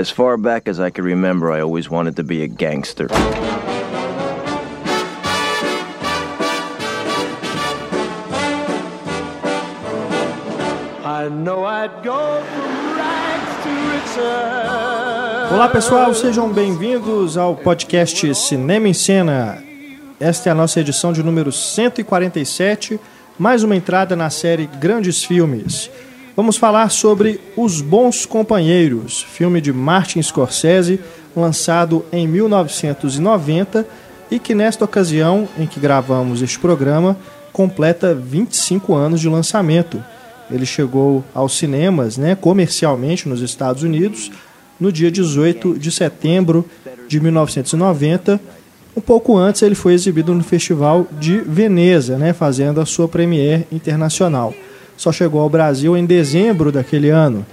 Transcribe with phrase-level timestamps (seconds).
[0.00, 3.06] As far back as I can remember, I always wanted to be a gangster.
[15.52, 19.62] Olá pessoal, sejam bem-vindos ao podcast Cinema em Cena.
[20.18, 22.98] Esta é a nossa edição de número 147,
[23.38, 25.90] mais uma entrada na série Grandes Filmes.
[26.40, 30.98] Vamos falar sobre Os Bons Companheiros, filme de Martin Scorsese,
[31.36, 33.86] lançado em 1990
[34.30, 37.14] e que nesta ocasião em que gravamos este programa
[37.52, 40.02] completa 25 anos de lançamento.
[40.50, 44.32] Ele chegou aos cinemas, né, comercialmente nos Estados Unidos,
[44.80, 46.64] no dia 18 de setembro
[47.06, 48.40] de 1990.
[48.96, 53.66] Um pouco antes, ele foi exibido no Festival de Veneza, né, fazendo a sua premiere
[53.70, 54.54] internacional.
[55.00, 57.46] Só chegou ao Brasil em dezembro daquele ano.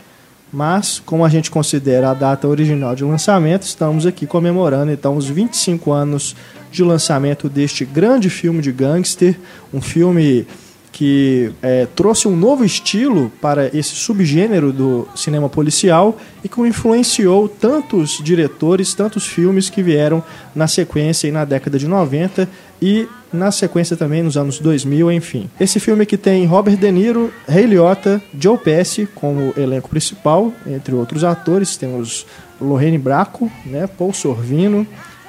[0.52, 5.30] Mas, como a gente considera a data original de lançamento, estamos aqui comemorando então os
[5.30, 6.36] 25 anos
[6.70, 9.40] de lançamento deste grande filme de gangster,
[9.74, 10.46] um filme
[10.92, 17.48] que é, trouxe um novo estilo para esse subgênero do cinema policial e que influenciou
[17.48, 20.22] tantos diretores, tantos filmes que vieram
[20.54, 22.50] na sequência e na década de 90
[22.82, 25.50] e na sequência também nos anos 2000, enfim.
[25.60, 30.96] Esse filme que tem Robert De Niro, Ray Liotta, Joe Pesci como elenco principal, entre
[30.96, 32.26] outros atores, temos
[32.60, 34.88] Lorraine Bracco, né, Paul Sorvino,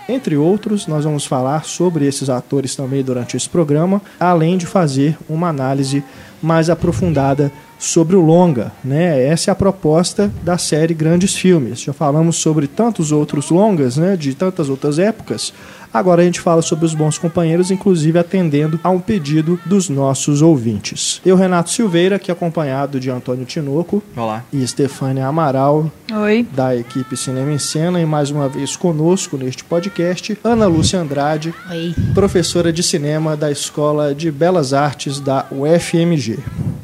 [0.08, 5.19] entre outros, nós vamos falar sobre esses atores também durante esse programa, além de fazer
[5.28, 6.02] uma análise
[6.41, 9.24] mais aprofundada sobre o longa, né?
[9.26, 11.80] Essa é a proposta da série Grandes Filmes.
[11.80, 15.52] Já falamos sobre tantos outros longas, né, de tantas outras épocas.
[15.92, 20.42] Agora a gente fala sobre os bons companheiros, inclusive atendendo a um pedido dos nossos
[20.42, 21.20] ouvintes.
[21.25, 24.03] Eu, Renato Silveira, aqui acompanhado de Antônio Tinoco.
[24.16, 24.44] Olá.
[24.53, 25.91] E Stefânia Amaral.
[26.12, 26.47] Oi.
[26.53, 28.00] Da equipe Cinema em Cena.
[28.00, 31.55] E mais uma vez conosco neste podcast, Ana Lúcia Andrade.
[31.70, 31.94] Oi.
[32.14, 36.38] Professora de cinema da Escola de Belas Artes da UFMG.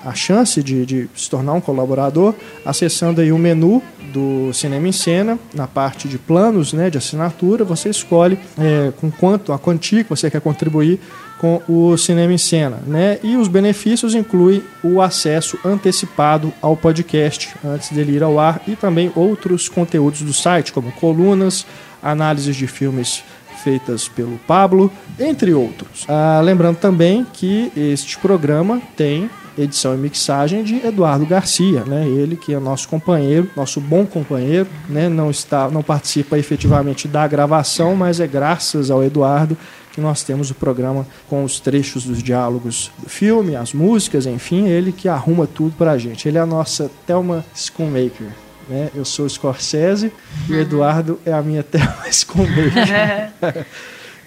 [0.04, 2.32] a chance de, de, se tornar um colaborador
[2.64, 3.82] acessando aí o menu
[4.12, 9.10] do Cinema em Cena, na parte de planos né, de assinatura, você escolhe é, com
[9.10, 11.00] quanto, a quantia que você quer contribuir
[11.38, 12.78] com o Cinema em Cena.
[12.86, 13.18] Né?
[13.22, 18.76] E os benefícios incluem o acesso antecipado ao podcast antes dele ir ao ar e
[18.76, 21.66] também outros conteúdos do site, como colunas,
[22.02, 23.22] análises de filmes
[23.62, 26.04] feitas pelo Pablo, entre outros.
[26.08, 32.06] Ah, lembrando também que este programa tem edição e mixagem de Eduardo Garcia, né?
[32.06, 35.08] Ele que é nosso companheiro, nosso bom companheiro, né?
[35.08, 39.56] Não está, não participa efetivamente da gravação, mas é graças ao Eduardo
[39.96, 44.68] que nós temos o programa com os trechos dos diálogos do filme, as músicas, enfim,
[44.68, 46.28] ele que arruma tudo pra gente.
[46.28, 48.28] Ele é a nossa Thelma Schoonmaker.
[48.68, 48.90] Né?
[48.94, 50.12] Eu sou o Scorsese
[50.46, 53.64] e o Eduardo é a minha Thelma Schoonmaker.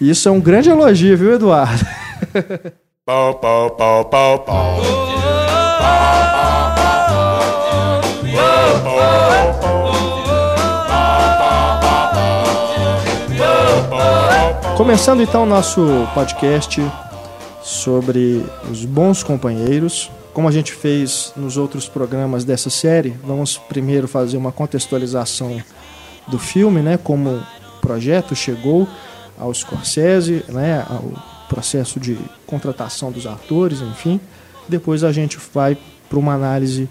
[0.00, 1.86] Isso é um grande elogio, viu, Eduardo?
[3.06, 4.80] Pau, pau, pau, pau, pau.
[14.80, 16.80] Começando então o nosso podcast
[17.62, 18.42] sobre
[18.72, 20.10] os bons companheiros.
[20.32, 25.62] Como a gente fez nos outros programas dessa série, vamos primeiro fazer uma contextualização
[26.26, 28.88] do filme, né, como o projeto chegou
[29.38, 31.12] ao Scorsese, né, ao
[31.46, 34.18] processo de contratação dos atores, enfim.
[34.66, 35.76] Depois a gente vai
[36.08, 36.88] para uma análise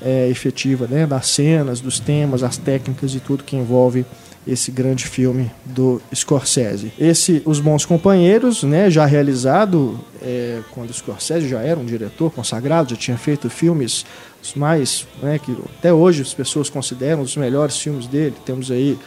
[0.00, 4.06] é, efetiva né, das cenas, dos temas, as técnicas e tudo que envolve
[4.46, 6.92] esse grande filme do Scorsese.
[6.98, 12.30] Esse Os Bons Companheiros, né, já realizado é, quando o Scorsese já era um diretor
[12.30, 14.04] consagrado, já tinha feito filmes
[14.42, 18.34] os mais, né, que até hoje as pessoas consideram os melhores filmes dele.
[18.44, 18.98] Temos aí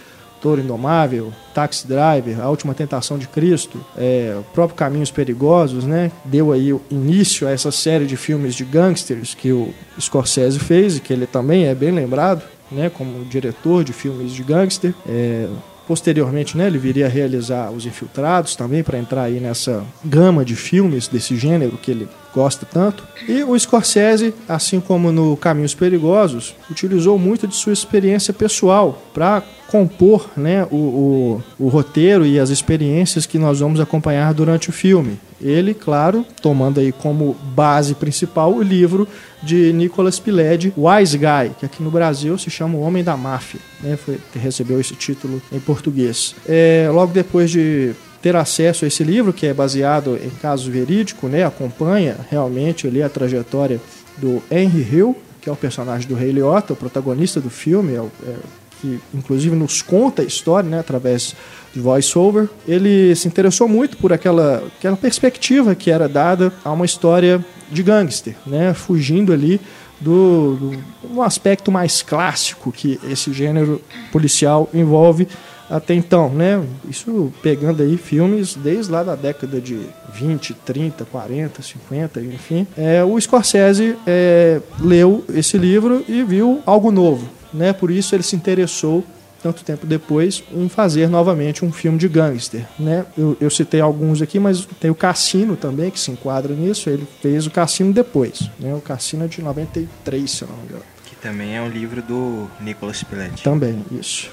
[0.41, 6.11] Toro Indomável, Taxi Driver, A Última Tentação de Cristo, é, o próprio Caminhos Perigosos, né?
[6.23, 10.99] Deu aí início a essa série de filmes de gangsters que o Scorsese fez e
[10.99, 14.93] que ele também é bem lembrado né, como diretor de filmes de gangster.
[15.07, 15.47] É,
[15.87, 20.55] posteriormente, né, ele viria a realizar Os Infiltrados também para entrar aí nessa gama de
[20.55, 23.07] filmes desse gênero que ele gosta tanto.
[23.27, 29.41] E o Scorsese, assim como no Caminhos Perigosos, utilizou muito de sua experiência pessoal para
[29.67, 34.73] compor né, o, o, o, roteiro e as experiências que nós vamos acompanhar durante o
[34.73, 35.19] filme.
[35.41, 39.07] Ele, claro, tomando aí como base principal o livro
[39.41, 43.59] de Nicholas Pileggi, Wise Guy, que aqui no Brasil se chama O Homem da Máfia,
[43.81, 46.35] né, foi, recebeu esse título em português.
[46.47, 47.93] É, logo depois de
[48.25, 53.03] ter acesso a esse livro, que é baseado em caso verídico, né, acompanha realmente ali
[53.03, 53.79] a trajetória
[54.17, 57.97] do Henry Hill, que é o personagem do Rei Liotta, o protagonista do filme, é,
[57.99, 58.35] é,
[58.81, 61.35] que inclusive nos conta a história né, através
[61.71, 62.49] de voice-over.
[62.67, 67.83] Ele se interessou muito por aquela, aquela perspectiva que era dada a uma história de
[67.83, 69.61] gangster, né, fugindo ali
[70.01, 70.83] do, do,
[71.13, 73.79] do aspecto mais clássico que esse gênero
[74.11, 75.27] policial envolve
[75.69, 76.63] até então, né?
[76.89, 79.79] Isso pegando aí filmes desde lá da década de
[80.13, 82.67] 20, 30, 40, 50, enfim.
[82.77, 87.73] É, o Scorsese é, leu esse livro e viu algo novo, né?
[87.73, 89.03] Por isso ele se interessou
[89.45, 93.05] tanto tempo depois em fazer novamente um filme de gangster, né?
[93.15, 96.89] Eu, eu citei alguns aqui, mas tem o Cassino também que se enquadra nisso.
[96.89, 98.73] Ele fez o Cassino depois, né?
[98.73, 100.83] O Cassino é de 93, se eu não me engano.
[101.05, 103.43] Que também é um livro do Nicolas Piletti.
[103.43, 104.31] Também, isso.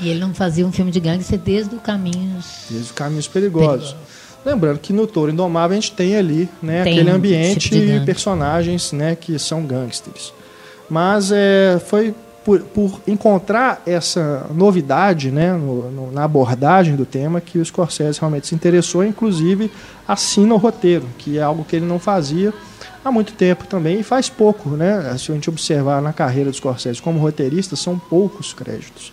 [0.00, 2.66] E ele não fazia um filme de gangster desde o Caminhos...
[2.70, 3.96] Desde o Caminhos Perigosos.
[4.44, 8.00] Lembrando que no Touro Indomável a gente tem ali né, tem aquele ambiente tipo e
[8.04, 10.32] personagens né, que são gangsters.
[10.88, 12.14] Mas é, foi
[12.44, 18.20] por, por, encontrar essa novidade né, no, no, na abordagem do tema que o Scorsese
[18.20, 19.70] realmente se interessou, inclusive
[20.06, 22.54] assina o roteiro, que é algo que ele não fazia
[23.04, 24.70] há muito tempo também e faz pouco.
[24.70, 25.14] Né?
[25.18, 29.12] Se a gente observar na carreira do Scorsese como roteirista, são poucos créditos.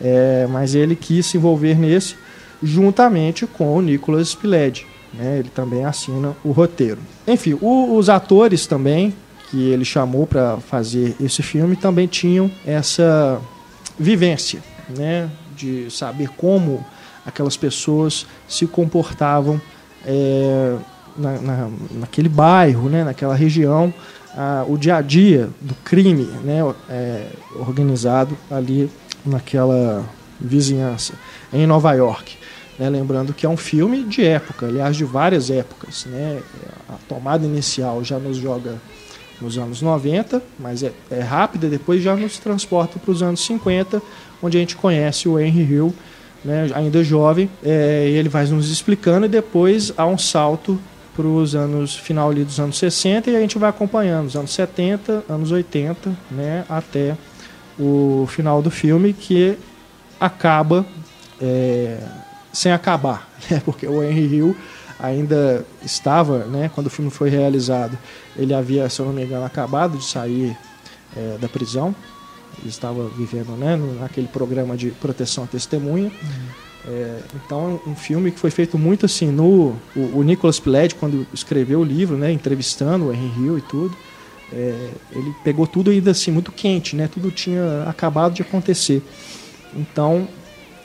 [0.00, 2.16] É, mas ele quis se envolver nesse
[2.62, 4.86] juntamente com o Nicholas Pileggi.
[5.14, 5.38] Né?
[5.38, 6.98] Ele também assina o roteiro.
[7.26, 9.14] Enfim, o, os atores também
[9.50, 13.40] que ele chamou para fazer esse filme também tinham essa
[13.98, 14.62] vivência,
[14.96, 15.30] né?
[15.56, 16.84] de saber como
[17.24, 19.60] aquelas pessoas se comportavam
[20.04, 20.76] é,
[21.16, 23.04] na, na, naquele bairro, né?
[23.04, 23.92] naquela região,
[24.68, 26.60] o dia a dia do crime né?
[26.88, 28.88] É, organizado ali
[29.24, 30.04] naquela
[30.40, 31.14] vizinhança
[31.52, 32.36] em Nova York.
[32.78, 32.88] Né?
[32.88, 36.06] Lembrando que é um filme de época, aliás, de várias épocas.
[36.06, 36.40] Né?
[36.88, 38.76] A tomada inicial já nos joga
[39.40, 44.02] nos anos 90, mas é, é rápida, depois já nos transporta para os anos 50,
[44.42, 45.94] onde a gente conhece o Henry Hill,
[46.44, 50.78] né, ainda jovem, é, e ele vai nos explicando e depois há um salto
[51.14, 54.52] para os anos final ali dos anos 60 e a gente vai acompanhando os anos
[54.52, 57.16] 70, anos 80, né, até
[57.78, 59.56] o final do filme que
[60.20, 60.84] acaba
[61.40, 61.98] é,
[62.52, 63.62] sem acabar, né?
[63.64, 64.56] porque o Henry Hill
[64.98, 67.96] ainda estava, né, quando o filme foi realizado,
[68.36, 70.56] ele havia, se eu não me engano, acabado de sair
[71.16, 71.94] é, da prisão,
[72.58, 76.10] ele estava vivendo né, naquele programa de proteção à testemunha.
[76.10, 76.68] Uhum.
[76.88, 81.26] É, então, um filme que foi feito muito assim no o, o Nicholas Pileggi quando
[81.32, 83.96] escreveu o livro, né, entrevistando o Henry Hill e tudo,
[84.52, 87.08] é, ele pegou tudo ainda assim muito quente, né?
[87.12, 89.02] Tudo tinha acabado de acontecer.
[89.74, 90.26] Então,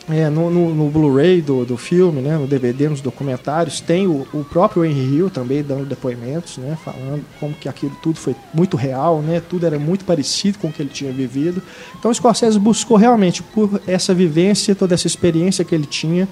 [0.09, 4.27] é, no, no, no Blu-ray do, do filme, né, no DVD, nos documentários, tem o,
[4.33, 8.75] o próprio Henry Hill também dando depoimentos, né, falando como que aquilo tudo foi muito
[8.75, 11.61] real, né, tudo era muito parecido com o que ele tinha vivido.
[11.97, 16.27] Então o Scorsese buscou realmente, por essa vivência, toda essa experiência que ele tinha,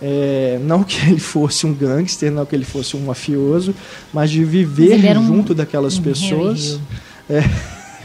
[0.00, 3.74] é, não que ele fosse um gangster, não que ele fosse um mafioso,
[4.12, 6.80] mas de viver mas junto um, daquelas um pessoas.
[7.28, 7.42] É.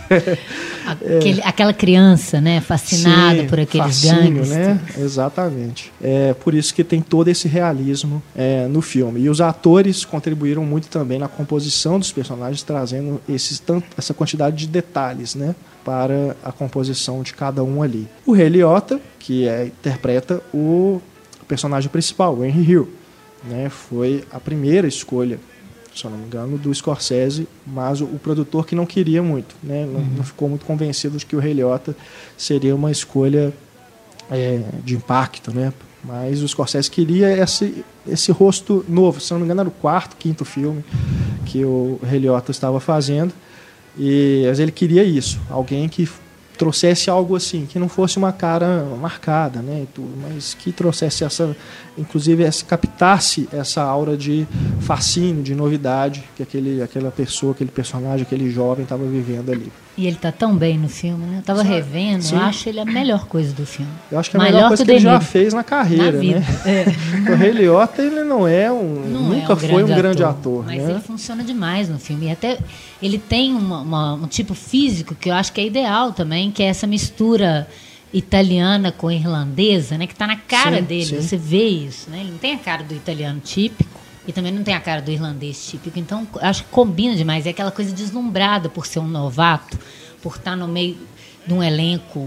[0.86, 1.48] Aquele, é.
[1.48, 4.50] Aquela criança, né, fascinada Sim, por aqueles gangsters.
[4.50, 4.80] né?
[4.98, 5.92] Exatamente.
[6.02, 9.22] É por isso que tem todo esse realismo é, no filme.
[9.22, 14.58] E os atores contribuíram muito também na composição dos personagens, trazendo esses, tanto, essa quantidade
[14.58, 15.56] de detalhes, né?
[15.86, 18.08] Para a composição de cada um ali.
[18.26, 21.02] O Rei Liotta, que é, interpreta o
[21.44, 22.90] personagem principal, o Henry Hill.
[23.44, 25.38] Né, foi a primeira escolha,
[25.94, 29.54] se eu não me engano, do Scorsese, mas o, o produtor que não queria muito,
[29.62, 30.10] né, não, uhum.
[30.18, 31.94] não, ficou muito convencido de que o Rei Liotta
[32.38, 33.52] seria uma escolha
[34.32, 39.46] é, de impacto, né, mas o Scorsese queria esse, esse rosto novo, se não me
[39.46, 40.84] engano era o quarto, quinto filme
[41.46, 43.34] que o Rei Liotta estava fazendo,
[43.98, 46.08] e mas ele queria isso, alguém que
[46.58, 51.56] trouxesse algo assim, que não fosse uma cara marcada, né, tudo, mas que trouxesse essa,
[51.98, 54.48] inclusive, essa, captasse essa aura de
[54.82, 59.72] fascínio, de novidade que aquele, aquela pessoa, aquele personagem, aquele jovem estava vivendo ali.
[59.96, 61.38] E ele tá tão bem no filme, né?
[61.38, 62.36] Eu tava revendo, Sim.
[62.36, 63.92] eu acho ele a melhor coisa do filme.
[64.12, 66.24] Eu acho que é a melhor coisa que, o ele já fez na carreira, Na
[66.24, 66.44] né?
[66.66, 66.86] É.
[67.32, 69.04] O Rei Liotta, ele não é um.
[69.08, 70.92] Não nunca é um foi um grande ator, Mas né?
[70.94, 72.26] ele funciona demais no filme.
[72.26, 72.58] E até
[73.04, 76.64] ele tem uma- uma- um tipo físico que eu acho que é ideal também, que
[76.64, 77.68] é essa mistura
[78.12, 80.08] italiana com irlandesa, né?
[80.08, 81.06] Que tá na cara Sim, dele.
[81.06, 81.22] sim.
[81.22, 82.20] Você vê isso, né?
[82.22, 84.00] Ele não tem a cara do italiano típico.
[84.28, 86.00] E também não tem a cara do irlandês típico.
[86.00, 87.46] Então, acho que combina demais.
[87.46, 89.78] É aquela coisa deslumbrada por ser um novato,
[90.22, 90.98] por estar no meio
[91.46, 92.20] de um elenco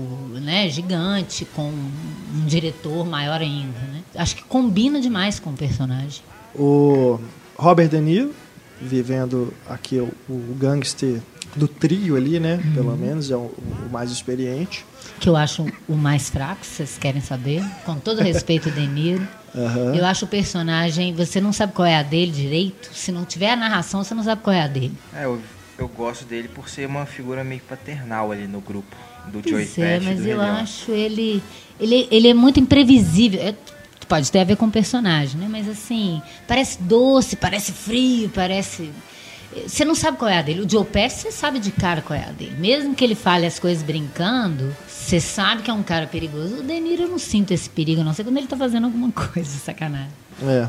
[0.42, 3.78] né, gigante, com um diretor maior ainda.
[3.78, 4.02] Né?
[4.14, 6.22] Acho que combina demais com o personagem.
[6.54, 7.18] O
[7.56, 8.34] Robert De Niro,
[8.80, 11.20] vivendo aqui o, o gangster
[11.56, 12.60] do trio ali, né?
[12.64, 12.72] Uhum.
[12.74, 13.50] Pelo menos, é o,
[13.86, 14.84] o mais experiente.
[15.18, 17.62] que eu acho o mais fraco, se vocês querem saber.
[17.84, 19.26] Com todo respeito, De Niro.
[19.56, 19.94] Aham.
[19.94, 22.90] Eu acho o personagem, você não sabe qual é a dele direito.
[22.92, 24.92] Se não tiver a narração, você não sabe qual é a dele.
[25.14, 25.40] É, eu,
[25.78, 28.94] eu gosto dele por ser uma figura meio paternal ali no grupo
[29.32, 30.56] do Joey Pois é, mas do eu Leão.
[30.56, 31.42] acho ele,
[31.80, 32.06] ele.
[32.10, 33.40] Ele é muito imprevisível.
[33.40, 33.54] É,
[34.06, 35.48] pode ter a ver com o personagem, né?
[35.50, 38.90] Mas assim, parece doce, parece frio, parece.
[39.66, 40.60] Você não sabe qual é a dele.
[40.60, 42.56] O Joe Pesci, você sabe de cara qual é a dele.
[42.58, 46.56] Mesmo que ele fale as coisas brincando, você sabe que é um cara perigoso.
[46.56, 49.10] O De Niro, eu não sinto esse perigo, não sei quando ele tá fazendo alguma
[49.12, 50.10] coisa, sacanagem.
[50.42, 50.68] É.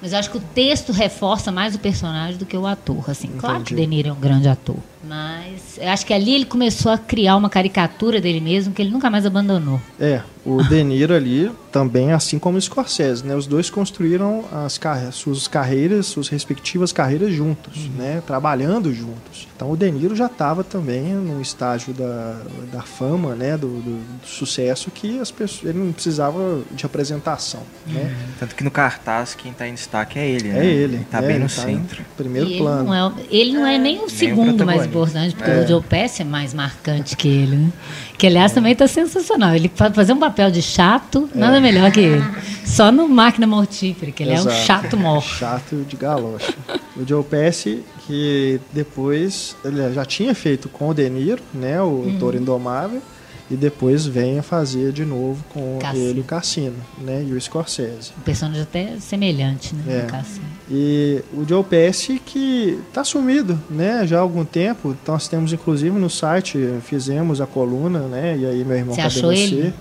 [0.00, 3.10] Mas eu acho que o texto reforça mais o personagem do que o ator.
[3.10, 3.80] Assim, claro que o Entendi.
[3.82, 4.76] De Niro é um grande ator.
[5.06, 8.90] Mas eu acho que ali ele começou a criar uma caricatura dele mesmo que ele
[8.90, 9.80] nunca mais abandonou.
[10.00, 13.34] É, o De Niro ali também, assim como o Scorsese, né?
[13.34, 17.90] Os dois construíram as carre- suas carreiras, suas respectivas carreiras juntos, Uhum.
[17.98, 18.22] né?
[18.26, 19.48] Trabalhando juntos.
[19.56, 22.40] Então o De Niro já estava também num estágio da,
[22.72, 23.56] da fama, né?
[23.56, 28.14] Do, do- do sucesso que as pessoas, ele não precisava de apresentação, né?
[28.38, 30.66] Tanto que no cartaz quem tá em destaque é ele, É né?
[30.66, 31.06] ele.
[31.10, 32.04] tá é, bem ele no tá centro.
[32.16, 32.84] Primeiro ele plano.
[32.84, 34.84] não, é, ele não é nem o segundo protagonista.
[34.98, 35.60] Importante, porque É.
[35.64, 37.56] o Joe Pesci é mais marcante que ele.
[37.56, 37.72] Né?
[38.16, 39.54] Que, aliás, também está sensacional.
[39.54, 42.24] Ele fa- fazer um papel de chato, nada melhor que ele.
[42.64, 44.54] Só no Máquina Mortífera, que ele é Exato.
[44.56, 45.22] um chato mor.
[45.22, 46.54] Chato de galocha.
[46.96, 51.86] o Joe Pesci, que depois ele já tinha feito com o De Niro, né, o
[51.86, 52.16] Uhum.
[52.18, 53.02] Toro Indomável,
[53.50, 56.04] e depois vem a fazer de novo com Cassino.
[56.04, 58.12] ele o Cassino, né, e o Scorsese.
[58.18, 59.98] Um personagem até semelhante, né?
[59.98, 60.02] É.
[60.02, 60.44] No Cassino.
[60.70, 64.96] E o Joe Pesci que tá sumido, né, já há algum tempo.
[65.02, 69.02] Então, nós temos inclusive no site, fizemos a coluna, né, e aí meu irmão Você
[69.02, 69.42] cadê achou você?
[69.42, 69.74] ele?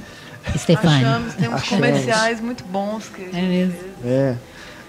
[0.58, 1.06] Stefani.
[1.06, 1.70] Achamos, tem uns Achamos.
[1.70, 3.76] comerciais muito bons que a gente É mesmo.
[4.04, 4.36] É.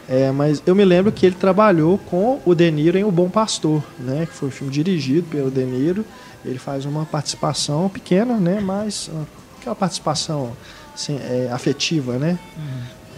[0.07, 3.31] É, mas eu me lembro que ele trabalhou com o De Niro em O Bom
[3.31, 4.27] Pastor, né?
[4.27, 6.05] Que foi um filme dirigido pelo De Niro.
[6.45, 8.61] Ele faz uma participação pequena, né?
[8.61, 9.25] Mas ah,
[9.59, 10.53] aquela participação
[10.95, 12.39] assim, é, afetiva, né?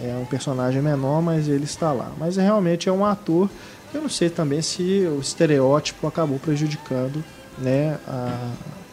[0.01, 2.11] É um personagem menor, mas ele está lá.
[2.17, 3.49] Mas é, realmente é um ator.
[3.93, 7.23] Eu não sei também se o estereótipo acabou prejudicando,
[7.57, 7.97] né?
[8.07, 8.51] A,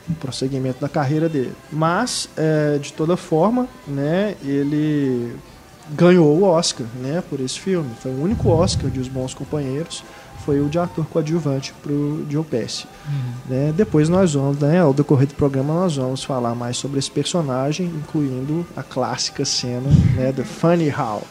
[0.09, 1.55] o prosseguimento da carreira dele.
[1.73, 4.35] Mas, é, de toda forma, né?
[4.43, 5.35] Ele
[5.91, 7.91] ganhou o Oscar, né, por esse filme.
[8.01, 10.03] Foi o único Oscar de Os Bons Companheiros,
[10.45, 12.87] foi o de ator coadjuvante pro Joe Pesci.
[13.49, 17.11] Né, depois nós vamos, né, ao decorrer do programa nós vamos falar mais sobre esse
[17.11, 21.23] personagem, incluindo a clássica cena, né, do Funny How.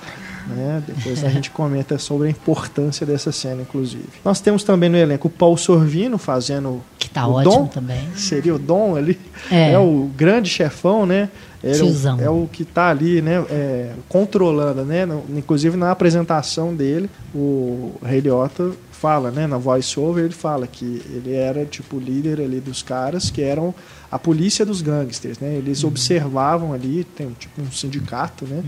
[0.48, 0.84] Né?
[0.86, 4.10] Depois a gente comenta sobre a importância dessa cena, inclusive.
[4.26, 8.10] Nós temos também no elenco o Paul Sorvino fazendo Que tá o ótimo Dom, também.
[8.14, 9.18] seria o Dom ali,
[9.50, 9.72] É.
[9.72, 11.30] é, o grande chefão, né?
[11.64, 12.22] É o-.
[12.22, 13.42] É o que tá ali, né?
[13.50, 15.08] é, controlando, né?
[15.30, 18.72] Inclusive na apresentação dele, o Rei Liotta
[19.04, 19.46] fala, né?
[19.46, 23.76] Na voice-over ele fala que ele era tipo líder ali dos caras que eram
[24.14, 25.56] a polícia dos gangsters, né?
[25.56, 28.64] Eles observavam ali, tem um, tipo um sindicato, né?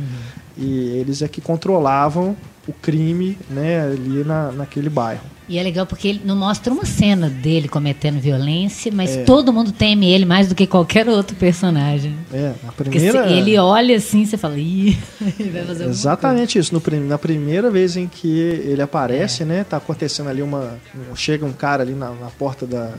[0.58, 2.36] E eles é que controlavam
[2.68, 3.84] o crime, né?
[3.84, 5.22] Ali na, naquele bairro.
[5.48, 9.24] E é legal porque ele não mostra uma cena dele cometendo violência, mas É.
[9.24, 12.16] todo mundo teme ele mais do que qualquer outro personagem.
[12.34, 13.28] É, na Porque primeira...
[13.28, 14.98] se ele olha assim, você fala, ih,
[15.40, 16.74] ele vai fazer alguma Exatamente isso.
[16.74, 19.46] No, na primeira vez em que ele aparece, É.
[19.46, 19.64] né?
[19.64, 20.80] Tá acontecendo ali uma.
[21.14, 22.96] Chega um cara ali na, na porta da,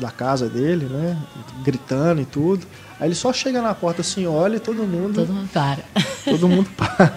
[0.00, 1.16] da casa dele, né?
[1.64, 2.66] Gritando e tudo.
[3.00, 5.14] Aí ele só chega na porta assim, olha e todo mundo.
[5.14, 5.78] Todo mundo para.
[6.24, 7.12] todo mundo para.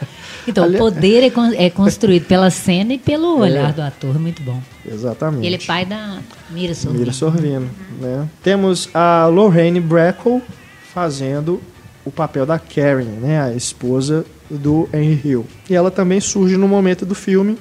[0.48, 4.18] Então, Ali- o poder é, con- é construído pela cena e pelo olhar do ator,
[4.20, 4.62] muito bom.
[4.86, 5.46] Exatamente.
[5.46, 7.00] Ele é pai da Mira Sorvino.
[7.00, 8.28] Mira Sorvino, né?
[8.42, 10.42] Temos a Lorraine Bracco
[10.94, 11.62] fazendo
[12.06, 13.42] o papel da Karen, né?
[13.42, 15.46] A esposa do Henry Hill.
[15.70, 17.58] E ela também surge no momento do filme,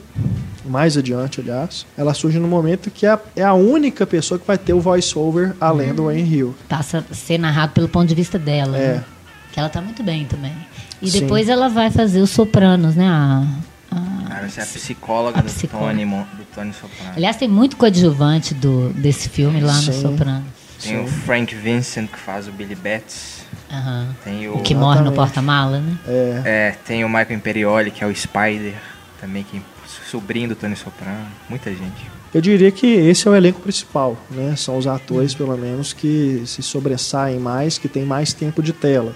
[0.64, 1.86] mais adiante, aliás.
[1.96, 4.80] Ela surge no momento que é a, é a única pessoa que vai ter o
[4.80, 6.54] voice-over além do Henry Hill.
[6.68, 8.76] Passa a ser narrado pelo ponto de vista dela.
[8.76, 8.94] É.
[8.94, 9.04] né?
[9.52, 10.52] Que ela tá muito bem também.
[11.00, 11.20] E Sim.
[11.20, 13.06] depois ela vai fazer os Sopranos, né?
[13.08, 13.44] A,
[13.90, 15.90] a- você é a psicóloga A do, psicóloga.
[15.92, 17.12] Tony, do Tony Soprano.
[17.16, 20.02] Aliás, tem muito coadjuvante do, desse filme lá no Sim.
[20.02, 20.44] Sopranos.
[20.82, 23.35] Tem o Frank Vincent, que faz o Billy Betts.
[23.70, 24.08] Aham.
[24.24, 24.56] Tem o...
[24.56, 25.98] O que morre no porta-mala, né?
[26.06, 28.74] É, É, tem o Michael Imperioli, que é o Spider.
[29.20, 29.60] Também, que
[30.06, 31.26] sobrinho do Tony Soprano.
[31.48, 32.06] Muita gente.
[32.32, 34.54] eu diria que esse é o elenco principal, né?
[34.56, 39.14] São os atores, pelo menos, que se sobressaem mais, que têm mais tempo de tela.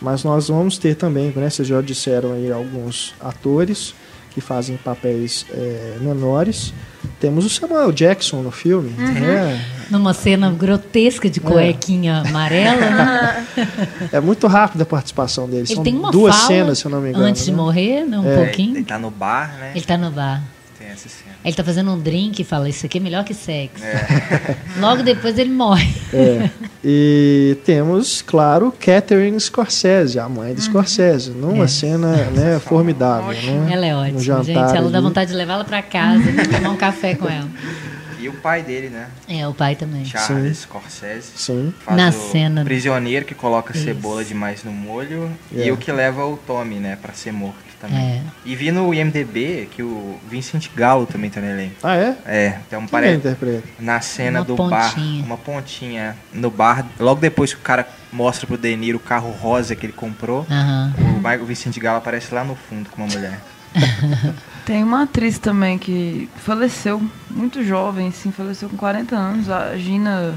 [0.00, 1.50] Mas nós vamos ter também, né?
[1.50, 3.94] Vocês já disseram aí alguns atores
[4.30, 6.72] que fazem papéis é, menores.
[7.20, 9.62] Temos o Samuel Jackson no filme, né?
[9.90, 13.46] Numa cena grotesca de cuequinha amarela, né?
[14.10, 15.66] É muito rápida a participação dele.
[15.68, 17.24] Ele São tem uma duas fala cenas, se eu não me engano.
[17.24, 17.56] antes de né?
[17.58, 18.18] morrer, né?
[18.18, 18.84] Um Ele pouquinho.
[18.84, 19.72] tá no bar, né?
[19.74, 20.42] Ele tá no bar.
[20.90, 21.30] Tem essa cena.
[21.44, 23.82] Ele tá fazendo um drink e fala, isso aqui é melhor que sexo.
[24.78, 25.88] Logo depois ele morre.
[26.12, 26.50] É.
[26.84, 31.68] E temos, claro, Catherine Scorsese, a mãe do Scorsese, numa É.
[31.68, 33.30] cena né, formidável.
[33.32, 33.72] Né?
[33.72, 34.50] Ela é ótima, gente.
[34.50, 35.06] Ela dá ali.
[35.06, 37.48] vontade de levá-la pra casa e tomar um café com ela.
[38.20, 39.08] E o pai dele, né?
[39.28, 40.04] É, o pai também.
[40.04, 41.30] Charles Scorsese.
[41.36, 41.72] Sim.
[41.84, 42.64] Faz Na o cena.
[42.64, 43.84] prisioneiro que coloca Isso.
[43.84, 45.66] cebola demais no molho É.
[45.66, 47.98] e o que leva o Tommy, né, pra ser morto também.
[47.98, 48.22] É.
[48.44, 51.76] E vi no IMDB que o Vincent Gallo também tá no elenco.
[51.82, 52.16] Ah, é?
[52.26, 53.62] É, então Quem é parece interpreta?
[53.78, 54.78] na cena Uma do pontinha.
[55.22, 59.00] bar, uma pontinha no bar, logo depois que o cara mostra pro De Niro o
[59.00, 60.92] carro rosa que ele comprou, Aham.
[60.98, 63.40] o Michael Vincent Gallo aparece lá no fundo com uma mulher.
[64.66, 70.34] Tem uma atriz também que faleceu muito jovem, assim, faleceu com 40 anos, a Gina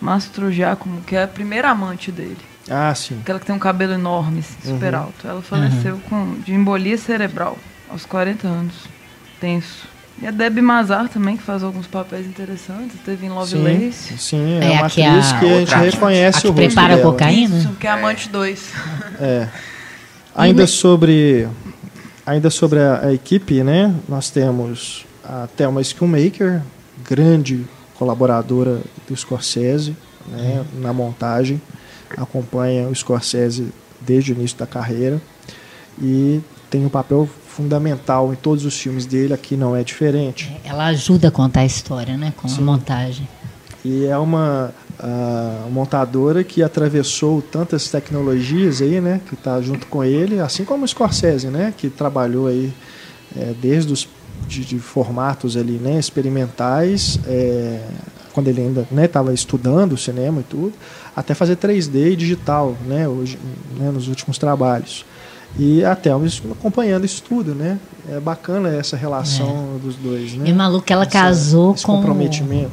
[0.00, 2.38] Mastro Giacomo, que é a primeira amante dele.
[2.70, 3.18] Ah, sim.
[3.20, 5.26] Aquela que tem um cabelo enorme, assim, super alto.
[5.26, 7.58] Ela faleceu com, de embolia cerebral
[7.90, 8.74] aos 40 anos.
[9.40, 9.86] Tenso.
[10.22, 12.96] E a Debbie Mazar também, que faz alguns papéis interessantes.
[13.04, 14.16] Teve em Sim, Lovelace.
[14.18, 16.66] sim, é, É uma atriz a- que a gente outra reconhece A que o rosto
[16.66, 17.58] prepara cocaína?
[17.58, 18.72] Isso, que é Amante 2.
[19.20, 19.48] É.
[20.36, 21.48] Ainda sobre
[22.26, 23.94] ainda sobre a, a equipe, né?
[24.08, 26.62] Nós temos a Thelma Skillmaker,
[27.08, 27.64] grande
[27.98, 31.60] colaboradora do Scorsese, né, na montagem,
[32.16, 35.20] acompanha o Scorsese desde o início da carreira
[36.00, 36.40] e
[36.70, 40.54] tem um papel fundamental em todos os filmes dele, aqui não é diferente.
[40.64, 42.32] Ela ajuda a contar a história, né?
[42.36, 42.62] Com a Sim.
[42.62, 43.28] montagem.
[43.84, 49.20] E é uma ah, montadora que atravessou tantas tecnologias aí, né?
[49.28, 51.74] Que está junto com ele, assim como o Scorsese, né?
[51.76, 52.72] Que trabalhou aí
[53.36, 54.08] eh, desde os
[54.46, 55.98] de, de formatos ali, né?
[55.98, 57.82] Experimentais, eh,
[58.32, 60.72] quando ele ainda estava estudando cinema e tudo,
[61.14, 63.08] até fazer 3D e digital, né?
[63.08, 63.38] Hoje,
[63.78, 63.90] né?
[63.90, 65.04] Nos últimos trabalhos.
[65.58, 67.78] E até acompanhando isso tudo, né?
[68.06, 70.48] É bacana essa relação dos dois, né?
[70.48, 71.96] E maluco, ela Essa- casou esse com.
[71.96, 72.70] comprometimento.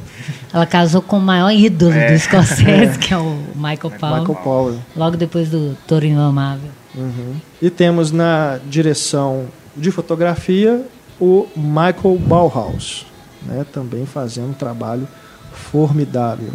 [0.52, 4.20] Ela casou com o maior ídolo do Scorsese, que é o Michael Powell.
[4.20, 4.78] Michael Powell.
[4.94, 6.68] Logo depois do Toro Indomável.
[6.94, 7.36] Uhum.
[7.62, 10.84] E temos na direção de fotografia
[11.18, 13.06] o Michael Bauhaus,
[13.42, 15.08] né, também fazendo um trabalho
[15.50, 16.50] formidável.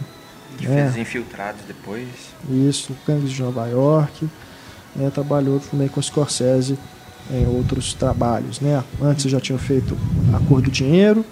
[0.57, 0.69] Que É.
[0.91, 2.07] fez Infiltrados depois.
[2.49, 4.27] Isso, Gangues de Nova York,
[4.95, 6.77] né, trabalhou também com Scorsese
[7.31, 8.59] em outros trabalhos.
[8.59, 8.83] Né?
[9.01, 9.97] Antes já tinha feito
[10.33, 11.25] A Cor do Dinheiro,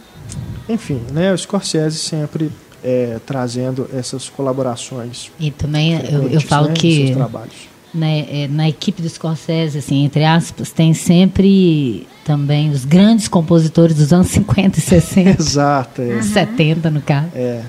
[0.67, 2.51] enfim, né, o Scorsese sempre
[2.83, 5.31] é, trazendo essas colaborações.
[5.39, 7.53] E também eu, eu falo né, que seus trabalhos.
[7.93, 13.95] né, é, na equipe do Scorsese, assim, entre aspas, tem sempre também os grandes compositores
[13.95, 16.21] dos anos 50 e 60, Exato, é.
[16.23, 17.61] 70 no caso, é.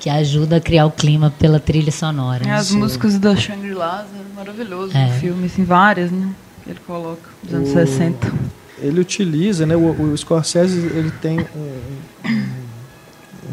[0.00, 2.42] que ajuda a criar o clima pela trilha sonora.
[2.44, 2.52] né?
[2.54, 2.78] As Sim.
[2.78, 5.06] músicas da Shangri-La eram maravilhosas É.
[5.08, 6.28] no filme, assim, várias, né?
[6.66, 8.32] Ele coloca, dos anos O- 60.
[8.78, 12.64] ele utiliza, né, o, o Scorsese ele tem um, um-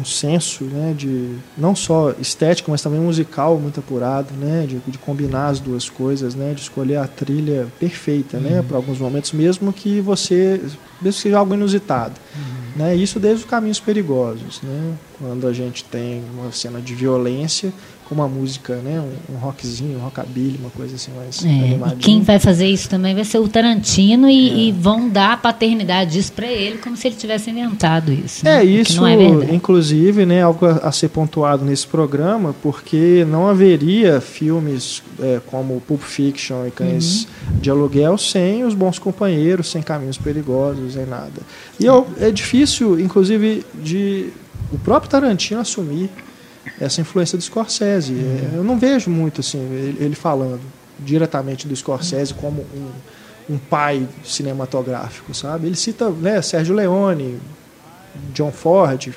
[0.00, 4.98] um senso né, de não só estético, mas também musical muito apurado, né, de, de
[4.98, 9.72] combinar as duas coisas, né, de escolher a trilha perfeita, né, para alguns momentos, mesmo
[9.72, 12.14] que você, mesmo que seja algo inusitado,
[12.74, 17.72] né, isso desde os caminhos perigosos, né, quando a gente tem uma cena de violência
[18.08, 21.48] com uma música, né, um, um rockzinho, um rockabilly, uma coisa assim mais É,
[21.92, 24.32] e quem vai fazer isso também vai ser o Tarantino É.
[24.32, 28.44] e, e vão dar a paternidade disso para ele como se ele tivesse inventado isso.
[28.44, 28.60] né?
[28.60, 34.20] É isso, é inclusive, né, algo a, a ser pontuado nesse programa, porque não haveria
[34.20, 37.58] filmes é, como Pulp Fiction e Cães Uhum.
[37.60, 41.32] de Aluguel sem os bons companheiros, sem caminhos perigosos, sem nada.
[41.80, 44.28] E eu- é difícil, inclusive, de
[44.72, 46.10] o próprio Tarantino assumir
[46.80, 48.12] essa influência do Scorsese.
[48.12, 48.50] Uhum.
[48.54, 50.60] É, Eu não vejo muito assim ele, ele falando
[50.98, 55.66] diretamente do Scorsese como um, um pai cinematográfico, sabe?
[55.66, 57.38] Ele cita né, Sérgio Leone,
[58.32, 59.08] John Ford,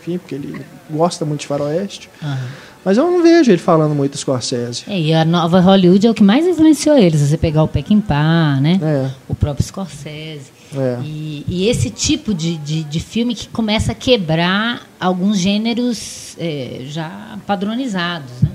[0.00, 2.10] enfim, porque ele gosta muito de faroeste.
[2.22, 2.48] Aham.
[2.84, 4.84] Mas eu não vejo ele falando muito do Scorsese.
[4.86, 7.18] É, e a nova Hollywood é o que mais influenciou eles.
[7.20, 8.78] Se você pegar o Peckinpah, né?
[8.82, 9.10] É.
[9.26, 10.52] O próprio Scorsese.
[10.76, 11.00] É.
[11.04, 16.82] E, e esse tipo de, de, de filme que começa a quebrar alguns gêneros é,
[16.86, 18.50] já padronizados, né?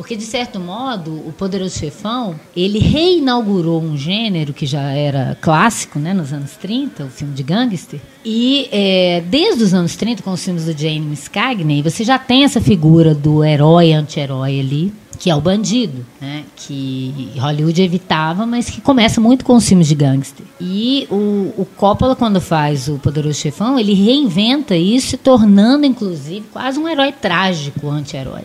[0.00, 5.98] Porque, de certo modo, o Poderoso Chefão, ele reinaugurou um gênero que já era clássico,
[5.98, 8.00] né, nos anos 30, o filme de gangster.
[8.24, 12.44] E é, desde os anos 30, com os filmes do James Cagney, você já tem
[12.44, 16.44] essa figura do herói anti-herói ali, que é o bandido, né?
[16.56, 20.46] que Hollywood evitava, mas que começa muito com os filmes de gangster.
[20.58, 26.78] E o, o Coppola, quando faz o Poderoso Chefão, ele reinventa isso, tornando, inclusive, quase
[26.78, 28.44] um herói trágico, anti-herói.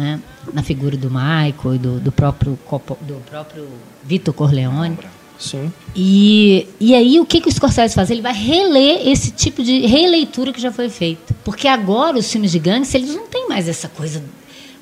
[0.00, 0.18] Né?
[0.54, 2.58] Na figura do Michael e do, do próprio,
[3.02, 3.68] do próprio
[4.02, 4.96] Vitor Corleone.
[5.38, 5.70] Sim.
[5.94, 8.10] E, e aí, o que, que o Scorsese faz?
[8.10, 11.34] Ele vai reler esse tipo de releitura que já foi feita.
[11.44, 14.22] Porque agora os filmes de gangster, eles não têm mais essa coisa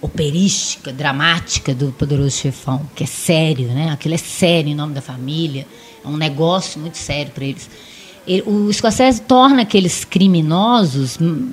[0.00, 3.90] operística, dramática do Poderoso Chefão, que é sério, né?
[3.90, 5.66] Aquilo é sério em nome da família,
[6.04, 7.68] é um negócio muito sério para eles.
[8.26, 11.50] Ele, o Scorsese torna aqueles criminosos, hum,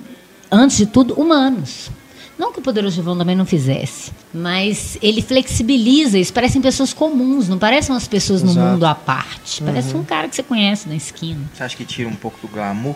[0.51, 1.89] antes de tudo, humanos.
[2.37, 6.33] Não que o Poderoso Chefão também não fizesse, mas ele flexibiliza isso.
[6.33, 8.67] Parecem pessoas comuns, não parecem umas pessoas no Exato.
[8.67, 9.63] mundo à parte.
[9.63, 11.39] Parece um cara que você conhece na esquina.
[11.53, 12.95] Você acha que tira um pouco do glamour?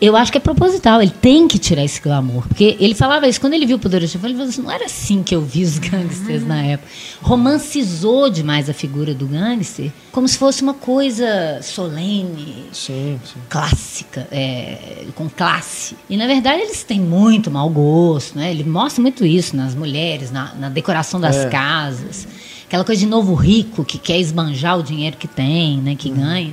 [0.00, 2.46] Eu acho que é proposital, ele tem que tirar esse glamour.
[2.46, 4.84] Porque ele falava isso, quando ele viu o Poderoso Chefão, ele falou assim, não era
[4.86, 6.88] assim que eu vi os gangsters na época.
[7.20, 13.40] Romancizou demais a figura do gangster, como se fosse uma coisa solene, Sim, sim.
[13.48, 15.96] clássica, é, com classe.
[16.08, 18.50] E na verdade eles têm muito mau gosto, né?
[18.50, 21.48] Ele mostra muito isso nas mulheres, na, na decoração das É.
[21.48, 22.28] casas,
[22.66, 25.90] aquela coisa de novo rico que quer esbanjar o dinheiro que tem, né?
[25.92, 25.96] Uhum.
[25.96, 26.52] Que ganha.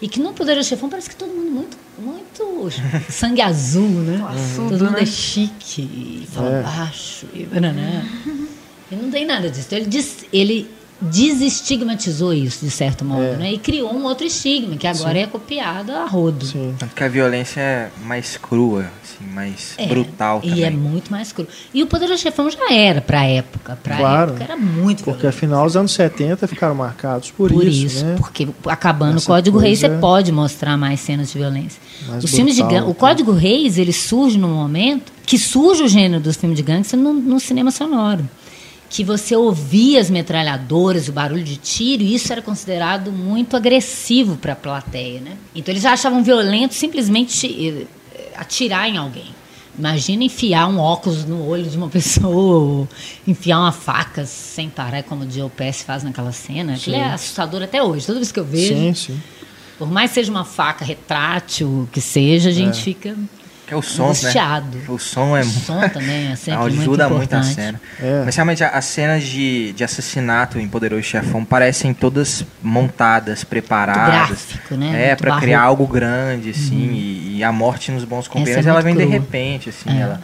[0.00, 2.68] E que no Poderoso Chefão parece que todo mundo muito, muito
[3.10, 4.18] sangue azul, né?
[4.18, 5.02] Classudo, todo mundo né?
[5.02, 6.62] é chique, e fala É.
[6.62, 8.02] baixo, e bananá.
[8.88, 9.64] E não tem nada disso.
[9.66, 13.36] Então, ele, des- ele desestigmatizou isso, de certo modo, É.
[13.36, 13.52] né?
[13.52, 16.44] E criou um outro estigma, que agora é copiado a rodo.
[16.46, 16.74] Sim.
[16.78, 20.64] Tanto que a violência é mais crua, assim, mais É, brutal E também.
[20.64, 21.46] é muito mais cru.
[21.74, 23.78] E o Poderoso Chefão já era pra época.
[23.82, 24.30] Pra Claro.
[24.30, 25.36] época era muito Porque violento.
[25.36, 28.14] afinal os anos 70 ficaram marcados por, Por isso, isso, né?
[28.16, 31.80] porque acabando o Essa Código Reis, você pode mostrar mais cenas de violência.
[32.08, 32.94] Mais Os filmes de brutal, o né?
[32.94, 37.12] Código Reis, ele surge num momento que surge o gênero dos filmes de gangster no,
[37.12, 38.28] no cinema sonoro.
[38.88, 44.36] Que você ouvia as metralhadoras, o barulho de tiro, e isso era considerado muito agressivo
[44.36, 45.20] para a plateia.
[45.20, 45.36] Né?
[45.54, 49.34] Então eles já achavam violento simplesmente eh, atirar em alguém.
[49.78, 52.88] Imagina enfiar um óculos no olho de uma pessoa, ou
[53.26, 56.74] enfiar uma faca sem parar, como o Joe Pesci faz naquela cena.
[56.74, 58.06] Aquilo é assustador até hoje.
[58.06, 59.22] Toda vez que eu vejo, Sim, sim.
[59.78, 63.14] por mais que seja uma faca retrátil, que seja, a gente fica
[63.66, 64.08] Que é o som, né?
[64.10, 64.78] angustiado.
[64.88, 67.54] O som é O som também é sempre muito ajuda muito a importante.
[67.54, 67.80] cena.
[68.00, 68.22] É.
[68.24, 74.04] Mas realmente a- as cenas de, de assassinato em Poderoso Chefão parecem todas montadas, preparadas.
[74.46, 75.04] gráfico, né?
[75.04, 76.76] É, Muito pra criar algo grande, assim.
[76.92, 79.90] E, e a morte nos bons companheiros, é ela muito vem de repente, assim.
[79.98, 80.00] É.
[80.02, 80.20] Ela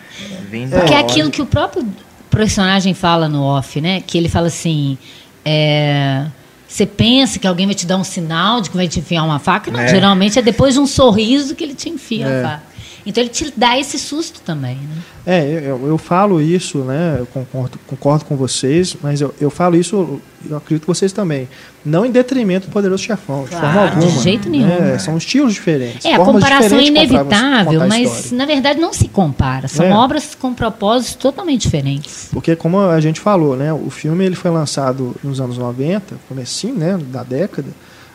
[0.49, 1.85] vem da Porque é aquilo que o próprio
[2.31, 4.01] personagem fala no off, né?
[4.07, 4.97] Que ele fala assim.
[5.45, 6.27] é,
[6.69, 9.39] Você pensa que alguém vai te dar um sinal de que vai te enfiar uma
[9.39, 9.71] faca?
[9.71, 9.89] Não, É.
[9.89, 12.41] geralmente é depois de um sorriso que ele te enfia É.
[12.45, 12.72] a faca.
[13.05, 15.03] Então ele te dá esse susto também, né?
[15.27, 17.17] É, eu, eu falo isso, né?
[17.19, 21.49] Eu concordo, concordo com vocês, mas eu, eu falo isso, eu acredito que vocês também.
[21.85, 24.23] Não em detrimento do Poderoso Chefão, de Claro, forma de alguma.
[24.23, 24.67] jeito nenhum.
[24.67, 24.99] né?
[24.99, 26.05] São estilos diferentes.
[26.05, 29.67] É, a comparação é de inevitável, mas na verdade não se compara.
[29.69, 29.93] São É.
[29.93, 32.29] obras com propósitos totalmente diferentes.
[32.33, 36.75] Porque como a gente falou, né, o filme ele foi lançado nos anos 90, comecinho,
[36.75, 37.69] né, da década,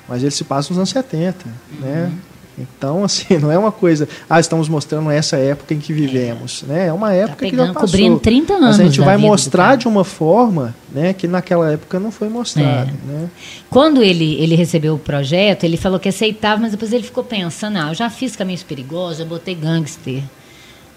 [0.08, 1.46] mas ele se passa nos anos 70,
[1.82, 2.12] né?
[2.58, 6.88] Então, assim, não é uma coisa, ah, estamos mostrando essa época em que vivemos, né?
[6.88, 7.88] É uma época que já pegando, passou.
[7.90, 12.00] cobrindo 30 Mas anos a gente vai mostrar de uma forma, né, que naquela época
[12.00, 13.12] não foi mostrada, É.
[13.12, 13.30] né?
[13.70, 17.78] Quando ele, ele recebeu o projeto, ele falou que aceitava, mas depois ele ficou pensando,
[17.78, 20.24] ah, eu já fiz Caminhos Perigosos, já botei gangster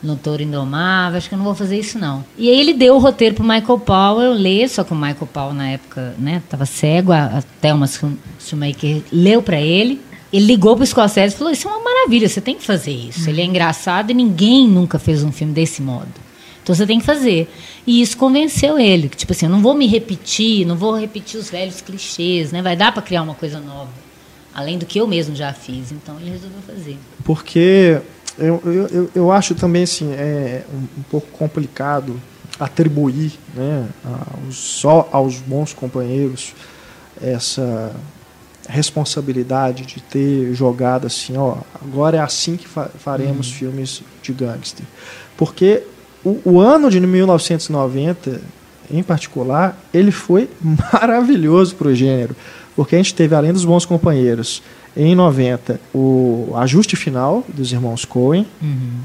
[0.03, 2.25] no Touro Indomável, acho que eu não vou fazer isso não.
[2.39, 5.53] E aí ele deu o roteiro pro Michael Powell ler, só que o Michael Powell
[5.53, 10.01] na época, né, tava cego, a, a Thelma Schum- Schumacher leu para ele,
[10.33, 13.29] ele ligou pro Scorsese e falou, isso é uma maravilha, você tem que fazer isso.
[13.29, 16.09] Ele é engraçado e ninguém nunca fez um filme desse modo.
[16.63, 17.49] Então você tem que fazer.
[17.87, 21.41] E isso convenceu ele, que tipo assim, eu não vou me repetir, não vou repetir
[21.41, 22.63] os velhos clichês, né?
[22.63, 23.91] Vai dar para criar uma coisa nova.
[24.55, 25.91] Além do que eu mesmo já fiz.
[25.91, 26.97] Então ele resolveu fazer.
[27.25, 27.99] Porque
[28.39, 32.21] eu, eu, eu- acho também assim, é um, um pouco complicado
[32.59, 33.89] atribuir né,
[34.45, 36.53] aos, só aos bons companheiros
[37.23, 37.95] essa
[38.71, 44.85] responsabilidade de ter jogado assim, ó, agora é assim que fa- faremos filmes de gangster.
[45.37, 45.83] Porque
[46.25, 48.41] o, o ano de 1990,
[48.91, 50.49] em particular, ele foi
[50.93, 52.35] maravilhoso para o gênero.
[52.77, 54.63] Porque a gente teve, além dos bons companheiros,
[54.97, 58.45] Em 90, o Ajuste Final, dos irmãos Coen.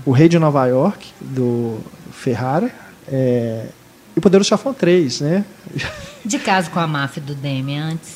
[0.05, 1.77] O Rei de Nova York, do
[2.11, 2.71] Ferrara.
[3.07, 3.65] É,
[4.15, 5.45] e o Poderoso Chafão 3, né?
[6.25, 8.14] De caso com a máfia do Demi antes.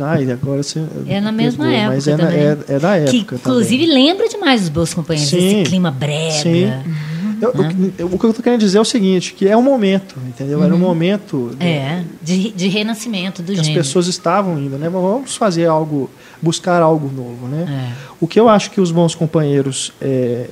[0.00, 3.10] Ai, agora você É na mesma pegou, época Mas é, na- é- é da época
[3.12, 4.04] que inclusive também.
[4.06, 6.32] lembra demais os Bons Companheiros, Sim, esse clima brega.
[6.32, 6.72] sim.
[7.40, 9.62] Eu- o, que- o que eu tô querendo dizer é o seguinte, que é um
[9.62, 10.64] momento, entendeu?
[10.64, 13.84] Era um momento de- É, de, de renascimento do que as gênero.
[13.84, 14.88] pessoas estavam indo, né?
[14.88, 16.10] Vamos fazer algo,
[16.42, 17.92] buscar algo novo, né?
[17.94, 18.14] É.
[18.20, 20.46] O que eu acho que os bons companheiros, é,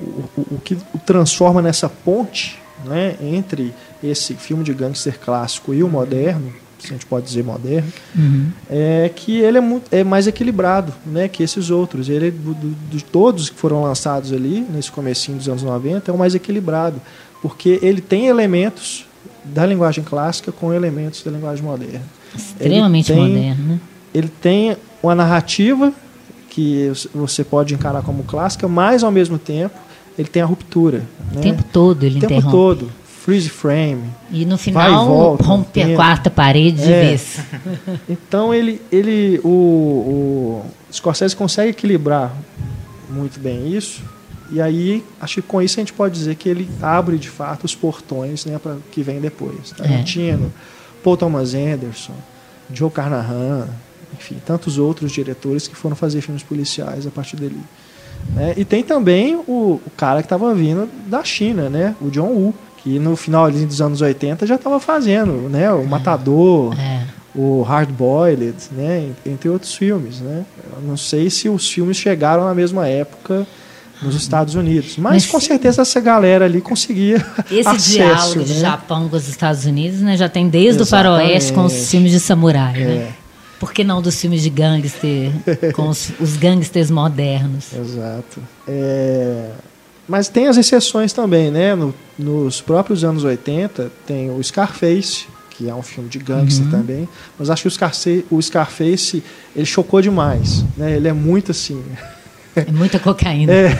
[0.00, 0.04] o,
[0.40, 5.82] o- o que o transforma nessa ponte, né, entre esse filme de gangster clássico e
[5.82, 6.50] o moderno,
[6.82, 8.46] se a gente pode dizer moderno, Uhum.
[8.70, 12.08] é que ele é, muito, é mais equilibrado, né, que esses outros.
[12.08, 16.14] Ele do- do- de todos que foram lançados ali nesse comecinho dos anos 90 é
[16.14, 17.00] o mais equilibrado,
[17.40, 19.06] porque ele tem elementos
[19.44, 22.02] da linguagem clássica com elementos da linguagem moderna.
[22.34, 23.80] Extremamente Ele tem- moderno, né?
[24.14, 25.92] ele tem uma narrativa
[26.50, 29.74] que você pode encarar como clássica, mas ao mesmo tempo
[30.18, 31.02] ele tem a ruptura.
[31.32, 31.40] O Né?
[31.40, 32.56] tempo todo ele O tempo interrompe.
[32.56, 32.90] todo.
[33.24, 34.02] Freeze frame.
[34.30, 37.00] E no Vai e final volta, rompe a quarta parede de É.
[37.08, 37.38] vez.
[38.08, 42.32] Então ele, ele o, o Scorsese consegue equilibrar
[43.08, 44.02] muito bem isso.
[44.50, 47.64] E aí, acho que com isso a gente pode dizer que ele abre de fato
[47.64, 49.70] os portões né, para que vem depois.
[49.70, 50.52] Tarantino,
[51.02, 52.12] Paul Thomas Anderson,
[52.72, 53.68] Joe Carnahan,
[54.18, 57.56] enfim, tantos outros diretores que foram fazer filmes policiais a partir dele.
[58.34, 58.52] né?
[58.56, 61.94] E tem também o, o cara que estava vindo da China, né?
[62.00, 65.70] o John Woo, que no final dos anos 80 já estava fazendo né?
[65.72, 67.02] o Matador, É.
[67.34, 69.10] o Hard Boiled, né?
[69.24, 70.20] entre outros filmes.
[70.20, 70.44] Né?
[70.76, 73.46] Eu não sei se os filmes chegaram na mesma época
[74.02, 78.54] nos Estados Unidos, mas, Mas com certeza essa galera ali conseguia Esse acesso, diálogo de
[78.54, 78.60] né?
[78.60, 80.88] Japão com os Estados Unidos, né, já tem desde Exatamente.
[80.88, 80.90] o
[81.20, 82.94] faroeste com os filmes de samurai, né?
[82.96, 83.12] É.
[83.60, 85.30] Por que não dos filmes de gangster,
[85.76, 87.66] com os, os gangsters modernos?
[87.78, 88.42] Exato.
[88.66, 89.50] É,
[90.12, 91.74] Mas tem as exceções também, né?
[91.74, 97.08] No- nos próprios anos 80 tem o Scarface, que é um filme de gangster também.
[97.38, 99.24] Mas acho que o Scarface, o Scarface
[99.56, 100.66] ele chocou demais.
[100.76, 100.96] Né?
[100.96, 101.82] Ele é muito assim.
[102.54, 103.54] É muita cocaína.
[103.54, 103.78] É.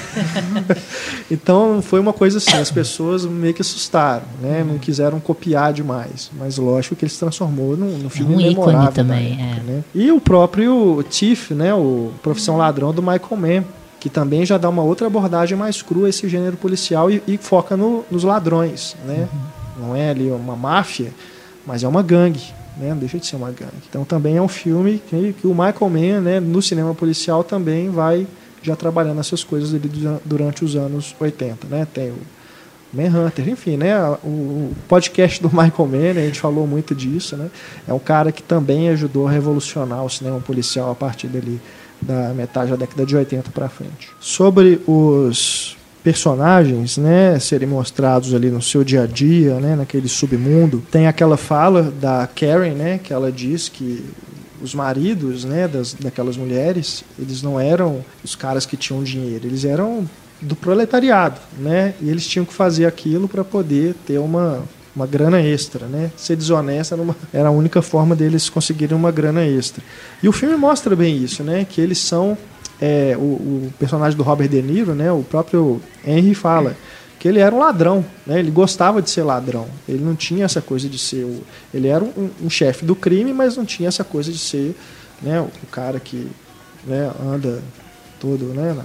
[1.31, 4.65] então foi uma coisa assim, as pessoas meio que assustaram, né?
[4.67, 6.31] Não quiseram copiar demais.
[6.39, 9.71] Mas lógico que ele se transformou num, num filme um memorável também, época, é.
[9.71, 9.85] né?
[9.95, 11.75] E o próprio Tiff, né?
[11.75, 13.65] O Profissão Ladrão do Michael Mann,
[14.03, 17.39] que também já dá uma outra abordagem mais crua a esse gênero policial e, e
[17.39, 19.29] foca no- nos ladrões, né?
[19.79, 19.87] Uhum.
[19.87, 21.13] Não é ali uma máfia,
[21.65, 22.43] mas é uma gangue.
[22.77, 22.89] Né?
[22.91, 23.71] Não deixa de ser uma gangue.
[23.89, 27.91] Então também é um filme que, que o Michael Mann, né, no cinema policial, também
[27.91, 28.27] vai
[28.61, 31.69] já trabalhando essas coisas ali du- durante os anos 80.
[31.69, 31.87] Né?
[31.95, 32.17] Tem o
[32.93, 33.97] Manhunter, enfim, né?
[34.25, 37.49] O, o podcast do Michael Mann, a gente falou muito disso, né?
[37.87, 41.61] É um cara que também ajudou a revolucionar o cinema policial a partir dali
[42.03, 44.11] da metade da década de 80 para frente.
[44.21, 50.83] Sobre os personagens, né, serem mostrados ali no seu dia a dia, né, naquele submundo,
[50.91, 54.05] tem aquela fala da Karen, né, que ela diz que
[54.61, 59.65] os maridos, né, das, daquelas mulheres, eles não eram os caras que tinham dinheiro, eles
[59.65, 60.09] eram
[60.41, 61.95] do proletariado, né?
[62.01, 64.63] E eles tinham que fazer aquilo para poder ter uma,
[64.95, 66.11] uma grana extra, né?
[66.17, 69.83] Ser desonesta era, uma- era a única forma deles conseguirem uma grana extra.
[70.23, 71.67] E o filme mostra bem isso, né?
[71.69, 72.37] Que eles são
[72.81, 75.11] é, o, o personagem do Robert De Niro, né?
[75.13, 76.77] O próprio Henry fala
[77.19, 78.39] que ele era um ladrão, né?
[78.41, 79.67] Ele gostava de ser ladrão.
[79.89, 83.33] Ele não tinha essa coisa de ser o, ele era um, um chefe do crime,
[83.33, 84.77] mas não tinha essa coisa de ser,
[85.23, 85.41] né?
[85.41, 86.29] O, o cara que
[86.85, 87.63] né, anda
[88.21, 88.77] todo, né,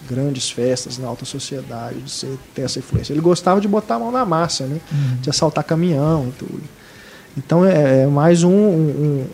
[0.00, 3.12] nas grandes festas, na alta sociedade, de ser, ter essa influência.
[3.12, 4.80] Ele gostava de botar a mão na massa, né,
[5.20, 6.62] de assaltar caminhão e tudo.
[7.36, 9.26] Então é, é mais um, um,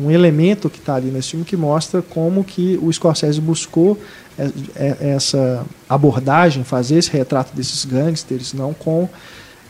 [0.00, 3.98] um- um elemento que está ali nesse filme que mostra como que o Scorsese buscou
[4.38, 9.06] é- é- essa abordagem, fazer esse retrato desses gangsters, não com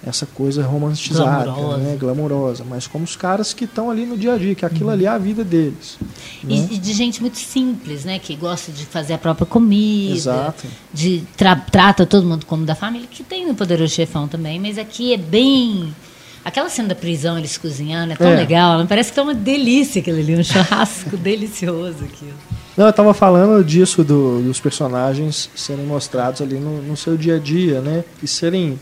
[0.07, 1.77] essa coisa romantizada, Glamurosa.
[1.79, 4.89] né, glamurosa, mas como os caras que estão ali no dia a dia, que aquilo
[4.89, 5.99] ali é a vida deles.
[6.45, 6.55] né?
[6.71, 8.19] E, e de gente muito simples, né?
[8.21, 10.15] Que gosta de fazer a própria comida.
[10.15, 10.67] Exato.
[10.95, 14.79] De tra- trata todo mundo como da família, que tem no Poderoso Chefão também, mas
[14.79, 15.93] aqui é bem.
[16.45, 18.37] Aquela cena da prisão, eles cozinhando, é tão É.
[18.37, 18.79] legal.
[18.79, 18.87] né?
[18.89, 22.35] Parece que tá uma delícia aquilo ali, um churrasco delicioso aquilo.
[22.77, 27.37] Não, eu estava falando disso do- dos personagens serem mostrados ali no, no seu dia
[27.37, 28.05] a dia, né?
[28.23, 28.79] E serem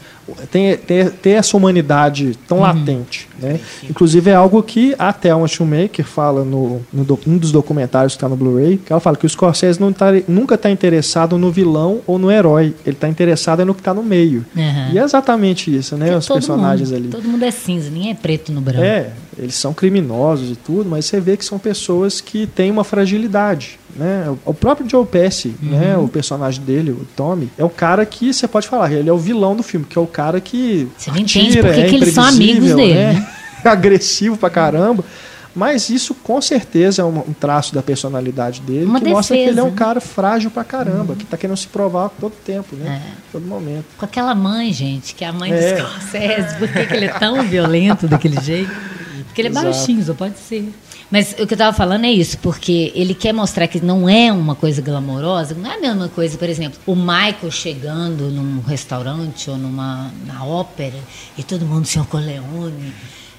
[0.51, 3.61] ter, ter, ter essa humanidade tão latente, né?
[3.89, 8.29] Inclusive é algo que a Thelma Schumacher fala no, no um dos documentários que está
[8.29, 12.01] no Blu-ray, que ela fala que o Scorsese não tá, nunca está interessado no vilão
[12.07, 14.45] ou no herói, ele está interessado é no que está no meio.
[14.57, 14.91] Aham.
[14.93, 16.07] E é exatamente isso, né?
[16.07, 17.09] Porque Os personagens mundo, ali.
[17.11, 18.83] Todo mundo é cinza, ninguém é preto no branco.
[18.83, 22.83] É, eles são criminosos e tudo, mas você vê que são pessoas que têm uma
[22.85, 23.79] fragilidade.
[23.97, 24.35] Né?
[24.45, 25.97] O próprio Joe Pesci, né?
[25.97, 29.19] O personagem dele, o Tommy, é o cara que você pode falar, ele é o
[29.19, 31.89] vilão do filme, que é o cara que Você não entende atira, por que é
[31.89, 33.13] que eles são amigos dele, né?
[33.15, 33.29] né?
[33.65, 35.05] Agressivo pra caramba.
[35.55, 39.51] Mas isso com certeza é um, traço da personalidade dele Uma que mostra que ele
[39.51, 39.77] é defesa, um né?
[39.77, 43.01] cara frágil pra caramba, que tá querendo se provar todo tempo, né?
[43.07, 43.13] É.
[43.31, 43.85] Todo momento.
[43.97, 45.75] Com aquela mãe, gente, que é a mãe É.
[45.75, 46.57] do Scorsese.
[46.59, 48.75] Por que, que ele é tão violento daquele jeito?
[49.27, 49.67] Porque ele é Exato.
[49.67, 50.69] baixinho, só pode ser.
[51.11, 54.33] Mas o que eu estava falando é isso, porque ele quer mostrar que não é
[54.33, 59.51] uma coisa glamourosa, não é a mesma coisa, por exemplo, o Michael chegando num restaurante
[59.51, 60.99] ou numa na ópera
[61.37, 62.93] e todo mundo Senhor Corleone.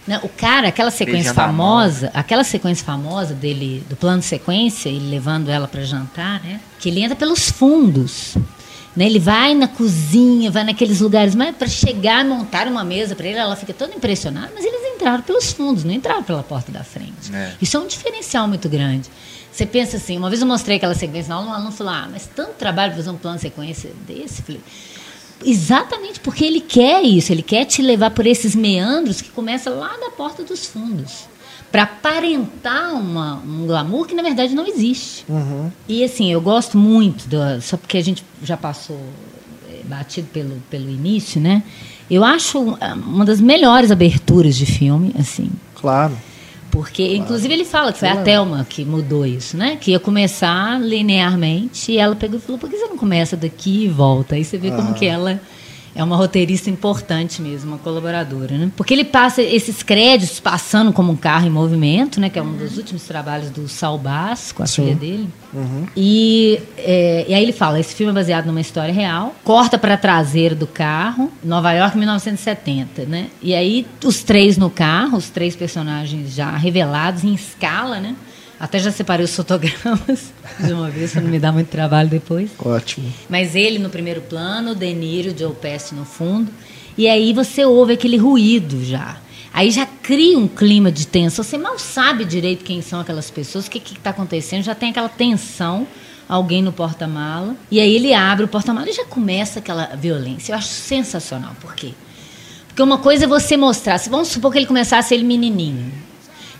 [0.07, 4.87] Não, o cara, aquela sequência Beijando famosa, aquela sequência famosa dele, do plano de sequência,
[4.87, 6.59] ele levando ela para jantar, né?
[6.79, 8.37] Que ele entra pelos fundos.
[8.95, 9.05] Né?
[9.05, 13.27] Ele vai na cozinha, vai naqueles lugares, mas para chegar e montar uma mesa para
[13.27, 16.83] ele, ela fica toda impressionada, mas eles entraram pelos fundos, não entraram pela porta da
[16.83, 17.33] frente.
[17.33, 17.53] É.
[17.61, 19.09] Isso é um diferencial muito grande.
[19.51, 22.09] Você pensa assim, uma vez eu mostrei aquela sequência na aula, um aluno falou: Ah,
[22.11, 24.41] mas tanto trabalho para fazer um plano de sequência desse?
[24.41, 24.61] Falei,
[25.43, 29.95] Exatamente porque ele quer isso, ele quer te levar por esses meandros que começa lá
[29.97, 31.25] da porta dos fundos.
[31.75, 35.25] Para aparentar uma, um glamour que na verdade não existe.
[35.27, 35.69] Uhum.
[35.87, 38.99] E assim, eu gosto muito, do, só porque a gente já passou
[39.69, 41.63] eh, batido pelo, pelo início, né?
[42.09, 45.49] Eu acho ah, uma das melhores aberturas de filme, assim.
[45.75, 46.17] Claro.
[46.71, 48.25] Porque, inclusive, ele fala que foi a Claro.
[48.25, 49.77] Thelma que mudou isso, né?
[49.79, 53.85] Que ia começar linearmente e ela pegou e falou: por que você não começa daqui
[53.85, 54.35] e volta?
[54.35, 55.39] Aí você vê como que ela
[55.95, 58.69] é uma roteirista importante mesmo, uma colaboradora, né?
[58.75, 62.29] Porque ele passa esses créditos passando como um carro em movimento, né?
[62.29, 64.83] Que é um dos últimos trabalhos do Saul Bass com a Sim.
[64.83, 65.29] filha dele.
[65.95, 69.33] E, é, e aí ele fala: esse filme é baseado numa história real.
[69.43, 73.27] Corta para a traseira do carro, Nova York, 1970, né?
[73.41, 78.15] E aí os três no carro, os três personagens já revelados em escala, né?
[78.65, 82.49] Até já separei os fotogramas de uma vez para não me dar muito trabalho depois.
[82.57, 83.11] Ótimo.
[83.29, 86.51] Mas ele no primeiro plano, o De Niro, o Joe Pesci no fundo.
[86.97, 89.17] E aí você ouve aquele ruído já.
[89.53, 91.43] Aí já cria um clima de tensão.
[91.43, 94.63] Você mal sabe direito quem são aquelas pessoas, o que está acontecendo.
[94.63, 95.87] Já tem aquela tensão,
[96.27, 97.55] alguém no porta-mala.
[97.69, 100.53] E aí ele abre o porta-mala e já começa aquela violência.
[100.53, 101.55] Eu acho sensacional.
[101.61, 101.91] Por quê?
[102.67, 103.97] Porque uma coisa é você mostrar.
[103.99, 105.91] se- Vamos supor que ele começasse ele menininho.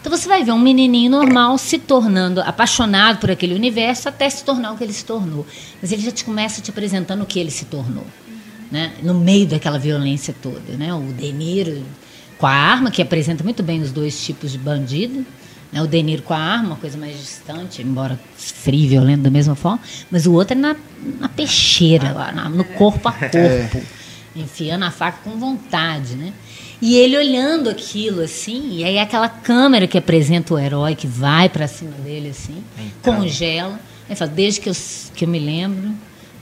[0.05, 4.43] Então você vai ver um menininho normal se tornando apaixonado por aquele universo até se
[4.43, 5.43] tornar o que ele se tornou.
[5.81, 8.05] Mas ele já te começa te apresentando o que ele se tornou,
[8.71, 8.91] né?
[9.01, 10.93] No meio daquela violência toda, né?
[10.93, 11.83] O De Niro
[12.37, 15.25] com a arma que apresenta muito bem os dois tipos de bandido,
[15.73, 15.81] né?
[15.81, 19.31] O De Niro com a arma, uma coisa mais distante, embora frio e violento da
[19.31, 19.79] mesma forma,
[20.11, 20.75] mas o outro é na,
[21.19, 23.81] na peixeira lá, na- no corpo a corpo
[24.35, 26.31] enfiando a faca com vontade, né?
[26.81, 31.47] E ele olhando aquilo assim, e aí aquela câmera que apresenta o herói que vai
[31.49, 33.15] pra cima dele assim, Então.
[33.15, 33.79] congela.
[34.07, 34.75] Ele fala, desde que eu,
[35.15, 35.91] que eu me lembro,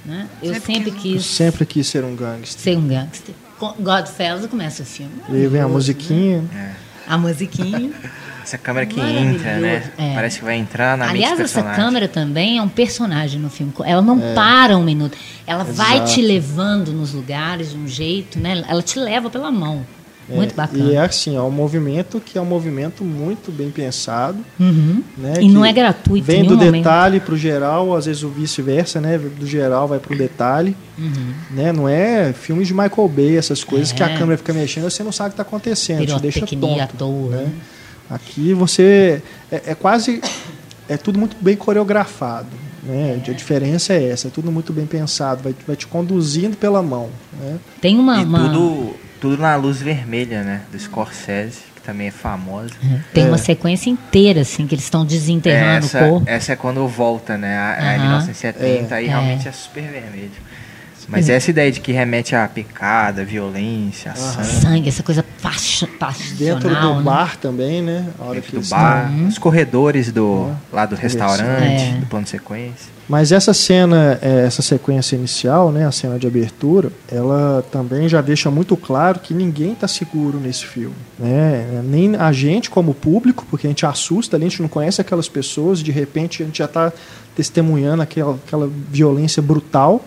[0.05, 0.27] né?
[0.41, 2.61] Eu Sempre sempre Eu quis sempre quis ser um gangster.
[2.61, 3.33] ser um gangster.
[3.79, 5.11] Godfellas começa o filme.
[5.29, 6.41] E aí vem a musiquinha.
[6.41, 6.75] né?
[7.07, 7.91] A musiquinha.
[8.43, 9.89] Essa câmera que entra, né?
[9.97, 10.13] é.
[10.15, 13.49] Parece que vai entrar na Aliás, mente do essa câmera também é um personagem no
[13.49, 13.71] filme.
[13.85, 15.17] Ela não para um minuto.
[15.47, 16.11] Ela vai Exato.
[16.13, 18.61] te levando nos lugares de um jeito, né?
[18.67, 19.85] Ela te leva pela mão.
[20.29, 20.83] Muito É, bacana.
[20.83, 24.37] E é assim, é um movimento que é um movimento muito bem pensado.
[24.59, 25.03] Uhum.
[25.17, 28.29] Né, E não é gratuito Vem em do detalhe para o geral, às vezes o
[28.29, 29.17] vice-versa, né?
[29.17, 30.75] Do geral vai para o detalhe.
[30.97, 31.33] Uhum.
[31.51, 31.71] Né?
[31.73, 34.17] Não é filmes de Michael Bay, essas coisas que a É.
[34.17, 36.95] câmera fica mexendo, você não sabe o que está acontecendo, te deixa tonto.
[36.97, 37.29] toa.
[37.35, 37.51] né?
[38.09, 40.21] Aqui você é, é quase
[40.87, 42.47] é tudo muito bem coreografado.
[42.85, 43.21] Né?
[43.27, 47.09] A diferença é essa, é tudo muito bem pensado, vai, vai te conduzindo pela mão.
[47.39, 47.57] Né?
[47.81, 48.21] Tem uma.
[48.21, 50.61] E uma- tudo, tudo na luz vermelha, né?
[50.71, 52.73] Do Scorsese, que também é famosa.
[53.13, 53.27] Tem É.
[53.27, 56.29] uma sequência inteira, assim, que eles estão desenterrando essa, o corpo.
[56.29, 57.55] essa é quando volta, né?
[57.57, 58.01] A, a Aham.
[58.03, 59.09] 1970, aí É.
[59.09, 60.31] realmente é super vermelho.
[61.07, 64.47] Mas essa ideia de que remete a pecado, a violência, a sangue.
[64.47, 65.87] Sangue, essa coisa passion,
[66.37, 66.93] Dentro passional.
[66.93, 67.03] do né?
[67.03, 68.05] bar também, né?
[68.19, 69.27] A hora Dentro que do bar, Uhum.
[69.27, 71.97] os corredores do, lá do restaurante, É.
[71.99, 72.93] do plano de sequência.
[73.07, 78.21] Mas essa cena, é, essa sequência inicial, né, a cena de abertura, ela também já
[78.21, 80.95] deixa muito claro que ninguém está seguro nesse filme.
[81.19, 81.81] Né?
[81.83, 85.27] Nem a gente como público, porque a gente assusta, ali, a gente não conhece aquelas
[85.27, 86.93] pessoas, de repente a gente já está
[87.35, 90.03] testemunhando aquela, aquela violência brutal.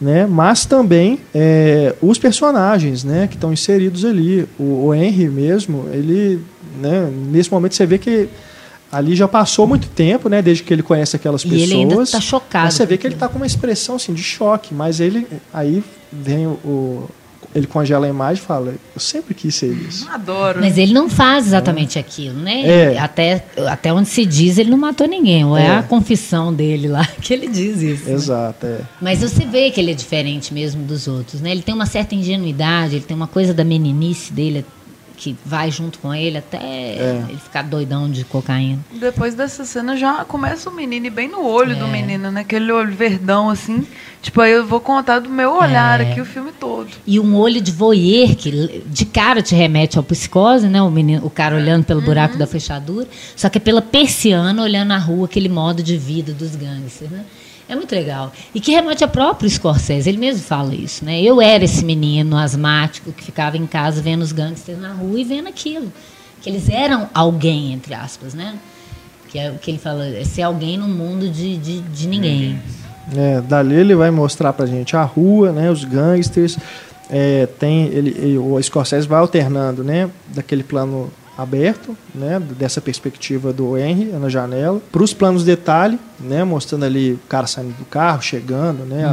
[0.00, 0.26] Né?
[0.26, 4.46] Mas também é, os personagens né, que estão inseridos ali.
[4.58, 6.40] O, o Henry mesmo, ele,
[6.80, 8.26] né, nesse momento você vê que
[8.90, 11.62] ali já passou muito tempo, né, desde que ele conhece aquelas E pessoas.
[11.70, 14.22] ele ainda tá chocado Mas você vê que ele está com uma expressão assim, de
[14.22, 17.04] choque, mas ele aí vem o-
[17.54, 20.08] ele congela a imagem e fala: Eu sempre quis ser isso.
[20.12, 20.60] Adoro.
[20.60, 22.62] Mas ele não faz exatamente aquilo, né?
[22.94, 22.98] É.
[22.98, 25.44] Até, até onde se diz, ele não matou ninguém.
[25.44, 25.66] Ou é.
[25.66, 25.70] É.
[25.78, 28.04] a confissão dele lá que ele diz isso.
[28.08, 28.12] né?
[28.14, 28.80] Exato, é.
[29.00, 31.50] Mas você vê que ele é diferente mesmo dos outros, né?
[31.50, 34.64] Ele tem uma certa ingenuidade, ele tem uma coisa da meninice dele
[35.16, 37.24] que vai junto com ele até É.
[37.28, 38.78] ele ficar doidão de cocaína.
[38.90, 41.88] Depois dessa cena já começa o menino bem no olho do É.
[41.90, 42.40] menino, né?
[42.40, 43.86] Aquele olho verdão, assim.
[44.22, 46.10] Tipo, aí eu vou contar do meu olhar É.
[46.10, 46.88] aqui o filme todo.
[47.06, 50.82] E um olho de voyeur que de cara te remete ao psicose, né?
[50.82, 54.92] O, menino, o cara olhando pelo buraco da fechadura, só que é pela persiana olhando
[54.92, 57.24] a rua, aquele modo de vida dos gangsters, né?
[57.66, 58.32] É muito legal.
[58.54, 61.22] E que remete ao próprio Scorsese, ele mesmo fala isso, né?
[61.22, 65.24] Eu era esse menino asmático que ficava em casa vendo os gangsters na rua e
[65.24, 65.90] vendo aquilo.
[66.42, 68.56] Que eles eram alguém, entre aspas, né?
[69.30, 72.60] Que é o que ele fala, é ser alguém no mundo de, de, de ninguém.
[73.16, 76.56] É, dali ele vai mostrar pra gente a rua, né, os gangsters.
[77.10, 81.10] É, tem ele, ele- o Scorsese vai alternando, né, daquele plano
[81.40, 87.12] aberto, né, dessa perspectiva do Henry na janela, para os planos detalhe, né, mostrando ali
[87.12, 89.04] o cara saindo do carro, chegando, né,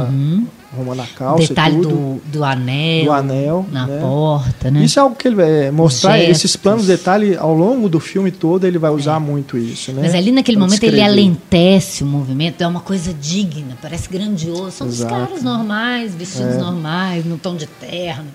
[0.72, 1.88] arrumando a calça detalhe tudo.
[1.88, 4.00] do, do anel, Do anel, na né?
[4.00, 4.84] porta, né?
[4.84, 6.36] Isso é algo que ele vai mostrar, Gestos.
[6.36, 10.02] esses planos detalhe ao longo do filme todo ele vai usar muito isso, né?
[10.02, 11.10] Mas ali naquele momento ele descrever.
[11.10, 14.72] alentece o movimento, é uma coisa digna, parece grandioso.
[14.72, 16.58] São os caras normais, vestidos É.
[16.58, 18.26] normais, no tom de terno,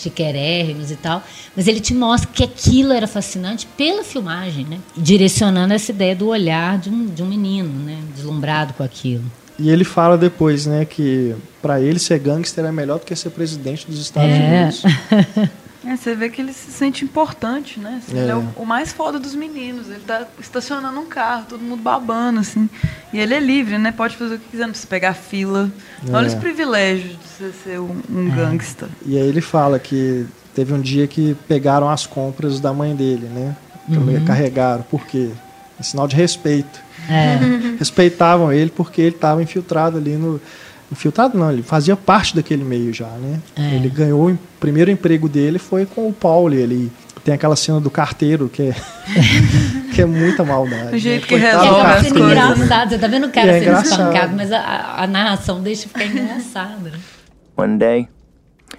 [0.00, 1.22] chiquérrimos e tal.
[1.56, 4.78] Mas ele te mostra que aquilo era fascinante pela filmagem, né?
[4.96, 7.98] Direcionando essa ideia do olhar de um, de um menino, né?
[8.14, 9.24] Deslumbrado com aquilo.
[9.58, 13.28] E ele fala depois, né, que pra ele ser gangster é melhor do que ser
[13.28, 14.38] presidente dos Estados É.
[14.62, 14.82] Unidos.
[15.84, 18.00] É, você vê que ele se sente importante, né?
[18.04, 18.22] Assim, É.
[18.22, 19.88] Ele é o, o mais foda dos meninos.
[19.88, 22.68] Ele tá estacionando um carro, todo mundo babando, assim.
[23.12, 23.90] E ele é livre, né?
[23.90, 25.70] Pode fazer o que quiser, não precisa pegar fila.
[26.12, 26.28] Olha É.
[26.28, 28.88] os privilégios de você ser um, um gangsta.
[29.06, 33.26] E aí ele fala que teve um dia que pegaram as compras da mãe dele,
[33.28, 33.56] né?
[33.88, 34.24] Uhum.
[34.24, 34.82] Carregaram.
[34.82, 35.30] Por quê?
[35.78, 36.78] É sinal de respeito.
[37.08, 37.38] É.
[37.78, 40.38] Respeitavam ele porque ele estava infiltrado ali no.
[40.92, 43.40] Infiltrado não, ele fazia parte daquele meio já, né?
[43.56, 43.74] É.
[43.76, 46.92] Ele ganhou o primeiro emprego dele foi com o Pauli ali.
[47.22, 48.74] Tem aquela cena do carteiro que é,
[49.94, 50.96] que é muita maldade.
[50.96, 51.26] O jeito né?
[51.28, 52.30] que É, resolve as coisas.
[52.32, 52.88] engraçado.
[52.90, 54.00] Você tá vendo o cara É sendo engraçado.
[54.08, 56.90] espancado, mas a, a- a narração deixa ficar engraçada.
[56.90, 56.98] né?
[57.56, 58.08] One day,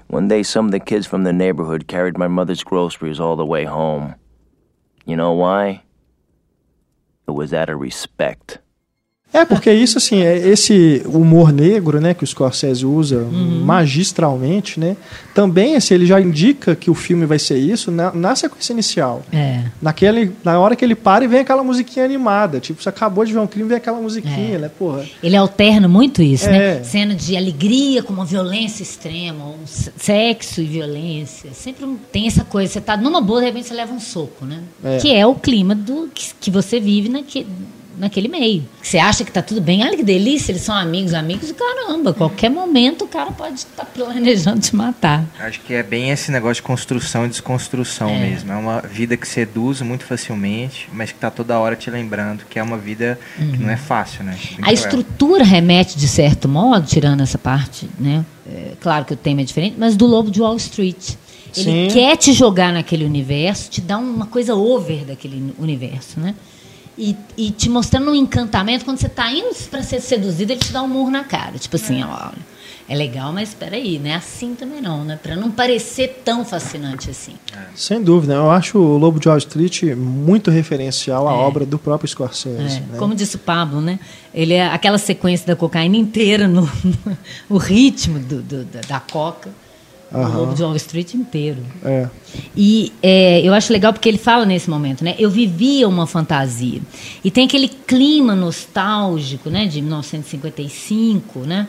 [0.09, 3.43] one day, some of the kids from the neighborhood carried my mother's groceries all the
[3.45, 4.15] way home.
[5.05, 5.81] You know why?
[7.27, 8.59] It was out of respect.
[9.33, 13.61] É, porque isso, assim, é esse humor negro, né, que o Scorsese usa Uhum.
[13.63, 14.97] magistralmente, né,
[15.33, 19.23] também, assim, ele já indica que o filme vai ser isso na, na sequência inicial.
[19.31, 19.63] É.
[19.81, 22.59] Naquele, na hora que ele para e vem aquela musiquinha animada.
[22.59, 24.57] Tipo, você acabou de ver um crime vem aquela musiquinha, É.
[24.57, 25.05] né, porra.
[25.23, 26.75] Ele alterna muito isso, É.
[26.79, 26.83] né?
[26.83, 31.51] Cena de alegria com uma violência extrema, um sexo e violência.
[31.53, 32.73] Sempre tem essa coisa.
[32.73, 34.59] Você tá numa boa, de repente você leva um soco, né?
[34.83, 34.97] É.
[34.97, 37.47] Que é o clima do que, que você vive naque,
[38.01, 38.63] naquele meio.
[38.81, 42.13] Você acha que tá tudo bem, olha que delícia, eles são amigos, amigos, caramba.
[42.13, 45.23] Qualquer momento o cara pode estar planejando te matar.
[45.39, 48.19] Acho que é bem esse negócio de construção e desconstrução É.
[48.19, 48.51] mesmo.
[48.51, 52.57] É uma vida que seduz muito facilmente, mas que tá toda hora te lembrando que
[52.57, 54.31] é uma vida que não é fácil, né?
[54.31, 54.73] Bem A cruel.
[54.73, 58.25] estrutura remete, de certo modo, tirando essa parte, né?
[58.51, 61.11] É, claro que o tema é diferente, mas do Lobo de Wall Street.
[61.55, 61.93] Ele Sim.
[61.93, 66.33] quer te jogar naquele universo, te dá uma coisa over daquele universo, né?
[67.03, 70.71] E, e te mostrando um encantamento, quando você está indo para ser seduzido, ele te
[70.71, 71.57] dá um murro na cara.
[71.57, 72.37] Tipo assim, ó, olha,
[72.87, 75.17] é legal, mas espera aí, não é assim também não, né?
[75.21, 77.33] Para não parecer tão fascinante assim.
[77.73, 78.33] Sem dúvida.
[78.35, 82.77] Eu acho o Lobo de Wall Street muito referencial à obra do próprio Scorsese.
[82.77, 82.97] É, né?
[82.99, 83.99] Como disse o Pablo, né?
[84.31, 86.69] Ele é aquela sequência da cocaína inteira, no,
[87.49, 89.49] o ritmo do, do- da coca,
[90.13, 91.59] O Lobo de Wall Street inteiro.
[91.85, 92.07] É.
[92.55, 95.15] E é, eu acho legal porque ele fala nesse momento, né?
[95.17, 96.81] Eu vivia uma fantasia.
[97.23, 99.65] E tem aquele clima nostálgico, né?
[99.67, 101.67] De 1955, né?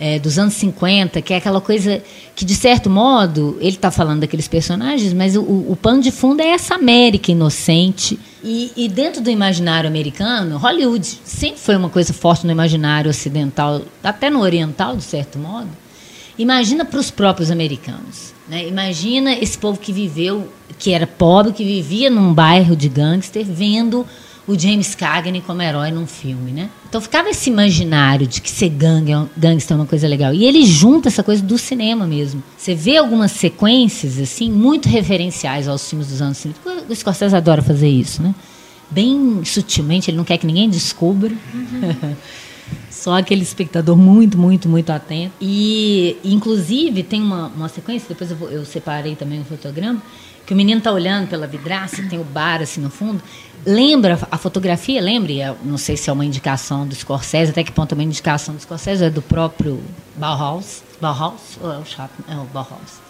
[0.00, 2.02] É, dos anos 50, que é aquela coisa
[2.34, 6.40] que, de certo modo, ele está falando daqueles personagens, mas o, o pano de fundo
[6.40, 8.18] é essa América inocente.
[8.42, 13.82] E, e dentro do imaginário americano, Hollywood sempre foi uma coisa forte no imaginário ocidental,
[14.02, 15.83] até no oriental, de certo modo.
[16.38, 18.34] Imagina para os próprios americanos.
[18.48, 18.66] Né?
[18.66, 24.06] Imagina esse povo que viveu, que era pobre, que vivia num bairro de gangster, vendo
[24.46, 26.50] o James Cagney como herói num filme.
[26.52, 26.68] Né?
[26.88, 30.34] Então ficava esse imaginário de que ser gang, gangster é uma coisa legal.
[30.34, 32.42] E ele junta essa coisa do cinema mesmo.
[32.56, 36.92] Você vê algumas sequências assim muito referenciais aos filmes dos anos 50.
[36.92, 38.22] O Scorsese adora fazer isso.
[38.22, 38.34] Né?
[38.90, 41.32] Bem sutilmente, ele não quer que ninguém descubra.
[43.04, 45.34] só aquele espectador muito, muito, muito atento.
[45.38, 50.02] E, inclusive, tem uma, uma sequência, depois eu, vou, eu separei também um fotograma,
[50.46, 53.22] que o menino tá olhando pela vidraça, tem o bar assim no fundo.
[53.66, 55.02] Lembra a fotografia?
[55.02, 58.54] Lembre, não sei se é uma indicação do Scorsese, até que ponto é uma indicação
[58.54, 59.82] do Scorsese, é do próprio
[60.16, 60.82] Bauhaus.
[60.98, 61.58] Bauhaus?
[61.62, 62.26] Ou é o Chapman?
[62.26, 63.02] É o Bauhaus.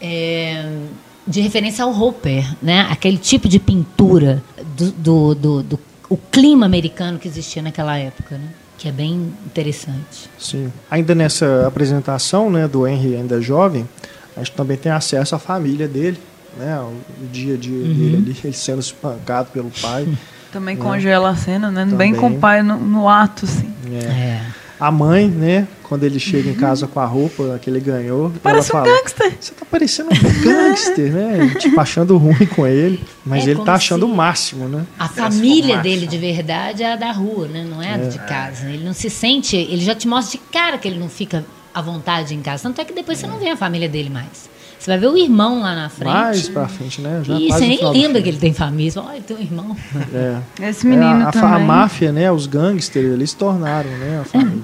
[0.00, 0.78] É,
[1.26, 2.86] de referência ao Hopper, né?
[2.88, 4.44] Aquele tipo de pintura
[4.76, 8.54] do, do, do, do o clima americano que existia naquela época, né?
[8.78, 10.30] Que é bem interessante.
[10.38, 10.72] Sim.
[10.90, 13.86] Ainda nessa apresentação, né, do Henry ainda jovem,
[14.36, 16.18] a gente também tem acesso à família dele,
[16.56, 16.78] né?
[16.80, 17.94] O dia a dia uhum.
[17.94, 20.08] dele ali, ele sendo espancado pelo pai.
[20.52, 20.82] Também né?
[20.82, 21.84] congela a cena, né?
[21.84, 22.12] Também.
[22.12, 23.72] Bem com o pai no, no ato, assim.
[23.92, 24.04] É.
[24.04, 24.42] é.
[24.78, 25.66] A mãe, né?
[25.88, 26.58] Quando ele chega em uhum.
[26.58, 28.30] casa com a roupa que ele ganhou.
[28.42, 29.36] Parece um gangster.
[29.40, 31.54] Você tá parecendo um gangster, né?
[31.58, 33.02] Tipo, achando ruim com ele.
[33.24, 34.84] Mas é ele tá achando o máximo, né?
[34.98, 37.64] A família dele de verdade é a da rua, né?
[37.64, 38.08] Não é a é.
[38.08, 38.68] de casa.
[38.68, 39.56] Ele não se sente.
[39.56, 42.64] Ele já te mostra de cara que ele não fica à vontade em casa.
[42.64, 44.57] Tanto é que depois você não vê a família dele mais.
[44.88, 46.10] Você vai ver o irmão lá na frente.
[46.10, 47.20] Mais pra frente, né?
[47.22, 49.02] Já e você nem lembra que ele tem família.
[49.02, 49.76] Olha, tem um irmão.
[50.14, 50.38] É.
[50.70, 51.50] Esse menino é, a, também.
[51.50, 52.32] A máfia, né?
[52.32, 54.20] Os gangsters, eles se tornaram, né?
[54.22, 54.62] A família.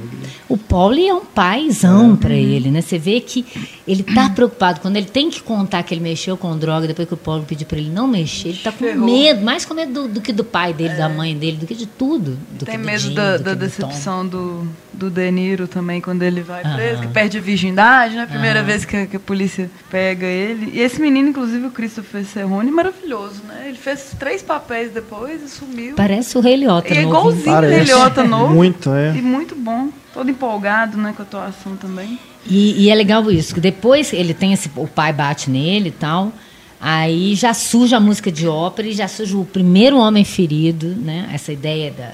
[0.48, 2.16] O Paulo é um paizão é.
[2.16, 2.80] para ele, né?
[2.80, 3.44] Você vê que
[3.86, 4.80] ele tá preocupado.
[4.80, 7.66] Quando ele tem que contar que ele mexeu com droga, depois que o Paulo pediu
[7.66, 9.04] para ele não mexer, ele tá com Ferrou.
[9.04, 9.44] medo.
[9.44, 11.12] Mais com medo do, do, que do pai dele, da é.
[11.12, 12.38] mãe dele, do que de tudo.
[12.52, 16.40] Do tem que medo Jim, da, da decepção do, do De Niro também, quando ele
[16.40, 18.24] vai preso, que perde a virgindade, né?
[18.24, 20.70] Primeira vez que que a polícia pega ele.
[20.74, 23.64] E esse menino, inclusive, o Christopher Serrone, maravilhoso, né?
[23.66, 25.94] Ele fez três papéis depois e sumiu.
[25.96, 28.54] Parece o Rei Liotta E é igualzinho o Rei Liotta novo.
[28.54, 29.16] Muito, é.
[29.16, 29.88] E muito bom.
[30.12, 32.18] Todo empolgado, né, com a atuação também.
[32.46, 34.70] E, e é legal isso, que depois ele tem esse...
[34.76, 36.32] O pai bate nele e tal...
[36.86, 41.30] Aí já surge a música de ópera e já surge o primeiro homem ferido, né?
[41.32, 42.12] Essa ideia da,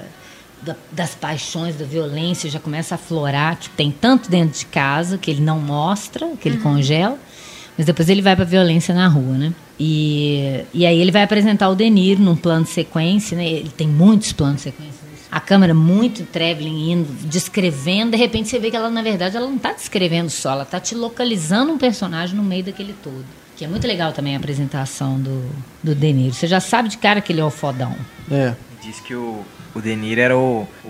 [0.61, 5.17] da, das paixões, da violência já começa a aflorar, que tem tanto dentro de casa,
[5.17, 6.63] que ele não mostra, que ele uhum.
[6.63, 7.19] congela.
[7.77, 9.53] Mas depois ele vai para violência na rua, né?
[9.79, 13.47] E, e aí ele vai apresentar o Denir num plano de sequência, né?
[13.47, 15.01] Ele tem muitos planos de sequência.
[15.31, 19.47] A câmera muito traveling indo, descrevendo, de repente você vê que ela na verdade ela
[19.47, 23.23] não está descrevendo só, ela está te localizando um personagem no meio daquele todo.
[23.55, 25.49] Que é muito legal também a apresentação do,
[25.81, 26.33] do Denir.
[26.33, 27.95] Você já sabe de cara que ele é o fodão.
[28.29, 28.53] É.
[28.83, 30.89] Diz que o, o De Niro era o, o,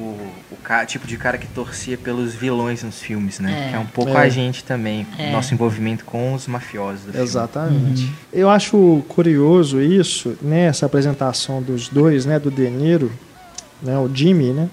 [0.52, 3.68] o ca, tipo de cara que torcia pelos vilões nos filmes, né?
[3.68, 3.70] É.
[3.70, 4.18] Que é um pouco é.
[4.18, 5.32] a gente também, é.
[5.32, 7.14] nosso envolvimento com os mafiosos.
[7.14, 8.04] Exatamente.
[8.04, 8.12] Uhum.
[8.34, 10.66] Eu acho curioso isso, né?
[10.66, 12.40] Essa apresentação dos dois, né?
[12.40, 13.12] Do De Niro,
[13.82, 13.98] né?
[14.00, 14.70] O Jimmy, né?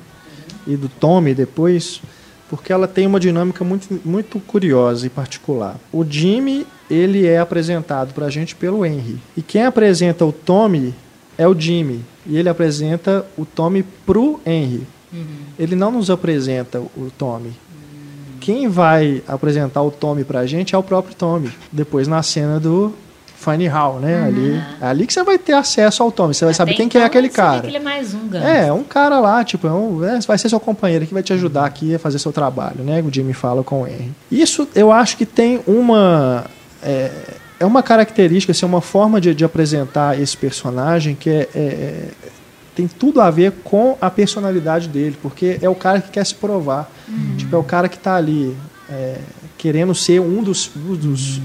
[0.66, 2.00] E do Tommy depois,
[2.48, 5.76] porque ela tem uma dinâmica muito, muito curiosa e particular.
[5.92, 9.18] O Jimmy, ele é apresentado para a gente pelo Henry.
[9.36, 10.94] E quem apresenta o Tommy
[11.38, 14.86] é o Jimmy e ele apresenta o Tommy pro Henry.
[15.12, 15.24] Uhum.
[15.58, 17.48] Ele não nos apresenta o Tommy.
[17.48, 18.38] Uhum.
[18.40, 21.50] Quem vai apresentar o Tommy pra gente é o próprio Tommy.
[21.72, 22.92] Depois na cena do
[23.36, 24.20] Funny How, né?
[24.20, 24.26] Uhum.
[24.26, 26.34] Ali, ali que você vai ter acesso ao Tommy.
[26.34, 27.60] Você vai saber quem então, que é então, aquele cara.
[27.60, 30.48] Que ele é mais um É, um cara lá, tipo, é um, é, vai ser
[30.48, 33.00] seu companheiro que vai te ajudar aqui a fazer seu trabalho, né?
[33.00, 34.12] O Jimmy fala com o Henry.
[34.30, 36.44] Isso eu acho que tem uma.
[36.82, 37.10] É,
[37.60, 41.58] é uma característica, assim, é uma forma de, de apresentar esse personagem que é, é,
[41.58, 42.08] é,
[42.74, 46.34] tem tudo a ver com a personalidade dele, porque é o cara que quer se
[46.34, 46.90] provar.
[47.08, 47.36] Uhum.
[47.36, 48.56] Tipo, é o cara que está ali
[48.88, 49.18] é,
[49.56, 50.70] querendo ser um dos.
[50.74, 51.44] dos uhum.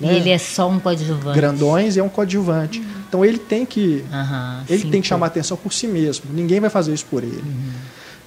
[0.00, 1.38] né, e ele é só um coadjuvante.
[1.38, 2.78] Grandões é um coadjuvante.
[2.78, 2.86] Uhum.
[3.06, 4.02] Então ele tem que.
[4.68, 6.24] ele sim, tem que chamar atenção por si mesmo.
[6.32, 7.42] Ninguém vai fazer isso por ele.
[7.44, 7.72] Uhum.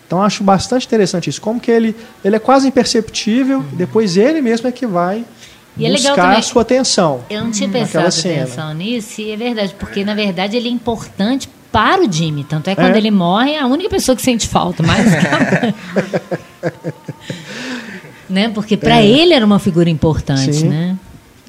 [0.06, 1.42] Então acho bastante interessante isso.
[1.42, 3.66] Como que ele, ele é quase imperceptível, uhum.
[3.76, 5.26] depois ele mesmo é que vai
[5.78, 7.22] e é buscar também, a sua atenção.
[7.30, 11.50] Eu não tinha prestado atenção nisso, e é verdade, porque na verdade ele é importante
[11.72, 12.44] para o Jimmy.
[12.44, 12.98] Tanto é que quando é.
[13.00, 15.04] ele morre, é a única pessoa que sente falta, mais
[18.30, 18.50] né?
[18.50, 19.08] Porque para é.
[19.08, 20.70] ele era uma figura importante, Sim.
[20.70, 20.96] né?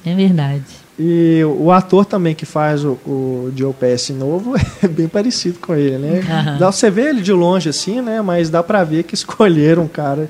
[0.03, 0.63] É verdade.
[0.97, 5.75] E o ator também que faz o, o Joe Pesci novo é bem parecido com
[5.75, 6.21] ele, né?
[6.21, 6.57] Uhum.
[6.57, 8.21] Dá, você vê ele de longe assim, né?
[8.21, 10.29] Mas dá para ver que escolheram um cara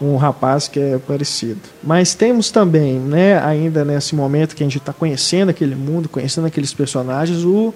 [0.00, 1.60] um rapaz que é parecido.
[1.82, 6.46] Mas temos também, né, ainda nesse momento que a gente está conhecendo aquele mundo, conhecendo
[6.46, 7.72] aqueles personagens, o,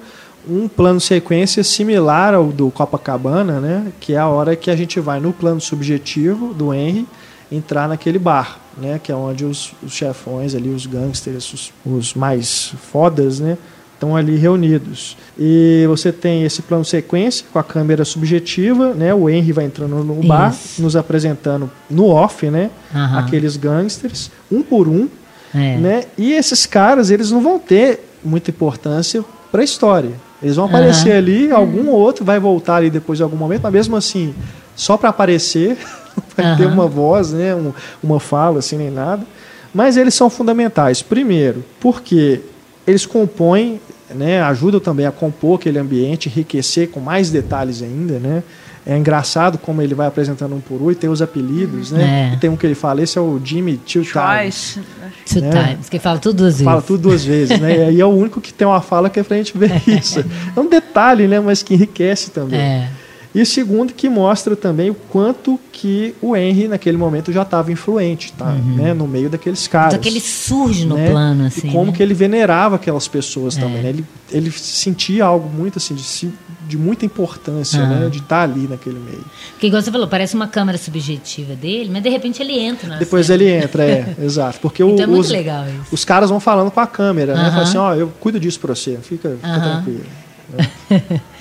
[0.48, 4.98] um plano sequência similar ao do Copacabana, né, que é a hora que a gente
[5.00, 7.06] vai no plano subjetivo do Henry
[7.50, 12.14] entrar naquele bar, né, que é onde os, os chefões ali, os gangsters, os, os
[12.14, 13.56] mais fodas, né,
[13.98, 15.16] estão ali reunidos.
[15.36, 19.12] E você tem esse plano sequência com a câmera subjetiva, né?
[19.12, 20.80] O Henry vai entrando no bar, Isso.
[20.80, 22.70] nos apresentando no off, né?
[22.94, 23.18] Uhum.
[23.18, 25.08] Aqueles gangsters, um por um,
[25.52, 25.76] é.
[25.76, 26.04] né?
[26.16, 30.12] E esses caras, eles não vão ter muita importância para a história.
[30.40, 31.18] Eles vão aparecer uhum.
[31.18, 34.32] ali, algum outro vai voltar ali depois de algum momento, mas mesmo assim,
[34.76, 35.76] só para aparecer,
[36.16, 37.52] não vai ter uma voz, né?
[37.52, 39.26] Um, uma fala, assim, nem nada.
[39.74, 41.02] Mas eles são fundamentais.
[41.02, 42.40] Primeiro, porque
[42.88, 43.80] eles compõem,
[44.14, 48.42] né, ajudam também a compor aquele ambiente, enriquecer com mais detalhes ainda, né?
[48.86, 52.30] É engraçado como ele vai apresentando um por um e tem os apelidos, né?
[52.30, 52.34] É.
[52.34, 54.14] E tem um que ele fala, esse é o Jimmy Two Times.
[54.14, 54.80] Twice.
[55.26, 55.50] Two né?
[55.50, 56.64] times, que fala tudo duas vezes.
[56.64, 57.92] Fala tudo duas vezes, né?
[57.92, 60.24] E é o único que tem uma fala que é pra gente ver isso.
[60.56, 61.38] É um detalhe, né?
[61.38, 62.58] Mas que enriquece também.
[62.58, 62.88] É.
[63.34, 68.32] E segundo, que mostra também o quanto que o Henry, naquele momento, já estava influente,
[68.32, 68.52] tá?
[68.52, 68.94] Né?
[68.94, 69.92] No meio daqueles caras.
[69.92, 71.10] Então que ele surge no né?
[71.10, 71.68] plano, assim.
[71.68, 71.96] E como né?
[71.96, 73.90] que ele venerava aquelas pessoas também, né?
[73.90, 76.30] Ele, ele sentia algo muito, assim, de,
[76.66, 77.86] de muita importância, Ah.
[77.86, 78.08] né?
[78.08, 79.24] De estar ali naquele meio.
[79.52, 82.96] Porque, igual você falou, parece uma câmera subjetiva dele, mas de repente ele entra na
[82.96, 83.42] Depois cena.
[83.44, 84.58] ele entra, é, exato.
[84.60, 85.94] Porque o- Então é muito os, legal isso.
[85.94, 87.50] os caras vão falando com a câmera, né?
[87.50, 90.04] Fala assim, ó, eu cuido disso pra você, fica, fica tranquilo.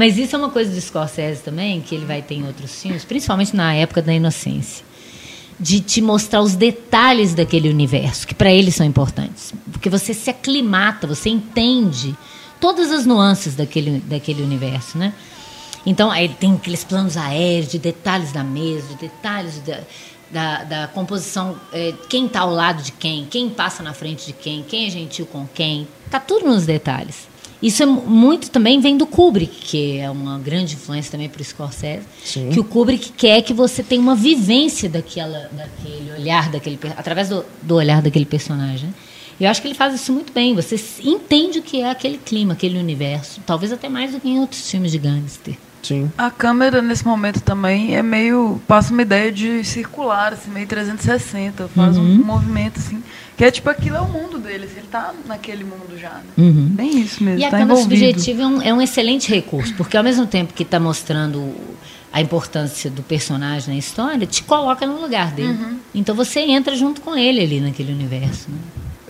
[0.00, 3.04] Mas isso é uma coisa do Scorsese também, que ele vai ter em outros filmes,
[3.04, 4.82] principalmente na época da inocência.
[5.58, 9.52] De te mostrar os detalhes daquele universo, que para ele são importantes.
[9.70, 12.16] Porque você se aclimata, você entende
[12.58, 15.12] todas as nuances daquele, daquele universo, né?
[15.84, 19.80] Então, aí tem aqueles planos aéreos, de detalhes da mesa, de detalhes da,
[20.30, 24.32] da, da composição, eh, quem está ao lado de quem, quem passa na frente de
[24.32, 25.86] quem, quem é gentil com quem.
[26.10, 27.28] Tá tudo nos detalhes.
[27.62, 31.42] Isso é mu- muito também vem do Kubrick, que é uma grande influência também para
[31.42, 32.04] o Scorsese.
[32.24, 32.48] Sim.
[32.50, 37.44] Que o Kubrick quer que você tenha uma vivência daquela, daquele olhar, daquele, através do,
[37.62, 38.86] do olhar daquele personagem.
[38.88, 38.94] né?
[39.38, 40.54] E eu acho que ele faz isso muito bem.
[40.54, 43.40] Você entende o que é aquele clima, aquele universo.
[43.46, 45.54] Talvez até mais do que em outros filmes de gangster.
[45.82, 46.10] Sim.
[46.16, 48.60] A câmera nesse momento também é meio.
[48.68, 51.68] passa uma ideia de circular, assim, meio 360.
[51.68, 52.04] Faz Uhum.
[52.04, 53.02] um movimento assim.
[53.36, 54.64] Que é tipo aquilo é o mundo dele.
[54.66, 56.10] assim, Ele tá naquele mundo já.
[56.10, 56.22] Né?
[56.36, 56.66] Uhum.
[56.70, 57.40] Bem isso mesmo.
[57.40, 58.04] E a tá câmera envolvido.
[58.04, 61.54] subjetiva é um, é um excelente recurso, porque ao mesmo tempo que está mostrando
[62.12, 65.48] a importância do personagem na história, te coloca no lugar dele.
[65.50, 65.76] Uhum.
[65.94, 68.50] Então você entra junto com ele ali naquele universo.
[68.50, 68.58] Né?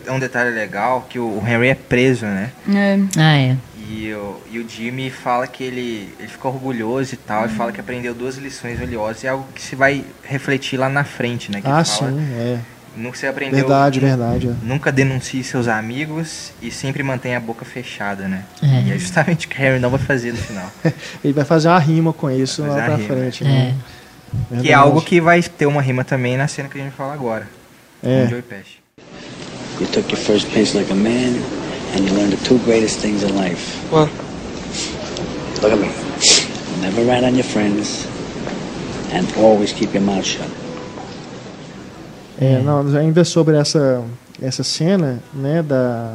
[0.07, 2.53] É um detalhe legal que o Henry é preso, né?
[2.69, 2.99] É.
[3.19, 3.57] Ah, é.
[3.93, 7.73] E o, e o Jimmy fala que ele, ele fica orgulhoso e tal, e fala
[7.73, 9.25] que aprendeu duas lições valiosas.
[9.25, 11.61] E é algo que se vai refletir lá na frente, né?
[11.61, 12.59] Que Ah, ele sim, fala, é.
[12.97, 13.57] Nunca você aprendeu.
[13.59, 14.49] Verdade, verdade.
[14.49, 14.55] é.
[14.67, 18.45] Nunca denuncie seus amigos e sempre mantenha a boca fechada, né?
[18.63, 18.83] É.
[18.89, 20.71] E é justamente o que o Harry não vai fazer no final.
[21.25, 23.09] Ele vai fazer uma rima com isso lá pra rima.
[23.09, 23.75] frente, né?
[24.31, 24.73] que é Verdade.
[24.75, 27.49] algo que vai ter uma rima também na cena que a gente fala agora.
[28.03, 28.21] É.
[28.23, 28.81] Com o Joey Pesci.
[29.81, 31.41] You took your first pinch like a man,
[31.95, 33.77] and you learned the two greatest things in life.
[33.91, 34.11] What?
[35.63, 35.91] Look at me.
[36.81, 38.07] Never rat on your friends,
[39.13, 40.49] and always keep your mouth shut.
[42.41, 44.03] É, não, ainda sobre essa,
[44.41, 46.15] essa cena, né, da,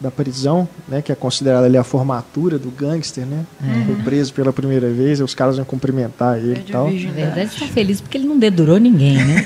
[0.00, 3.44] da prisão, né, que é considerada ali a formatura do gangster, né,
[3.84, 6.88] foi preso pela primeira vez, os caras vão cumprimentar ele e tal.
[6.88, 9.44] Na verdade, está feliz porque ele não dedurou ninguém, né?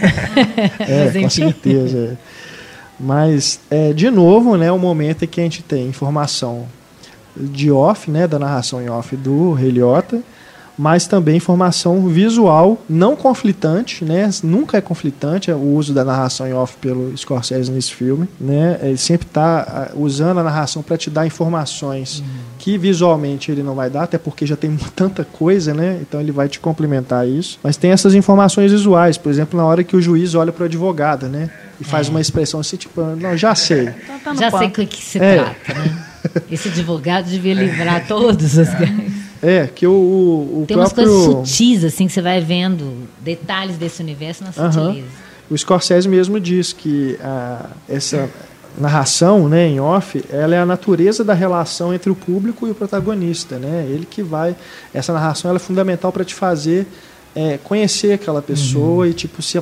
[0.81, 2.19] É, Mas com certeza.
[2.19, 2.52] é.
[3.03, 6.69] Mas, é, de novo, né, o momento em que a gente tem informação
[7.37, 10.23] de off, né, da narração em off do Rei Liotta,
[10.79, 14.29] mas também informação visual não conflitante, né?
[14.43, 18.79] Nunca é conflitante é o uso da narração em off pelo Scorsese nesse filme, né?
[18.83, 22.23] Ele sempre está usando a narração para te dar informações
[22.59, 25.99] que visualmente ele não vai dar, até porque já tem tanta coisa, né?
[26.01, 27.59] Então ele vai te complementar isso.
[27.63, 30.67] Mas tem essas informações visuais, por exemplo, na hora que o juiz olha para o
[30.67, 31.51] advogado, né?
[31.81, 33.91] E faz uma expressão assim, tipo, não, já sei.
[34.23, 34.83] Então tá Já sei papo.
[34.83, 35.35] o que se É.
[35.43, 36.07] trata, né?
[36.51, 39.13] Esse advogado devia livrar todos os gangues.
[39.43, 41.13] É, que o, o, Tem umas próprio...
[41.13, 45.09] coisas sutis, assim, que você vai vendo detalhes desse universo na sutileza.
[45.51, 48.31] O Scorsese mesmo diz que a, essa
[48.79, 52.75] narração, né, em off, ela é a natureza da relação entre o público e o
[52.75, 53.87] protagonista, né?
[53.91, 54.57] Ele que vai,
[54.95, 56.87] essa narração ela é fundamental para te fazer
[57.35, 59.61] é, conhecer aquela pessoa e tipo se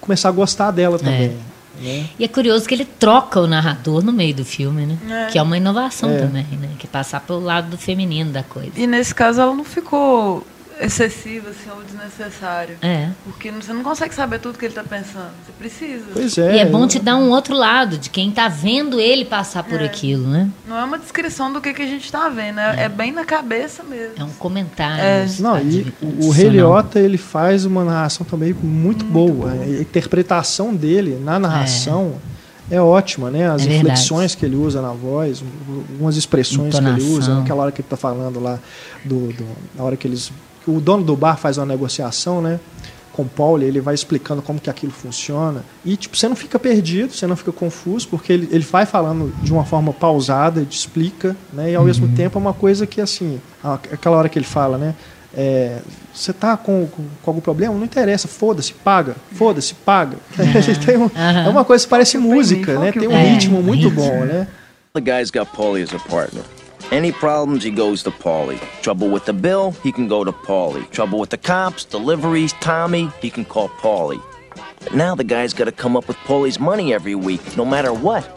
[0.00, 1.36] começar a gostar dela também.
[1.80, 2.06] Né?
[2.18, 4.98] E é curioso que ele troca o narrador no meio do filme, né?
[5.26, 5.30] É.
[5.30, 6.18] Que é uma inovação É.
[6.18, 6.68] também, né?
[6.78, 8.72] Que é passar pelo lado do feminino da coisa.
[8.76, 10.46] E nesse caso ela não ficou
[10.80, 12.76] excessiva assim, ou desnecessária.
[12.82, 13.10] É.
[13.24, 15.30] Porque você não consegue saber tudo que ele está pensando.
[15.44, 16.04] Você precisa.
[16.12, 16.56] Pois é.
[16.56, 19.80] e é bom te dar um outro lado, de quem tá vendo ele passar por
[19.80, 19.84] É.
[19.84, 20.50] aquilo, né?
[20.66, 22.58] Não é uma descrição do que, que a gente está vendo.
[22.60, 24.14] É, é bem na cabeça mesmo.
[24.18, 25.02] É um comentário.
[25.02, 25.26] É.
[25.38, 26.48] Não, e o Rei.
[26.48, 29.50] Liotta, ele faz uma narração também muito, boa.
[29.52, 32.14] A interpretação dele na narração
[32.70, 33.46] é, ótima, né?
[33.50, 33.76] As É verdade.
[33.80, 37.40] inflexões que ele usa na voz, um- algumas expressões que ele usa, Entonação.
[37.40, 38.58] naquela hora que ele está falando lá,
[39.04, 39.46] do, do-
[39.76, 40.32] na hora que eles.
[40.66, 42.58] O dono do bar faz uma negociação, né?
[43.12, 45.64] Com o Paul, ele vai explicando como que aquilo funciona.
[45.84, 49.32] E, tipo, você não fica perdido, você não fica confuso, porque ele, ele vai falando
[49.40, 51.70] de uma forma pausada, te explica, né?
[51.70, 54.94] E ao mesmo tempo é uma coisa que, assim, aquela hora que ele fala, né?
[55.36, 55.78] É,
[56.12, 57.74] você tá com, com, com, algum problema?
[57.74, 60.16] Não interessa, foda-se, paga, foda-se, paga.
[60.94, 61.06] Uhum.
[61.06, 62.92] um, é uma coisa que parece música, né?
[62.92, 64.46] Tem um é, ritmo muito bom, né?
[64.94, 66.44] The guy's got Paulie as a partner.
[66.90, 68.60] Any problems, he goes to Paulie.
[68.82, 70.88] Trouble with the bill, he can go to Paulie.
[70.90, 74.22] Trouble with the cops, deliveries, Tommy, he can call Paulie.
[74.80, 77.92] But now the guy's got to come up with Paulie's money every week, no matter
[77.92, 78.28] what.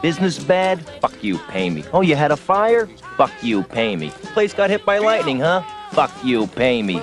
[0.00, 0.84] Business bad?
[1.00, 1.84] Fuck you, pay me.
[1.92, 2.86] Oh, you had a fire?
[3.16, 4.10] Fuck you, pay me.
[4.32, 5.62] Place got hit by lightning, huh?
[5.92, 7.02] Fuck you, pay me.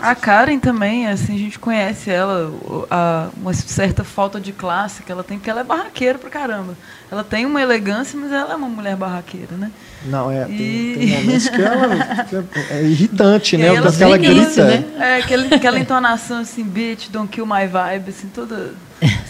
[0.00, 2.50] A Karen também, assim, a gente conhece ela,
[2.90, 6.74] a, uma certa falta de classe que ela tem, porque ela é barraqueira pra caramba.
[7.12, 9.70] Ela tem uma elegância, mas ela é uma mulher barraqueira, né?
[10.06, 10.48] Não, é.
[10.48, 10.96] E...
[10.96, 13.68] Tem, tem momentos que ela é, é irritante, né?
[13.68, 14.64] Que ela grita.
[14.64, 14.84] Né?
[14.98, 18.72] É, aquele, aquela entonação assim, bitch, don't kill my vibe, assim, toda.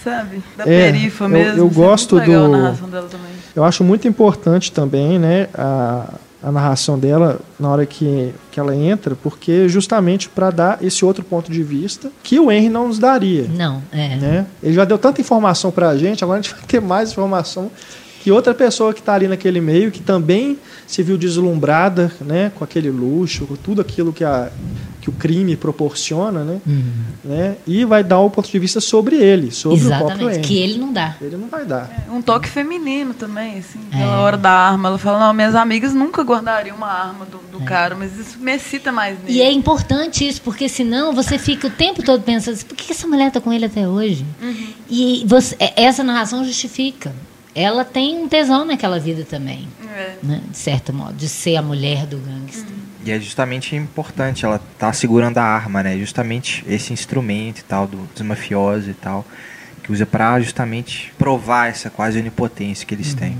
[0.04, 0.42] Sabe?
[0.56, 1.52] Da é, perifa mesmo.
[1.52, 2.30] Eu, eu assim, gosto é do.
[3.56, 5.48] Eu acho muito importante também, né?
[5.52, 11.04] A a narração dela na hora que, que ela entra, porque justamente para dar esse
[11.04, 13.46] outro ponto de vista que o Henry não nos daria.
[13.48, 14.16] Não, é.
[14.16, 14.46] Né?
[14.62, 17.70] Ele já deu tanta informação para a gente, agora a gente vai ter mais informação
[18.22, 22.62] que outra pessoa que está ali naquele meio, que também se viu deslumbrada né, com
[22.62, 24.50] aquele luxo, com tudo aquilo que, a,
[25.00, 26.92] que o crime proporciona, né, uhum.
[27.24, 30.30] né, e vai dar o um ponto de vista sobre ele, sobre Exatamente, o próprio
[30.30, 30.42] Henry.
[30.42, 31.16] que ele não dá.
[31.20, 31.90] Ele não vai dar.
[32.06, 33.98] É, um toque feminino também, assim, é.
[33.98, 34.88] na hora da arma.
[34.88, 37.66] Ela fala, não, minhas amigas nunca guardariam uma arma do, do é.
[37.66, 39.38] cara, mas isso me excita mais nele.
[39.38, 42.92] E é importante isso, porque senão você fica o tempo todo pensando assim, por que
[42.92, 44.24] essa mulher está com ele até hoje?
[44.42, 44.66] Uhum.
[44.88, 47.12] E você, é, essa narração justifica
[47.54, 50.14] ela tem um tesão naquela vida também, é.
[50.22, 50.40] né?
[50.48, 52.70] de certo modo, de ser a mulher do gangster.
[52.70, 52.89] Uhum.
[53.04, 55.96] E é justamente importante, ela tá segurando a arma, né?
[55.96, 59.24] Justamente esse instrumento e tal, do, dos mafiosos e tal,
[59.82, 63.18] que usa para justamente provar essa quase onipotência que eles uhum.
[63.18, 63.38] têm.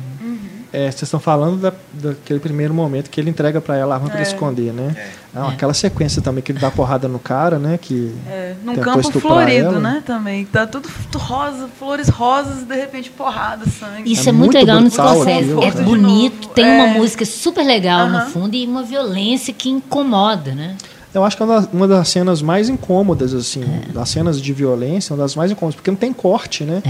[0.73, 4.09] É, vocês estão falando da, daquele primeiro momento que ele entrega para ela a arma
[4.09, 4.13] é.
[4.13, 4.95] para esconder, né?
[4.97, 5.09] É.
[5.35, 5.55] Não, é.
[5.55, 7.79] Aquela sequência também que ele dá porrada no cara, né?
[7.81, 8.55] Que é.
[8.63, 9.81] Num campo florido, ela.
[9.81, 10.03] né?
[10.07, 10.45] Também.
[10.45, 14.13] Tá tudo rosa, flores rosas e de repente porrada, sangue.
[14.13, 15.53] Isso é, é muito, legal no Scorsese.
[15.61, 16.95] É bonito, tem uma é.
[16.95, 18.25] música super legal uh -huh.
[18.25, 20.77] no fundo e uma violência que incomoda, né?
[21.13, 25.23] Eu acho que é uma das cenas mais incômodas, assim, das cenas de violência, uma
[25.23, 26.81] das mais incômodas, porque não tem corte, né?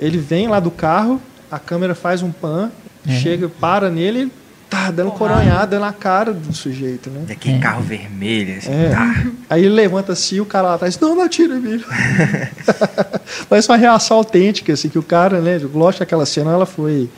[0.00, 1.20] Ele vem lá do carro,
[1.50, 2.70] a câmera faz um pan
[3.08, 3.20] é.
[3.20, 4.32] Chega, para nele,
[4.68, 5.36] tá dando Porra.
[5.36, 7.24] coronhada na cara do sujeito, né?
[7.28, 7.60] E aquele é.
[7.60, 8.90] carro vermelho, assim, é.
[8.90, 9.26] tá.
[9.48, 11.82] Aí ele levanta assim, o cara lá atrás, não, não atira mim.
[13.48, 15.58] Parece uma reação autêntica, assim, que o cara, né?
[15.72, 17.08] Lógico que aquela cena ela foi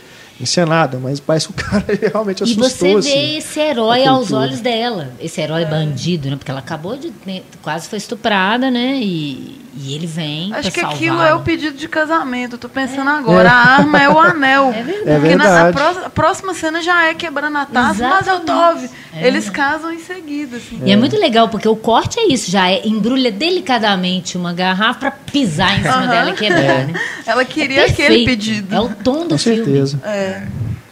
[0.41, 2.67] encenada, mas parece que o cara realmente assustou.
[2.67, 6.37] E você vê assim, esse herói aos olhos dela, esse herói bandido, né?
[6.37, 9.01] Porque ela acabou de né, quase foi estuprada, né?
[9.03, 12.55] E, e ele vem Acho que aquilo é o pedido de casamento.
[12.55, 13.15] Eu tô pensando é.
[13.15, 14.73] agora, a arma é o anel.
[14.75, 15.11] É verdade.
[15.11, 15.69] É porque na,
[16.07, 18.25] a, próxima cena já é quebrando a taça, Exatamente.
[18.25, 19.27] mas eu tô é.
[19.27, 20.81] Eles casam em seguida, assim.
[20.85, 20.97] E é.
[20.97, 25.79] muito legal porque o corte é isso, já é embrulha delicadamente uma garrafa para pisar
[25.79, 26.09] em cima uh -huh.
[26.09, 26.85] dela e quebrar, é.
[26.87, 27.01] né?
[27.25, 28.75] Ela queria aquele pedido.
[28.75, 29.65] É o tom do Com filme.
[29.65, 30.01] certeza.
[30.05, 30.43] É.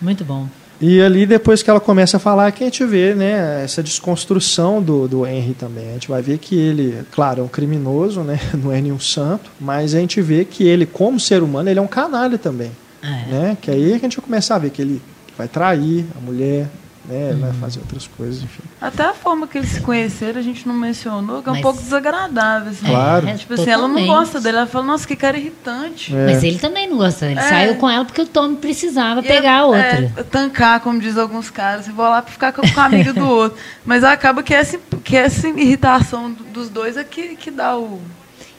[0.01, 0.47] Muito bom.
[0.81, 4.83] E ali, depois que ela começa a falar, que a gente vê né, essa desconstrução
[4.83, 5.91] do, do Henry também.
[5.91, 9.51] A gente vai ver que ele, claro, é um criminoso, né, não é nenhum santo,
[9.59, 12.70] mas a gente vê que ele, como ser humano, ele é um canalha também.
[13.03, 13.31] É.
[13.31, 13.59] Né?
[13.61, 15.01] Que aí a gente vai começar a ver que ele
[15.37, 16.68] vai trair a mulher,
[17.09, 17.37] né?
[17.39, 18.63] Vai fazer outras coisas, enfim.
[18.81, 21.63] Até a forma que eles se conheceram, a gente não mencionou, que é um Mas...
[21.63, 22.71] pouco desagradável.
[22.71, 22.87] Assim.
[22.87, 23.29] Claro.
[23.29, 24.59] É, tipo assim, ela não gosta dele.
[24.59, 26.15] Ela fala, nossa, que cara irritante.
[26.15, 26.27] É.
[26.27, 27.27] Mas ele também não gosta.
[27.27, 27.43] Ele é.
[27.43, 30.13] saiu com ela porque o Tom precisava e pegar a outra.
[30.17, 31.87] É, tancar, como diz alguns caras.
[31.87, 33.59] E vou lá pra ficar com, com a amiga do outro.
[33.85, 38.01] Mas acaba que essa, que essa irritação dos dois é que, que dá o...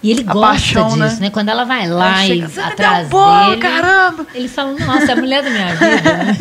[0.02, 1.18] E ele gosta paixão, disso, né?
[1.22, 1.30] né?
[1.32, 4.28] Quando ela vai lá e atrás dele, caramba!
[4.34, 6.38] ele fala, nossa, é a mulher da minha vida, né?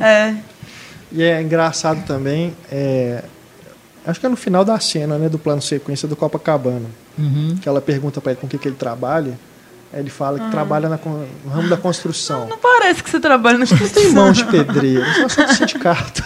[0.00, 0.49] É.
[1.12, 3.24] E é engraçado também, é,
[4.06, 6.86] acho que é no final da cena, né, do plano sequência do Copacabana,
[7.18, 7.56] uhum.
[7.60, 9.36] que ela pergunta para ele com o que, que ele trabalha.
[9.92, 10.52] Ele fala que uhum.
[10.52, 12.42] trabalha na, no ramo da construção.
[12.42, 14.02] Não, não, parece que você trabalha na construção.
[14.02, 16.22] Tem mãos de pedreiro, eu sou do sindicato.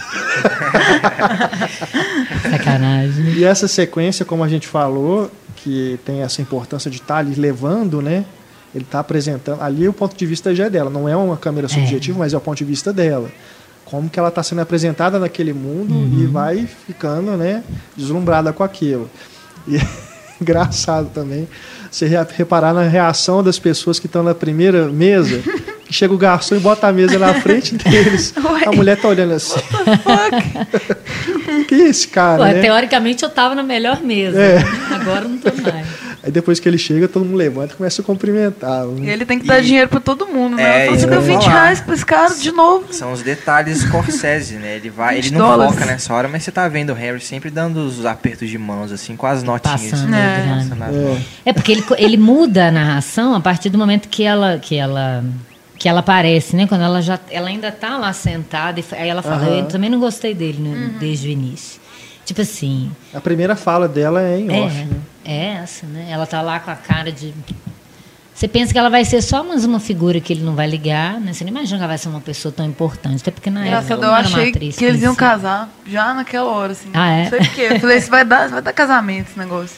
[2.47, 3.33] Sacanagem.
[3.33, 8.03] E essa sequência, como a gente falou, que tem essa importância de estar ali levando,
[8.03, 8.23] né?
[8.73, 9.59] Ele está apresentando.
[9.63, 12.19] Ali o ponto de vista já é dela, não é uma câmera subjetiva, é.
[12.19, 13.31] mas é o ponto de vista dela
[13.95, 16.19] como que ela está sendo apresentada naquele mundo uhum.
[16.19, 17.63] e vai ficando né,
[17.95, 19.09] deslumbrada com aquilo.
[19.65, 19.87] E é
[20.41, 21.47] engraçado também
[21.89, 25.41] você reparar na reação das pessoas que estão na primeira mesa.
[25.85, 28.33] Que chega o garçom e bota a mesa na frente deles.
[28.65, 29.59] A mulher tá olhando assim.
[31.69, 32.39] que é esse cara?
[32.39, 32.59] Pô, né?
[32.59, 34.37] Teoricamente eu estava na melhor mesa.
[34.37, 34.57] É.
[34.91, 35.87] Agora não estou mais.
[36.25, 38.83] Aí depois que ele chega, todo mundo levanta e começa a cumprimentar.
[38.99, 40.87] E ele tem que dar E- dinheiro pra todo mundo, né?
[40.87, 41.53] É, você deu ia 20 falar.
[41.61, 42.91] reais pra esse cara de novo.
[42.91, 44.77] São os detalhes Scorsese, né?
[44.77, 45.73] Ele vai, ele 20 não dólares.
[45.75, 48.91] foca nessa hora, mas você tá vendo o Harry sempre dando os apertos de mãos,
[48.91, 49.81] assim, com as notinhas.
[49.91, 50.51] Passando É.
[50.59, 50.75] as É.
[50.75, 51.21] notas.
[51.45, 55.23] É porque ele, ele muda a narração a partir do momento que ela que ela
[55.77, 56.65] que ela aparece, né?
[56.65, 59.57] Quando ela já ela ainda tá lá sentada e aí ela fala, Aham.
[59.59, 61.79] eu também não gostei dele né, desde o início.
[62.25, 64.87] Tipo assim, A primeira fala dela é em off, né?
[65.25, 66.07] É, é essa, né?
[66.09, 67.33] Ela tá lá com a cara de
[68.35, 71.21] você pensa que ela vai ser só mais uma figura que ele não vai ligar,
[71.21, 71.31] né?
[71.31, 73.77] Você não imagina que ela vai ser uma pessoa tão importante, até porque na época
[73.77, 76.73] Engraçado, ela eu não era uma achei atriz que eles iam casar já naquela hora,
[76.73, 76.89] assim.
[76.93, 77.23] Ah, é?
[77.23, 77.61] Não sei porquê.
[77.61, 79.77] Eu falei, isso vai dar, vai dar casamento esse negócio.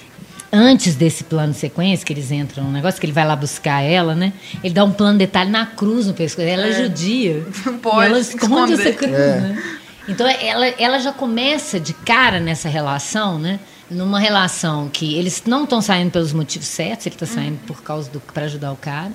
[0.52, 3.84] antes desse plano de sequência, que eles entram no negócio, que ele vai lá buscar
[3.84, 4.34] ela, né?
[4.64, 6.48] Ele dá um plano de detalhe na cruz no pescoço.
[6.48, 7.46] Ela é, judia.
[7.64, 8.88] Não pode E ela esconde esconder.
[8.88, 9.64] essa cruz, né?
[10.08, 13.60] Então ela, ela já começa de cara nessa relação, né?
[13.90, 18.10] Numa relação que eles não estão saindo pelos motivos certos, ele está saindo por causa
[18.10, 19.12] do para ajudar o cara.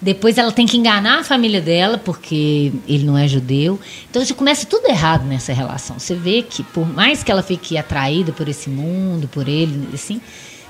[0.00, 3.78] Depois ela tem que enganar a família dela porque ele não é judeu.
[4.08, 5.98] Então já começa tudo errado nessa relação.
[5.98, 10.20] Você vê que por mais que ela fique atraída por esse mundo, por ele, assim,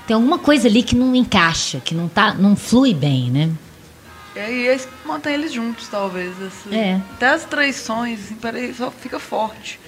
[0.07, 3.51] tem alguma coisa ali que não encaixa, que não tá, não flui bem, né?
[4.35, 6.33] E aí eles mantêm eles juntos, talvez.
[6.41, 6.75] Assim.
[6.75, 6.99] É.
[7.13, 9.79] Até as traições, assim, peraí, só fica forte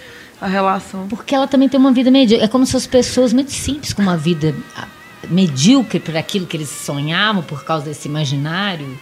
[0.42, 1.08] a relação.
[1.08, 2.44] Porque ela também tem uma vida medíocre.
[2.44, 4.88] É como se as pessoas muito simples, com uma vida ah,
[5.30, 9.00] medíocre por aquilo que eles sonhavam, por causa desse imaginário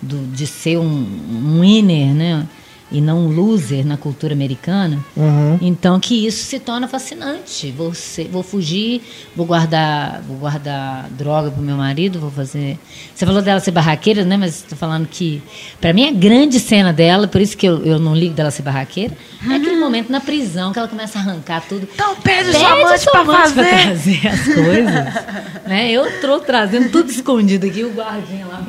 [0.00, 2.46] do, de ser um, um winner, né?
[2.92, 4.98] E não um loser na cultura americana.
[5.16, 5.58] Uhum.
[5.60, 7.70] Então que isso se torna fascinante.
[7.72, 9.00] Você, vou fugir,
[9.34, 12.78] vou guardar, vou guardar droga pro meu marido, vou fazer.
[13.14, 14.36] Você falou dela ser barraqueira, né?
[14.36, 15.42] Mas estou falando que
[15.80, 18.62] para mim a grande cena dela, por isso que eu, eu não ligo dela ser
[18.62, 19.16] barraqueira,
[19.50, 21.88] é aquele momento na prisão que ela começa a arrancar tudo.
[21.94, 23.64] Então pede Pede sua amante pra fazer.
[23.68, 25.14] trazer as coisas.
[25.66, 25.90] né?
[25.90, 28.60] Eu tô trazendo tudo escondido aqui, o guardinha lá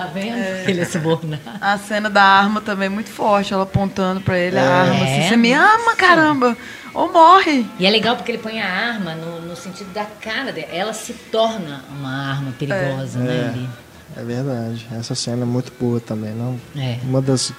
[0.00, 0.64] tá vendo?
[0.64, 1.42] Que ele é subornado.
[1.60, 4.94] A cena da arma também é muito forte, ela apontando pra ele a arma.
[4.94, 6.56] Assim, É, você me ama, caramba!
[6.92, 7.66] Ou morre!
[7.78, 10.68] E é legal porque ele põe a arma no, no sentido da cara dela.
[10.72, 13.50] Ela se torna uma arma perigosa, né?
[13.52, 13.68] ali.
[14.16, 14.86] É verdade.
[14.98, 16.60] Essa cena é muito boa também, não?
[16.76, 16.98] É.
[17.04, 17.52] Uma das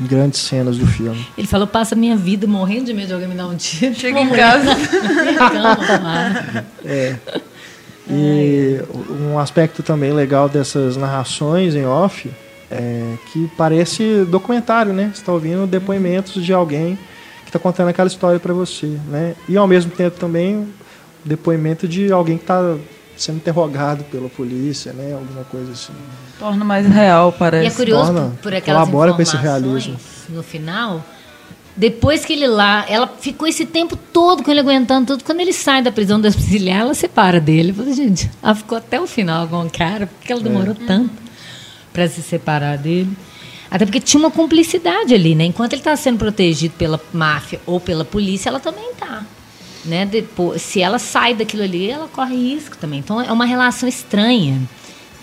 [0.00, 1.26] grandes cenas do filme.
[1.36, 3.94] Ele falou, passa minha vida morrendo de medo de alguém me dar um tiro.
[3.94, 4.70] Chega em casa.
[6.84, 7.16] É.
[8.10, 8.80] E
[9.20, 12.30] um aspecto também legal dessas narrações em off
[12.70, 15.10] é que parece documentário, né?
[15.14, 16.98] Você está ouvindo depoimentos de alguém
[17.42, 19.34] que está contando aquela história para você, né?
[19.48, 20.68] E ao mesmo tempo também
[21.24, 22.76] depoimento de alguém que está
[23.16, 25.12] sendo interrogado pela polícia, né?
[25.14, 25.92] Alguma coisa assim.
[26.38, 27.66] Torna mais real, E parece.
[27.66, 29.96] é curioso torna- por, aquelas colabora com esse realismo.
[30.28, 31.04] no final.
[31.78, 35.22] Depois que ele lá, ela ficou esse tempo todo com ele aguentando tudo.
[35.22, 37.72] Quando ele sai da prisão domiciliar, ela separa dele.
[37.72, 41.14] Falei, gente, ela ficou até o final com o cara, porque ela demorou tanto
[41.92, 43.08] para se separar dele.
[43.70, 45.44] Até porque tinha uma cumplicidade ali, né?
[45.44, 49.24] Enquanto ele está sendo protegido pela máfia ou pela polícia, ela também tá.
[49.84, 50.04] Né?
[50.04, 52.98] Depois, se ela sai daquilo ali, ela corre risco também.
[52.98, 54.60] Então é uma relação estranha.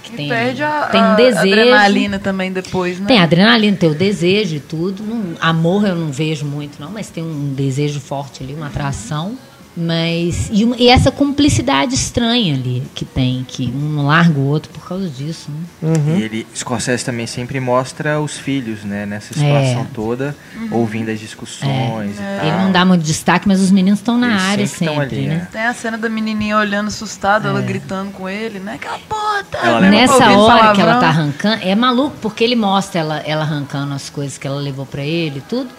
[0.05, 1.39] Que E tem, perde a, tem um desejo.
[1.39, 3.05] adrenalina também depois, né?
[3.07, 5.03] Tem adrenalina, tem o desejo e tudo.
[5.03, 9.35] Não- amor eu não vejo muito, não, mas tem um desejo forte ali, uma atração.
[9.77, 10.49] Mas.
[10.51, 14.87] E, uma- e essa cumplicidade estranha ali que tem, que um larga o outro por
[14.87, 15.49] causa disso.
[15.81, 15.93] Né?
[15.95, 16.17] Uhum.
[16.17, 19.05] E ele, Scorsese também sempre mostra os filhos, né?
[19.05, 19.87] Nessa situação É.
[19.93, 20.35] toda,
[20.71, 22.47] ouvindo as discussões e tal.
[22.47, 25.27] Ele não dá muito destaque, mas os meninos estão na Eles área sempre sempre, ali,
[25.27, 25.35] né?
[25.35, 25.47] né?
[25.51, 28.75] Tem a cena da menininha olhando assustada, ela gritando com ele, né?
[28.75, 29.57] Aquela puta!
[29.57, 33.41] Ela leva Nessa hora que ela tá arrancando, é maluco, porque ele mostra ela, ela
[33.43, 35.69] arrancando as coisas que ela levou pra ele e tudo.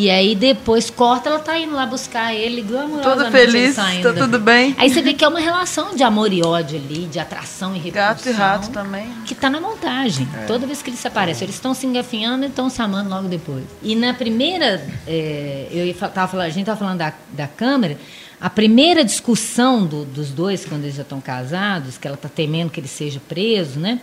[0.00, 4.02] E aí depois corta, ela tá indo lá buscar ele, glamurosamente Toda ele feliz, saindo
[4.04, 4.72] tá da- tudo bem.
[4.78, 7.78] Aí você vê que é uma relação de amor e ódio ali, de atração e
[7.80, 8.02] repulsão.
[8.08, 9.08] Gato e rato também.
[9.26, 10.28] Que tá na montagem.
[10.46, 13.26] Toda vez que eles se aparecem, eles estão se engafinhando e estão se amando logo
[13.26, 13.64] depois.
[13.82, 17.98] E na primeira, é, eu tava falando, a gente tava falando da, da câmera,
[18.40, 22.70] a primeira discussão do- dos dois, quando eles já estão casados, que ela tá temendo
[22.70, 23.98] que ele seja preso, né?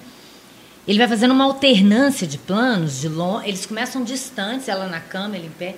[0.88, 3.42] Ele vai fazendo uma alternância de planos, de long...
[3.42, 5.76] eles começam distantes, ela na cama, ele em pé.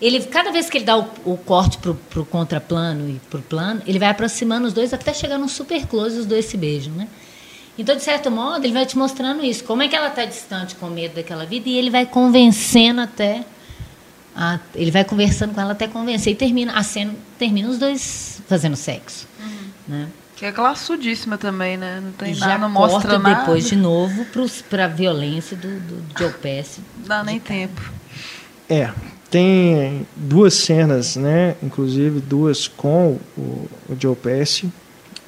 [0.00, 3.82] Ele, cada vez que ele dá o, o corte pro, pro contraplano e pro plano,
[3.86, 6.92] ele vai aproximando os dois até chegar num super close e os dois se beijam,
[6.94, 7.08] né?
[7.76, 9.64] Então, de certo modo, ele vai te mostrando isso.
[9.64, 13.44] Como é que ela está distante com medo daquela vida e ele vai convencendo até.
[14.36, 16.32] a- ele vai conversando com ela até convencer.
[16.32, 19.26] E termina, a cena termina os dois fazendo sexo.
[19.88, 20.08] Né?
[20.36, 22.00] Que é classudíssima também, né?
[22.04, 23.40] Não tem E nada, já não mostra corta nada.
[23.40, 24.26] depois de novo
[24.68, 26.80] para a violência do, do Joe Pesci.
[26.98, 27.80] Não dá nem tempo.
[28.68, 28.90] É,
[29.30, 31.54] tem duas cenas, né?
[31.62, 34.72] Inclusive duas com o, o Joe Pesci.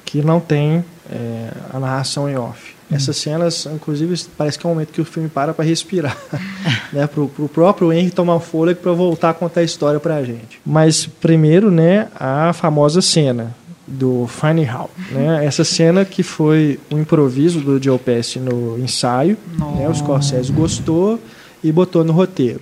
[0.03, 2.75] que não tem é, a narração em off.
[2.89, 6.15] Essas cenas, inclusive, parece que é um momento que o filme para para respirar,
[6.93, 10.23] né, pro, pro próprio Henry tomar fôlego para voltar a contar a história para a
[10.23, 10.61] gente.
[10.65, 13.53] Mas primeiro, né, a famosa cena
[13.87, 15.45] do Funny How, né?
[15.45, 19.37] Essa cena que foi um improviso do Joe Pesci no ensaio,
[19.77, 19.87] né?
[19.87, 21.19] O Scorsese gostou
[21.63, 22.61] e botou no roteiro.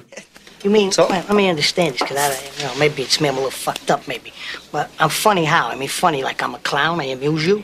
[0.63, 3.35] You mean, well, let me understand this, because I, you know, maybe it's me, I'm
[3.35, 4.33] a little fucked up, maybe.
[4.71, 5.69] But I'm funny how?
[5.69, 7.63] I mean, funny like I'm a clown, I amuse you?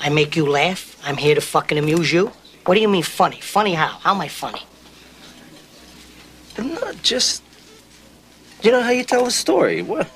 [0.00, 0.96] I make you laugh?
[1.04, 2.32] I'm here to fucking amuse you?
[2.64, 3.40] What do you mean funny?
[3.40, 3.98] Funny how?
[4.02, 4.62] How am I funny?
[6.58, 7.42] No, just.
[8.62, 9.82] You know how you tell a story.
[9.82, 10.08] What?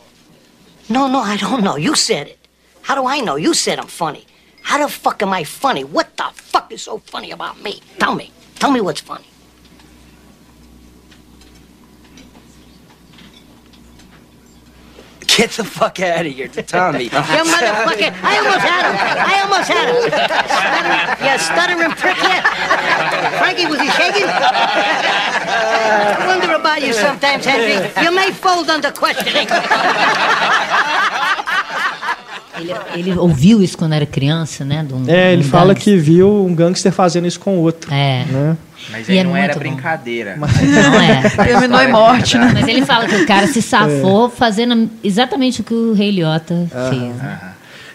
[0.88, 1.76] No, no, I don't know.
[1.76, 2.38] You said it.
[2.82, 3.36] How do I know?
[3.36, 4.24] You said I'm funny.
[4.62, 5.82] How the fuck am I funny?
[5.84, 7.80] What the fuck is so funny about me?
[7.98, 8.30] Tell me.
[8.56, 9.26] Tell me what's funny.
[15.36, 17.04] Get the fuck out of here to Tommy.
[17.04, 18.10] You motherfucker!
[18.24, 18.96] I almost had him!
[19.32, 19.96] I almost had him!
[20.56, 22.42] Stuttering, yeah, stuttering prick, yeah.
[23.38, 24.24] Frankie, was he shaking?
[24.24, 27.76] I wonder about you sometimes, Henry.
[28.02, 29.46] You may fold under questioning.
[32.58, 34.82] Ele, ele ouviu isso quando era criança, né?
[34.82, 35.92] de um- É, ele um fala gangster.
[35.94, 37.92] que viu um gangster fazendo isso com o outro.
[37.92, 38.24] É.
[38.24, 38.56] Né?
[38.90, 39.74] Mas E aí é não era muito bom.
[39.74, 40.36] brincadeira.
[40.38, 41.28] Não é.
[41.44, 42.50] Terminou em morte, né?
[42.54, 46.54] Mas ele fala que o cara se safou fazendo exatamente o que o Rei Liotta
[46.90, 47.16] fez.
[47.16, 47.40] né?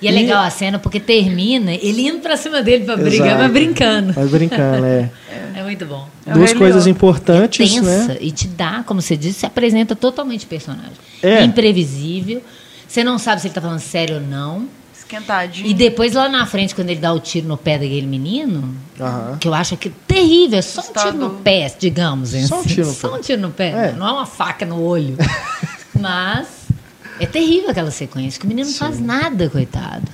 [0.01, 3.43] E é legal a cena porque termina ele indo pra cima dele pra brigar, Exato.
[3.43, 4.13] mas brincando.
[4.15, 5.09] Mas brincando, é.
[5.55, 6.07] É muito bom.
[6.25, 8.17] É Duas coisas importantes, Tensa né?
[8.19, 10.91] e te dá, como você disse, se apresenta totalmente o personagem.
[11.21, 11.43] É.
[11.43, 12.41] Imprevisível.
[12.87, 14.65] Você não sabe se ele tá falando sério ou não.
[15.16, 15.68] Esquentadinho.
[15.68, 19.38] E depois lá na frente, quando ele dá o tiro no pé daquele menino, Aham.
[19.39, 22.30] que eu acho que terrível, é só um tiro no pé, digamos.
[22.47, 22.70] Só um assim.
[22.70, 23.16] tiro no Só pé.
[23.18, 23.70] um tiro no pé.
[23.70, 23.91] É.
[23.91, 25.18] Não é uma faca no olho.
[25.99, 26.47] Mas
[27.20, 30.07] é terrível aquela sequência, que o menino não faz nada, coitado.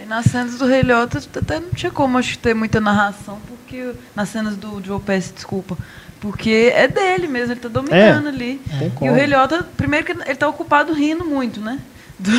[0.00, 3.92] E nas cenas do Rei Liotta até não tinha como acho, ter muita narração, porque.
[4.14, 5.76] Nas cenas do Joe Pesci, desculpa.
[6.20, 8.60] Porque é dele mesmo, ele tá dominando É, ali.
[8.80, 9.10] E como.
[9.10, 11.78] o Rei Liotta, primeiro que ele tá ocupado rindo muito, né?
[12.18, 12.30] Do,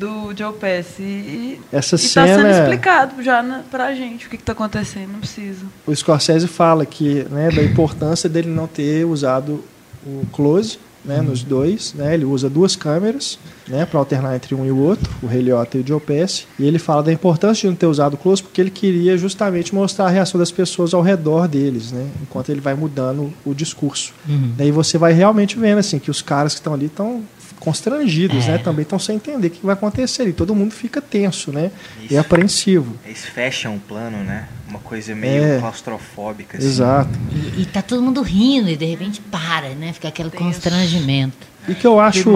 [0.00, 1.02] do Joe Pesci.
[1.02, 4.52] E, Essa e tá sendo cena- explicado já na, pra gente o que, que tá
[4.52, 5.66] acontecendo, não precisa.
[5.86, 9.62] O Scorsese fala que, né, da importância dele não ter usado
[10.06, 13.38] o close, né, nos dois, né, ele usa duas câmeras,
[13.68, 16.46] né, para alternar entre um e o outro, o Ray Liotta e o Joe Pesci,
[16.58, 19.74] e ele fala da importância de não ter usado o close porque ele queria justamente
[19.74, 24.12] mostrar a reação das pessoas ao redor deles, né, enquanto ele vai mudando o discurso.
[24.56, 27.22] Daí você vai realmente vendo assim que os caras que estão ali estão
[27.58, 28.52] constrangidos, É.
[28.52, 31.70] né, também estão sem entender o que vai acontecer e todo mundo fica tenso, né,
[32.02, 32.18] e Isso.
[32.18, 32.94] apreensivo.
[33.04, 34.48] Eles fecham o plano, né?
[34.68, 35.58] Uma coisa meio É.
[35.58, 36.58] claustrofóbica.
[36.58, 36.66] Assim.
[36.66, 37.10] Exato.
[37.56, 39.92] E, e tá todo mundo rindo e de repente para, né?
[39.92, 41.36] Fica aquele constrangimento.
[41.68, 42.30] E que eu acho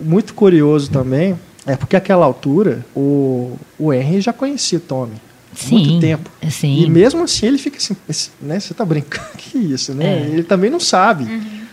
[0.00, 5.14] muito curioso também é porque àquela altura o, o Henry já conhecia o Tommy.
[5.52, 6.30] há Sim, muito tempo.
[6.50, 6.82] sim.
[6.84, 8.58] E mesmo assim ele fica assim, né?
[8.58, 9.28] Você tá brincando?
[9.36, 10.20] Que isso, né?
[10.22, 10.26] É.
[10.32, 11.24] Ele também não sabe.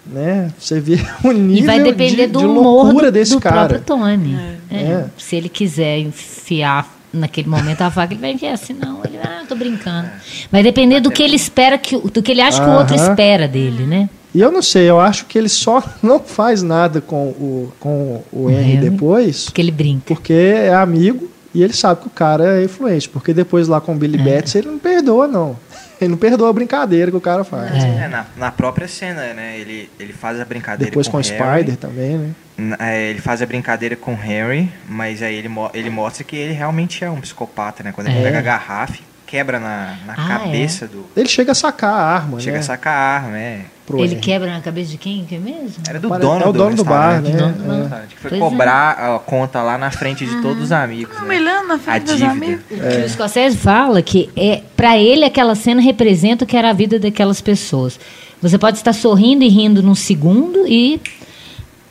[0.07, 0.51] Né?
[0.59, 3.55] Você vê o nível E vai depender de, do de loucura do, desse do cara.
[3.67, 4.37] próprio Tony.
[4.69, 4.75] É.
[4.75, 5.05] É.
[5.17, 8.57] Se ele quiser enfiar naquele momento a faca, ele vai enfiar.
[8.57, 10.07] Se não, ele vai, ah, tô brincando.
[10.51, 12.95] Vai depender do que ele espera, que, o- do que ele acha que o outro
[12.95, 14.09] espera dele, né?
[14.33, 18.21] E eu não sei, eu acho que ele só não faz nada com o, com
[18.33, 18.89] o Henry Henry.
[18.89, 20.03] depois Porque ele brinca.
[20.07, 23.07] porque é amigo e ele sabe que o cara é influente.
[23.07, 23.97] Porque depois lá com o É.
[23.97, 25.55] Billy Betts ele não perdoa, não.
[26.01, 27.83] Ele não perdoa a brincadeira que o cara faz.
[27.83, 29.57] É, na, na própria cena, né?
[29.57, 31.61] Ele, ele faz a brincadeira Depois com o Harry.
[31.63, 32.31] Spider também, né?
[32.79, 36.53] É, ele faz a brincadeira com o Harry, mas aí ele, ele mostra que ele
[36.53, 37.91] realmente é um psicopata, né?
[37.93, 38.23] Quando ele É.
[38.23, 41.05] pega a garrafa, e quebra na, na Ah, cabeça do.
[41.15, 42.59] Ele chega a sacar a arma, Chega né?
[42.59, 43.61] a sacar a arma, é.
[43.85, 44.21] pro Ele Henry.
[44.21, 45.25] quebra na cabeça de quem?
[45.25, 45.75] Que mesmo?
[45.87, 47.29] Era do Pare- dono é o dono do bar, né?
[47.31, 48.01] dono do É.
[48.09, 48.45] que foi Pois é.
[48.49, 51.15] cobrar a conta lá na frente de todos os amigos.
[51.15, 51.21] né?
[51.23, 52.61] Humilhando na frente A dos amigos.
[52.71, 53.01] É.
[53.01, 56.73] Que o Scorsese fala que é para ele aquela cena representa o que era a
[56.73, 57.99] vida daquelas pessoas.
[58.41, 60.99] Você pode estar sorrindo e rindo num segundo e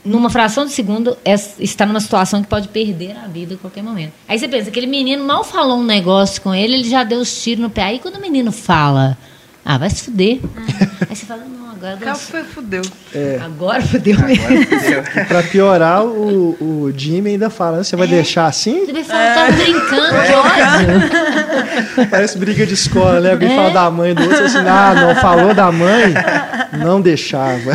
[0.05, 3.83] numa fração de segundo é- está numa situação que pode perder a vida a qualquer
[3.83, 4.13] momento.
[4.27, 7.41] Aí você pensa, aquele menino mal falou um negócio com ele, ele já deu os
[7.43, 7.83] tiros no pé.
[7.83, 9.17] Aí quando o menino fala,
[9.67, 10.39] ah, vai se fuder.
[11.09, 12.83] Aí você fala, não, agora Cara, foi, fudeu.
[13.43, 14.53] Agora fudeu mesmo.
[14.53, 15.03] Entendeu?
[15.27, 18.77] Pra piorar, o, o Jimmy ainda fala, você vai deixar assim?
[18.83, 22.05] Ele vai falar, tá brincando, que ódio.
[22.11, 23.31] Parece briga de escola, né?
[23.31, 23.55] Alguém É.
[23.55, 26.13] fala da mãe do outro, assim, ah, não falou da mãe,
[26.77, 27.71] não deixava.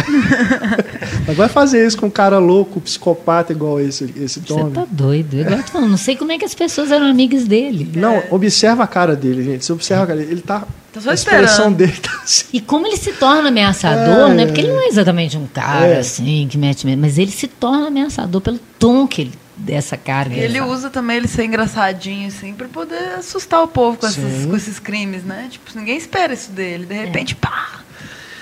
[1.26, 4.72] Mas vai fazer isso com um cara louco, psicopata igual esse, esse Você Tommy.
[4.72, 5.36] tá doido.
[5.38, 7.90] Eu falando, não sei como é que as pessoas eram amigas dele.
[7.94, 9.64] Não, observa a cara dele, gente.
[9.64, 10.32] Você observa a cara dele.
[10.32, 11.76] Ele tá Tô só a expressão esperando.
[11.76, 12.44] dele tá assim.
[12.52, 14.34] E como ele se torna ameaçador, É.
[14.34, 14.46] né?
[14.46, 15.98] Porque ele não é exatamente um cara É.
[16.00, 20.34] assim que mete medo, mas ele se torna ameaçador pelo tom que ele dessa carga.
[20.34, 24.42] E ele usa também ele ser engraçadinho, assim, pra poder assustar o povo com, esses,
[24.42, 24.48] Sim.
[24.48, 25.48] com esses crimes, né?
[25.50, 26.86] Tipo, ninguém espera isso dele.
[26.86, 27.80] De repente, pá!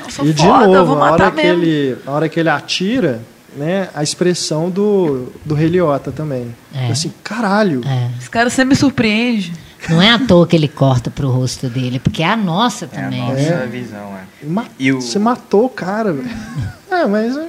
[0.01, 1.63] Não sou E de foda, eu novo, vou a hora, matar que mesmo.
[1.65, 3.21] ele, a hora que ele atira,
[3.57, 6.55] né, a expressão do, do Rei Liotta também.
[6.73, 6.87] É.
[6.93, 7.83] Assim, caralho.
[7.85, 8.11] É.
[8.21, 9.53] Esse cara sempre me surpreende.
[9.89, 12.99] Não é à toa que ele corta pro rosto dele, porque é a nossa É
[12.99, 13.21] a também.
[13.21, 13.67] nossa É.
[13.67, 14.13] visão,
[14.43, 14.47] é.
[14.47, 16.29] Ma- E o- Você matou o cara, velho.
[16.91, 17.47] É, mas é,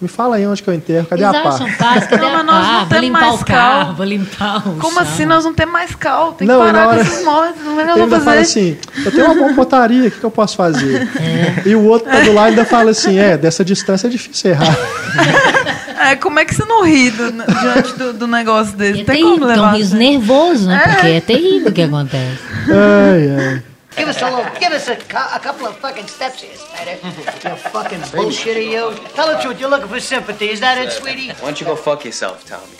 [0.00, 1.04] me fala aí onde que eu enterro.
[1.06, 1.58] Cadê Eles a pá?
[1.76, 2.72] paz, cadê Não, a mas nós pá?
[2.72, 3.94] não Vou temos limpar mais o carro, cal.
[3.94, 5.02] vou limpar o Como chão.
[5.02, 6.32] assim nós não temos mais cal?
[6.34, 7.62] Tem Não, que e na parar hora- com esses mortos.
[7.64, 8.24] Não é Ele nada ainda fazer.
[8.24, 11.08] fala assim, eu tenho uma boa pontaria, o que, que eu posso fazer?
[11.20, 11.68] É.
[11.68, 14.74] E o outro tá do lado ainda fala assim, é, dessa distância é difícil errar.
[16.00, 19.02] É, como é que você não ri do- diante do, do negócio desse?
[19.02, 19.68] É tem como terrível, é levar.
[19.74, 20.78] um riso nervoso, né?
[20.78, 22.38] Porque é terrível o que acontece.
[22.68, 23.62] Ai, ai.
[23.98, 26.96] Give us a little, give us a, a couple of fucking steps here, Snyder.
[27.02, 28.94] You fucking bullshitter, you.
[29.14, 30.50] Tell the truth, you're looking for sympathy.
[30.50, 31.28] Is that it, sweetie?
[31.32, 32.78] Why don't you go fuck yourself, Tommy?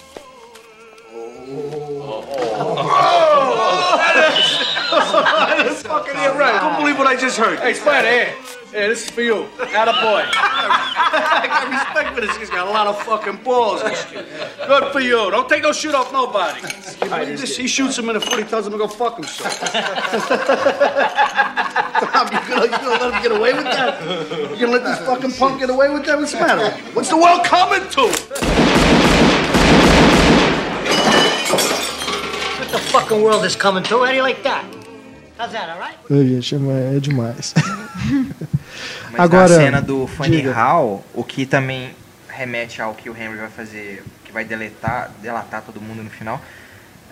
[5.83, 6.55] fucking here right.
[6.55, 7.59] I don't believe what I just heard.
[7.61, 8.35] Hey, Spider, here.
[8.73, 9.49] Yeah, this is for you.
[9.73, 10.23] Not a boy.
[10.33, 12.37] I got respect for this.
[12.37, 13.83] He's got a lot of fucking balls.
[13.83, 15.29] Good for you.
[15.31, 16.61] Don't take no shit off nobody.
[16.61, 17.57] You believe this?
[17.57, 18.39] He shoots him in the foot.
[18.39, 19.59] He tells him to go fuck himself.
[22.01, 24.01] Tom, you gonna, you gonna let him get away with that?
[24.51, 26.19] You gonna let this fucking punk get away with that?
[26.19, 26.71] What's the matter?
[26.93, 28.03] What's the world coming to?
[32.59, 33.99] What the fucking world is coming to?
[34.05, 34.65] How do you like that?
[35.37, 35.97] How's that, all right?
[36.11, 37.55] Ai, gente, é é demais.
[39.11, 40.55] Mas Agora, na cena do Funny diga.
[40.57, 41.91] How, o que também
[42.29, 46.41] remete ao que o Henry vai fazer, que vai deletar, delatar todo mundo no final,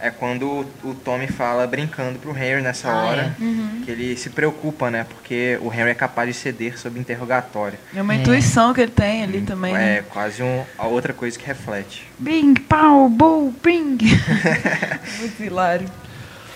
[0.00, 3.82] é quando o, Tommy fala brincando pro Henry nessa Ah, hora, Uhum.
[3.84, 5.04] que ele se preocupa, né?
[5.08, 7.76] Porque o Henry é capaz de ceder sob interrogatório.
[7.94, 9.74] É uma intuição que ele tem ali também.
[9.74, 10.04] É né?
[10.08, 12.06] quase um, a outra coisa que reflete.
[12.16, 13.98] Bing, pau, bow, bing.
[15.18, 15.90] Muito hilário.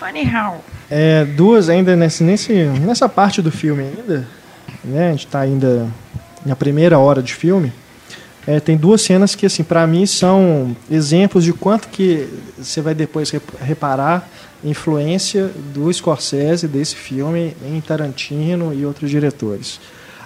[0.05, 0.63] Funny how.
[0.89, 4.27] É, duas ainda nesse, nesse, nessa parte do filme ainda,
[4.83, 5.09] né?
[5.09, 5.87] A gente tá ainda
[6.45, 7.71] na primeira hora de filme.
[8.45, 12.27] É, tem duas cenas que, assim, para mim são exemplos de quanto que
[12.57, 14.27] você vai depois rep- reparar
[14.63, 19.79] influência do Scorsese desse filme em Tarantino e outros diretores.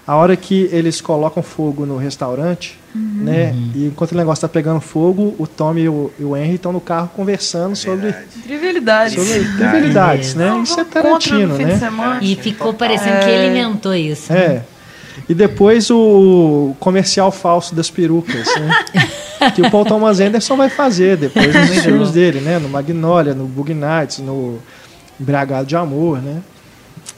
[0.07, 3.53] A hora que eles colocam fogo no restaurante, né?
[3.75, 6.71] E enquanto o negócio tá pegando fogo, o Tommy e o, e o Henry estão
[6.71, 9.15] no carro conversando sobre, Trivialidade.
[9.15, 10.49] sobre trivialidades, né?
[10.49, 11.77] Não, Isso é Tarantino, né?
[12.21, 14.31] E ficou parecendo que ele inventou isso.
[14.31, 14.63] É.
[15.27, 18.85] E depois o comercial falso das perucas, né?
[19.53, 22.59] que o Paul Thomas Anderson vai fazer depois nos filmes dele, né?
[22.59, 24.59] No Magnolia, no Bug Nights, no
[25.19, 26.41] Embriagado de Amor, né?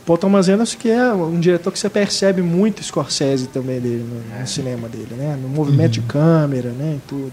[0.10, 4.40] Paul Thomas Anderson que é um diretor que você percebe muito Scorsese também dele no,
[4.40, 5.38] no cinema dele, né?
[5.40, 6.96] No movimento de câmera, né?
[6.98, 7.32] E tudo.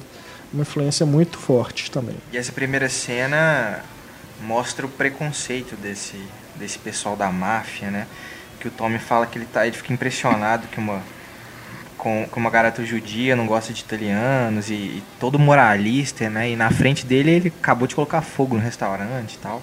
[0.53, 2.17] Uma influência muito forte também.
[2.31, 3.81] E essa primeira cena
[4.43, 6.21] mostra o preconceito desse,
[6.55, 8.07] desse pessoal da máfia, né?
[8.61, 11.01] Que o Tommy fala que ele, tá, ele fica impressionado que uma,
[12.07, 16.49] com, com uma garota judia não gosta de italianos e, e todo moralista, né?
[16.51, 19.61] E na frente dele ele acabou de colocar fogo no restaurante e tal.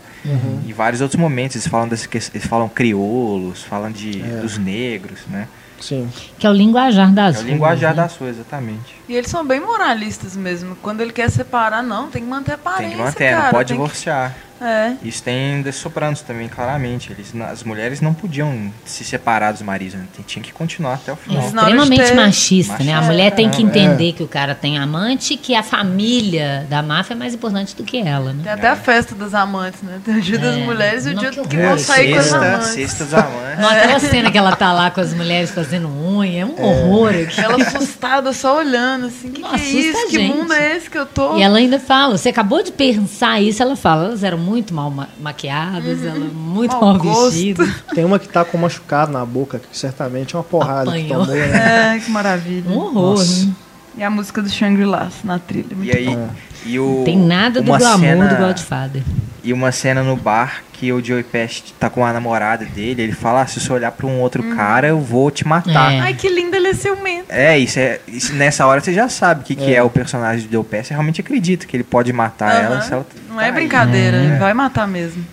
[0.68, 5.48] E vários outros momentos eles falam desse, eles falam crioulos, falam de, dos negros, né?
[5.80, 6.10] Sim.
[6.38, 8.02] Que é o linguajar das É o ruas, linguajar né?
[8.04, 8.94] da sua, exatamente.
[9.08, 10.76] E eles são bem moralistas mesmo.
[10.82, 13.44] Quando ele quer separar, não, tem que manter a aparência, Tem que manter, cara.
[13.44, 14.36] não pode tem que- divorciar.
[14.64, 14.93] É.
[15.03, 17.11] Isso tem The Sopranos também, claramente.
[17.11, 20.05] Eles, as mulheres não podiam se separar dos maridos, né?
[20.26, 21.43] Tinha que continuar até o É final.
[21.45, 22.91] extremamente ter- machista, né?
[22.93, 23.66] A Machista, mulher tem que é.
[23.66, 27.84] entender que o cara tem amante, que a família da máfia é mais importante do
[27.84, 28.41] que ela, né?
[28.43, 29.99] Tem até a festa das amantes, né?
[30.03, 30.59] Tem o dia das É.
[30.59, 32.68] mulheres e o Não, dia que que vão sair com as Sexta, amantes.
[32.70, 33.59] sexta dos amantes.
[33.59, 37.11] Não, aquela cena que ela tá lá com as mulheres fazendo unha, é um horror.
[37.38, 40.07] Ela assustada, só olhando, assim, que, Não, que é isso?
[40.09, 41.38] Que mundo é esse que eu tô?
[41.38, 44.91] E ela ainda fala, você acabou de pensar isso, ela fala, elas eram muito mal
[44.91, 47.32] ma- maquiadas, ela muito mal gosto.
[47.32, 47.70] vestidas.
[47.95, 51.26] Tem uma que tá com machucado na boca, que certamente é uma porrada que Apanhou.
[51.26, 51.95] tomou, né?
[51.95, 52.70] É, que maravilha.
[52.70, 53.45] Um horror, Nossa.
[53.45, 53.51] né?
[53.97, 55.68] E a música do Shangri-La na trilha.
[55.72, 56.28] E Muito aí, É.
[56.66, 59.04] e o, Tem nada do glamour cena, do Godfather.
[59.43, 63.14] E uma cena no bar que o Joey Pesci tá com a namorada dele, ele
[63.14, 65.93] fala, ah, se você olhar pra um outro cara, eu vou te matar.
[65.93, 66.00] É.
[66.01, 67.26] Ai, que lindo ele é ciumento.
[67.30, 68.01] É, isso é.
[68.05, 69.76] isso- nessa hora você já sabe o que, que É.
[69.76, 69.84] é.
[69.84, 70.89] o personagem do Joe Pesci.
[70.89, 73.05] Você realmente acredita que ele pode matar ela se ela.
[73.30, 73.51] Não tá é aí.
[73.54, 74.26] brincadeira, É.
[74.26, 75.26] ele vai matar mesmo.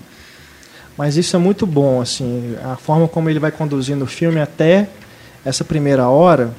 [0.97, 4.87] Mas isso é muito bom, assim, a forma como ele vai conduzindo o filme até
[5.45, 6.53] essa primeira hora,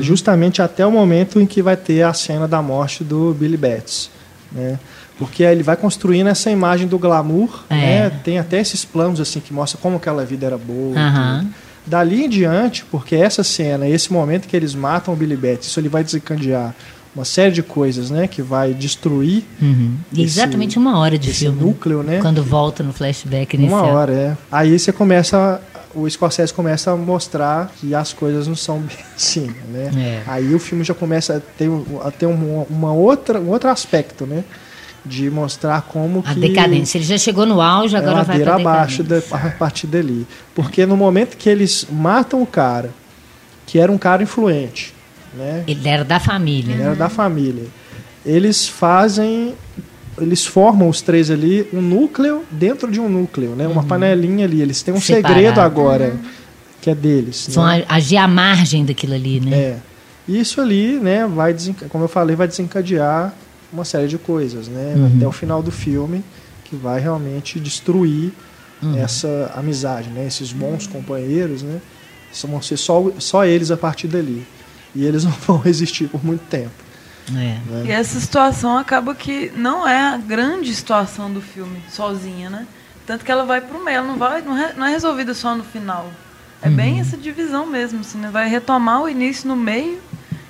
[0.00, 4.08] justamente até o momento em que vai ter a cena da morte do Billy Betts,
[4.52, 4.78] né?
[5.18, 7.74] Porque ele vai construindo essa imagem do glamour, É.
[7.74, 8.10] né?
[8.24, 10.94] Tem até esses planos assim que mostra como aquela vida era boa.
[11.40, 11.48] tudo.
[11.86, 15.78] Dali em diante, porque essa cena, esse momento que eles matam o Billy Bat, isso
[15.78, 16.74] ele vai desencadear
[17.14, 18.26] uma série de coisas, né?
[18.26, 19.94] Que vai destruir Uhum.
[20.12, 21.60] Esse- exatamente uma hora de filme.
[21.62, 22.18] núcleo, né?
[22.20, 23.84] Quando volta no flashback inicial.
[23.84, 24.36] Uma hora, é.
[24.50, 25.60] Aí você começa.
[25.94, 29.90] O Scorsese começa a mostrar que as coisas não são bem assim, né?
[29.96, 30.22] É.
[30.26, 31.70] Aí o filme já começa a ter,
[32.04, 34.42] a ter um, uma outra, um outro aspecto, né?
[35.06, 36.40] De mostrar como A que.
[36.40, 36.96] decadência.
[36.96, 39.48] Ele já chegou no auge, é agora vai pra abaixo da, decadência.
[39.48, 40.26] a partir dali.
[40.54, 42.90] Porque no momento que eles matam o cara,
[43.66, 44.94] que era um cara influente,
[45.36, 45.62] né?
[45.66, 46.72] Ele era da família.
[46.72, 47.64] Ele era da família.
[48.24, 49.54] Eles fazem,
[50.18, 53.66] eles formam os três ali um núcleo dentro de um núcleo, né?
[53.68, 54.62] Uma panelinha ali.
[54.62, 55.02] Eles têm um Uhum.
[55.02, 55.34] Separado.
[55.34, 56.16] segredo agora
[56.80, 57.48] que é deles.
[57.50, 57.84] Vão né?
[57.88, 59.56] agir à margem daquilo ali, né?
[59.56, 59.76] É.
[60.26, 61.26] Isso ali, né?
[61.26, 61.54] Vai
[61.90, 63.34] como eu falei, vai desencadear
[63.74, 64.94] uma série de coisas, né?
[64.96, 65.16] Uhum.
[65.16, 66.24] Até o final do filme
[66.64, 68.32] que vai realmente destruir
[68.82, 68.96] Uhum.
[68.98, 70.26] essa amizade, né?
[70.26, 71.80] Esses bons companheiros, né?
[72.32, 74.46] Só vão ser só, só eles a partir dali.
[74.94, 76.70] E eles não vão resistir por muito tempo.
[77.30, 77.32] É.
[77.32, 77.84] né?
[77.86, 82.66] E essa situação acaba que não é a grande situação do filme, sozinha, né?
[83.06, 85.54] Tanto que ela vai pro meio, ela não, vai, não, é, não é resolvida só
[85.54, 86.10] no final.
[86.60, 86.74] É Uhum.
[86.76, 88.28] bem essa divisão mesmo, assim, né?
[88.30, 89.98] Vai retomar o início no meio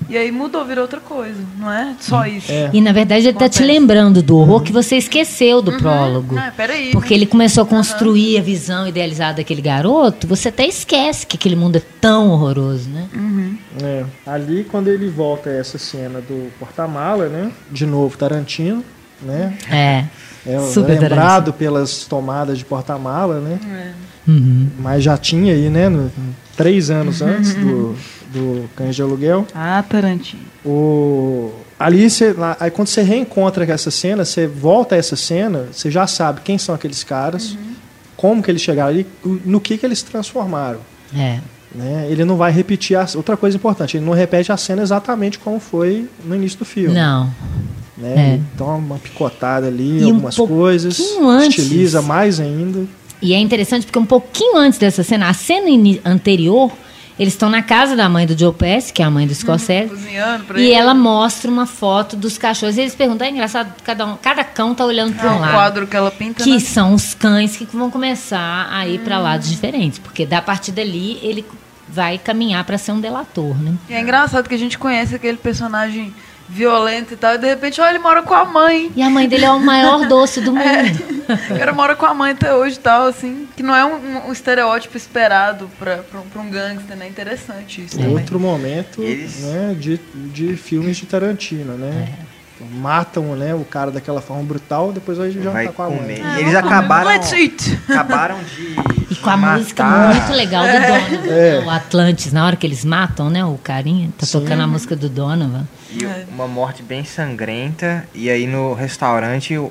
[0.08, 1.40] e aí mudou, vira outra coisa.
[1.58, 2.50] Não é só isso.
[2.50, 2.70] É.
[2.72, 6.36] E na verdade ele tá te lembrando do horror que você esqueceu do prólogo.
[6.38, 6.90] Ah, peraí.
[6.92, 11.56] Porque ele começou a construir a visão idealizada daquele garoto, você até esquece que aquele
[11.56, 13.08] mundo é tão horroroso, né?
[13.82, 17.50] É, ali quando ele volta a essa cena do porta-mala, né?
[17.70, 18.84] De novo Tarantino,
[19.22, 19.54] né?
[19.70, 20.04] É.
[20.46, 23.58] É Super lembrado pelas tomadas de porta-mala, né?
[24.28, 24.68] Uhum.
[24.78, 25.88] Mas já tinha aí, né?
[25.88, 26.10] no-
[26.56, 27.96] três anos antes do,
[28.34, 29.46] do Cães de Aluguel.
[29.54, 30.42] Ah, Tarantino.
[30.64, 35.16] O, ali, você, lá- aí quando você reencontra com essa cena, você volta a essa
[35.16, 37.56] cena, você já sabe quem são aqueles caras,
[38.16, 39.06] como que eles chegaram ali,
[39.44, 40.80] no que que eles se transformaram.
[41.16, 41.38] É.
[41.74, 42.06] Né?
[42.10, 45.58] Ele não vai repetir a, outra coisa importante, ele não repete a cena exatamente como
[45.58, 46.94] foi no início do filme.
[46.94, 47.30] Não.
[47.96, 48.36] Né?
[48.36, 48.40] É.
[48.58, 51.58] Toma uma picotada ali, E um algumas coisas, pouquinho antes.
[51.64, 52.84] estiliza mais ainda.
[53.22, 55.68] E é interessante porque um pouquinho antes dessa cena, a cena
[56.04, 56.70] anterior,
[57.18, 59.88] eles estão na casa da mãe do Joe Pesci, que é a mãe do Scorsese,
[59.90, 60.72] Cozinhando pra e ele.
[60.72, 62.76] ela mostra uma foto dos cachorros.
[62.76, 65.52] E eles perguntam, é engraçado, cada, um, cada cão tá olhando para É um lado.
[65.52, 66.58] quadro que ela pinta, Que né?
[66.60, 69.98] são os cães que vão começar a ir para lados diferentes.
[69.98, 71.44] Porque da partir dali ele
[71.88, 73.74] vai caminhar para ser um delator, né?
[73.88, 76.12] E é engraçado que a gente conhece aquele personagem
[76.48, 78.90] violento e tal, e de repente, olha, ele mora com a mãe.
[78.94, 81.14] E a mãe dele é o maior doce do mundo.
[81.24, 84.28] O cara mora com a mãe até hoje e tal, assim, que não é um,
[84.28, 87.08] um estereótipo esperado pra, pra, um- pra um gangster, né?
[87.08, 88.12] Interessante isso também.
[88.12, 92.08] Outro momento Eles- né, de, de filmes de Tarantino, né?
[92.20, 92.33] É.
[92.60, 96.20] Matam né, o cara daquela forma brutal, depois vai jantar Vai com a comer.
[96.22, 96.36] mãe.
[96.36, 97.10] E eles acabaram.
[97.88, 99.04] Acabaram de.
[99.10, 101.62] E com a matar- música muito legal do Donovan, É.
[101.64, 104.40] o Atlantis, na hora que eles matam, né, o carinha, tá Sim.
[104.40, 105.68] tocando a música do Donovan.
[105.90, 108.04] E uma morte bem sangrenta.
[108.14, 109.70] E aí no restaurante, o,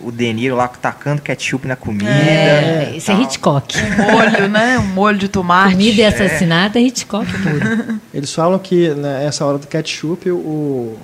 [0.00, 2.08] o De Niro lá tacando ketchup na comida.
[2.10, 3.14] É, isso é.
[3.20, 3.76] Hitchcock.
[3.78, 4.78] Um molho, né?
[4.78, 5.72] Um molho de tomate.
[5.72, 8.00] Comida e assassinato é Hitchcock puro.
[8.12, 10.98] Eles falam que nessa hora do ketchup, o,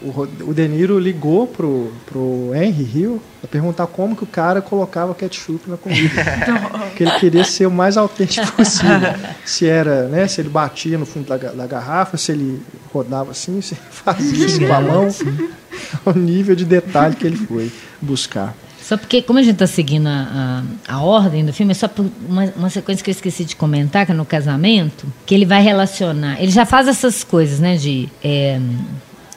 [0.00, 5.14] o, De Niro ligou pro, pro Henry Hill pra perguntar como que o cara colocava
[5.14, 6.14] ketchup na comida.
[6.88, 9.14] Porque ele queria ser o mais autêntico possível.
[9.44, 12.62] Se era, né, se ele batia no fundo da, da garrafa, se ele
[12.92, 15.08] rodava assim, se ele fazia isso com a mão.
[16.04, 17.70] O nível de detalhe que ele foi
[18.00, 18.54] buscar.
[18.82, 21.86] Só porque, como a gente está seguindo a, a, a ordem do filme, é só
[21.86, 25.44] por uma, uma sequência que eu esqueci de comentar, que é no casamento, que ele
[25.44, 26.42] vai relacionar.
[26.42, 27.76] Ele já faz essas coisas, né?
[27.76, 28.08] De.
[28.24, 28.58] é,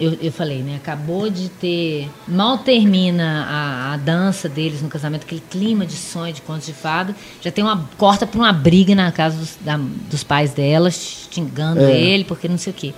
[0.02, 0.76] eu, eu falei, né?
[0.76, 2.10] Acabou de ter.
[2.28, 6.74] Mal termina a, a dança deles no casamento, aquele clima de sonho, de contos de
[6.74, 7.16] fado.
[7.42, 7.90] Já tem uma.
[7.98, 9.78] Corta para uma briga na casa dos, da-
[10.10, 11.92] dos pais dela, xingando É.
[11.96, 12.94] ele, porque não sei o quê.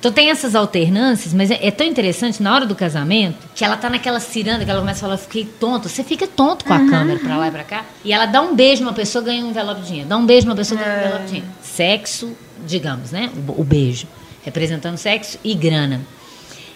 [0.00, 3.76] Então tem essas alternâncias, mas é, é tão interessante na hora do casamento que ela
[3.76, 5.88] tá naquela ciranda que ela começa a falar, eu fiquei tonto.
[5.88, 7.84] Você fica tonto com a câmera pra lá e pra cá.
[8.04, 10.08] E ela dá um beijo numa pessoa, ganha um envelope de dinheiro.
[10.08, 11.48] Dá um beijo numa pessoa, ganha um envelope de dinheiro.
[11.60, 12.32] Sexo,
[12.64, 13.28] digamos, né?
[13.48, 14.06] O, o beijo.
[14.44, 16.00] Representando sexo e grana.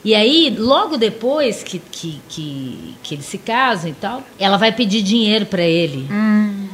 [0.05, 4.73] E aí, logo depois que, que, que, que eles se casam e tal, ela vai
[4.73, 6.09] pedir dinheiro pra ele.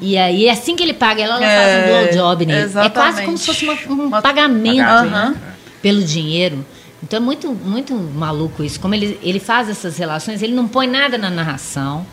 [0.01, 2.61] E aí, assim que ele paga, ela, ela faz um É, blowjob nele.
[2.61, 3.41] É quase como exatamente.
[3.41, 5.35] se fosse uma- um Uma- pagamento Pagamento, né?
[5.37, 5.55] né?
[5.83, 6.65] pelo dinheiro.
[7.03, 8.81] Então é muito, muito maluco isso.
[8.81, 12.07] Como ele, ele faz essas relações, ele não põe nada na narração,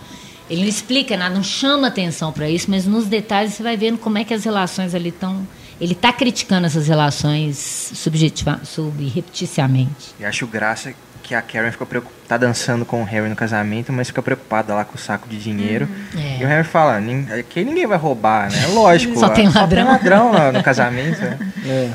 [0.49, 3.97] ele não explica nada, não chama atenção para isso, mas nos detalhes você vai vendo
[3.97, 5.47] como é que as relações ali estão.
[5.80, 7.57] Ele está criticando essas relações
[7.93, 10.15] subjetiva, subrepticiamente.
[10.19, 13.91] E acho graça que a Karen ficou preocupada, tá dançando com o Harry no casamento,
[13.91, 15.88] mas fica preocupada lá com o saco de dinheiro.
[16.15, 16.38] É.
[16.39, 18.68] E o Harry fala, "Nin- aqui ninguém vai roubar, né?
[18.68, 19.18] Lógico.
[19.19, 21.19] Só tem ladrão." ladrão lá no casamento.
[21.22, 21.39] né?
[21.65, 21.91] É.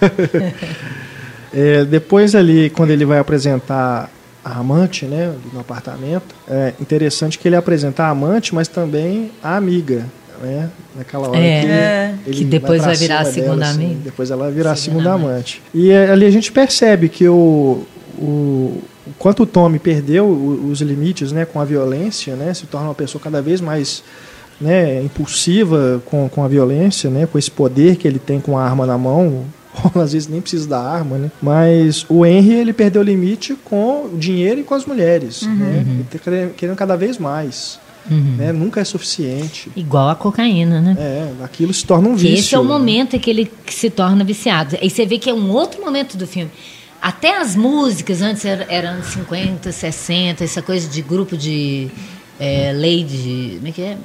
[1.56, 4.10] É, depois ali, quando ele vai apresentar
[4.44, 9.56] a amante, né, no apartamento, é interessante que ele apresenta a amante, mas também a
[9.56, 10.04] amiga,
[10.44, 12.14] né, naquela hora É, que, É.
[12.26, 14.00] ele Que depois pra vai virar a segunda dela, assim, amiga.
[14.04, 15.62] Depois ela vai virar a Segunda segunda amante.
[15.74, 17.84] E é, ali a gente percebe que o,
[18.18, 22.88] o o quanto o Tommy perdeu os limites, né, com a violência, né, se torna
[22.88, 24.02] uma pessoa cada vez mais
[24.60, 28.64] né, impulsiva com, com a violência, né, com esse poder que ele tem com a
[28.64, 29.44] arma na mão,
[29.94, 31.30] às vezes nem precisa da arma, né?
[31.42, 35.84] Mas o Henry ele perdeu o limite com o dinheiro e com as mulheres, né?
[35.86, 37.78] Ele tá querendo, querendo cada vez mais,
[38.10, 38.36] Uhum.
[38.36, 38.52] né?
[38.52, 39.70] Nunca é suficiente.
[39.74, 40.96] Igual a cocaína, né?
[40.98, 42.38] É, aquilo se torna um vício.
[42.38, 44.76] esse é o momento em que ele se torna viciado.
[44.80, 46.50] Aí você vê que é um outro momento do filme.
[47.00, 51.90] Até as músicas, antes era, era anos 50, 60, essa coisa de grupo de
[52.40, 53.56] é, lady.
[53.56, 53.98] Como é que é?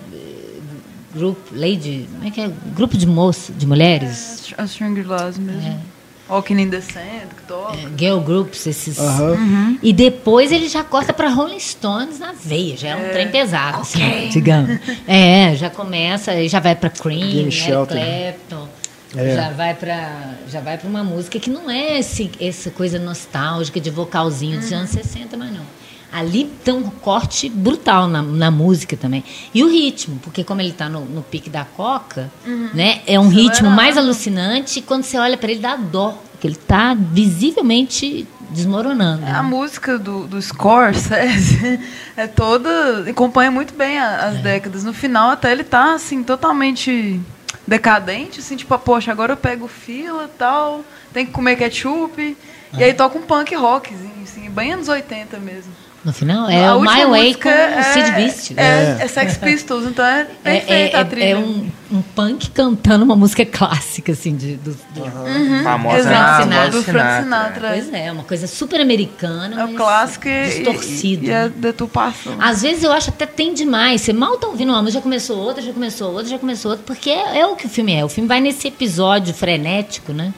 [1.14, 2.08] Grupo, lady.
[2.12, 2.52] Como é que é?
[2.76, 4.54] Grupo de moças, de mulheres.
[4.58, 5.62] As String Glass mesmo.
[5.62, 5.99] É.
[6.30, 7.78] Walking in the Sand, que toca.
[7.98, 9.00] Girl groups, esses.
[9.00, 9.78] Aham.
[9.82, 13.82] E depois ele já corta para Rolling Stones na veia, já é um trem pesado,
[13.82, 14.80] assim, digamos.
[15.08, 17.88] É, já começa, já vai para Cream, Gimme Eric.
[17.88, 18.68] Clapton.
[19.16, 19.36] É.
[19.36, 23.80] Já vai para já vai para uma música que não é esse, essa coisa nostálgica
[23.80, 25.79] de vocalzinho dos anos 60, mas não.
[26.12, 29.24] Ali tem um corte brutal na, na música também.
[29.54, 32.32] E o ritmo, porque como ele está no, no pique da coca,
[32.74, 33.02] né?
[33.06, 36.56] É um ritmo mais alucinante e quando você olha para ele dá dó, porque ele
[36.56, 39.24] está visivelmente desmoronando.
[39.26, 39.42] A né?
[39.44, 41.80] música do, do Scorsese
[42.18, 43.08] é toda.
[43.10, 44.42] acompanha muito bem as É.
[44.42, 44.84] décadas.
[44.84, 47.20] No final, até ele tá assim, totalmente
[47.68, 50.84] decadente, assim, tipo, poxa, agora eu pego fila e tal,
[51.14, 52.36] tem que comer ketchup.
[52.78, 55.72] E aí toca um punk rock, assim, bem anos 80 mesmo.
[56.04, 58.58] No final, é A o My Way com o Sid Vicious.
[58.58, 61.26] É, é Sex Pistols, então é É, perfeita é, a trilha.
[61.26, 66.14] é, é um, um punk cantando uma música clássica, assim, de, do, do- Famosa Exato,
[66.16, 66.72] na Sinatra.
[66.72, 67.70] do Frank Sinatra.
[67.72, 69.60] Pois é, uma coisa super americana.
[69.60, 71.26] É o mas clássico e, distorcido.
[71.26, 72.34] e, e a deturpação.
[72.40, 74.00] Às vezes eu acho até tem demais.
[74.00, 76.86] Você mal tá ouvindo uma música, já começou outra, já começou outra, já começou outra,
[76.88, 78.06] porque é, é o que o filme é.
[78.06, 80.34] O filme vai nesse episódio frenético, né?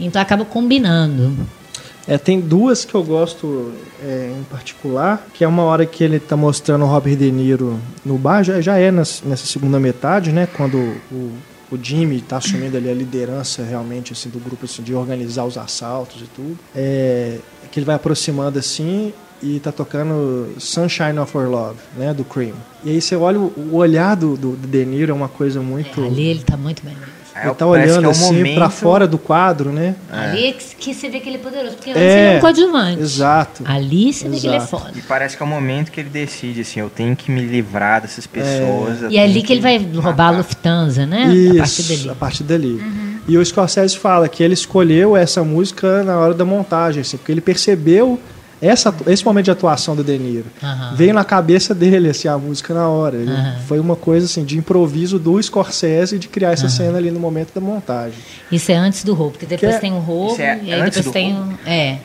[0.00, 1.46] Então acaba combinando.
[2.08, 3.70] É, tem duas que eu gosto
[4.02, 7.78] é, em particular, que é uma hora que ele está mostrando o Robert De Niro
[8.02, 10.48] no bar, já, já é nas- nessa segunda metade, né?
[10.56, 10.78] Quando
[11.12, 11.32] o,
[11.70, 15.58] o Jimmy está assumindo ali a liderança realmente assim, do grupo assim, de organizar os
[15.58, 16.58] assaltos e tudo.
[16.74, 17.38] É,
[17.70, 19.12] que ele vai aproximando assim
[19.42, 22.14] e tá tocando Sunshine of Our Love, né?
[22.14, 22.54] Do Cream.
[22.82, 26.00] E aí você olha o, o olhar do, do De Niro é uma coisa muito...
[26.02, 26.96] É, ali ele tá muito bem.
[27.42, 29.94] É, ele tá parece que olhando é o assim momento- para fora do quadro, né?
[30.10, 33.00] Ali é que, você vê que ele é poderoso, porque antes ele é um coadjuvante.
[33.02, 33.62] Exato.
[33.66, 34.70] Ali você vê que ele é Exato.
[34.78, 34.92] foda.
[34.96, 38.02] E parece que é o momento que ele decide, assim, eu tenho que me livrar
[38.02, 39.02] dessas pessoas.
[39.02, 40.38] eu E é ali que ele vai roubar a.
[40.38, 41.24] Lufthansa, né?
[41.34, 42.10] Isso, a partir dali.
[42.10, 42.82] a partir dali.
[43.28, 47.30] E o Scorsese fala que ele escolheu essa música na hora da montagem, assim, porque
[47.32, 48.18] ele percebeu
[48.60, 50.46] essa, esse momento de atuação do De Niro.
[50.62, 50.94] Aham.
[50.94, 53.16] Veio na cabeça dele assim, a música na hora.
[53.18, 53.56] Aham.
[53.66, 57.52] Foi uma coisa assim, de improviso do Scorsese de criar essa cena ali no momento
[57.54, 58.18] da montagem.
[58.50, 60.80] Isso é antes do roubo, porque depois Que é- tem o roubo é e aí
[60.80, 61.58] antes depois tem o.
[61.66, 61.98] É.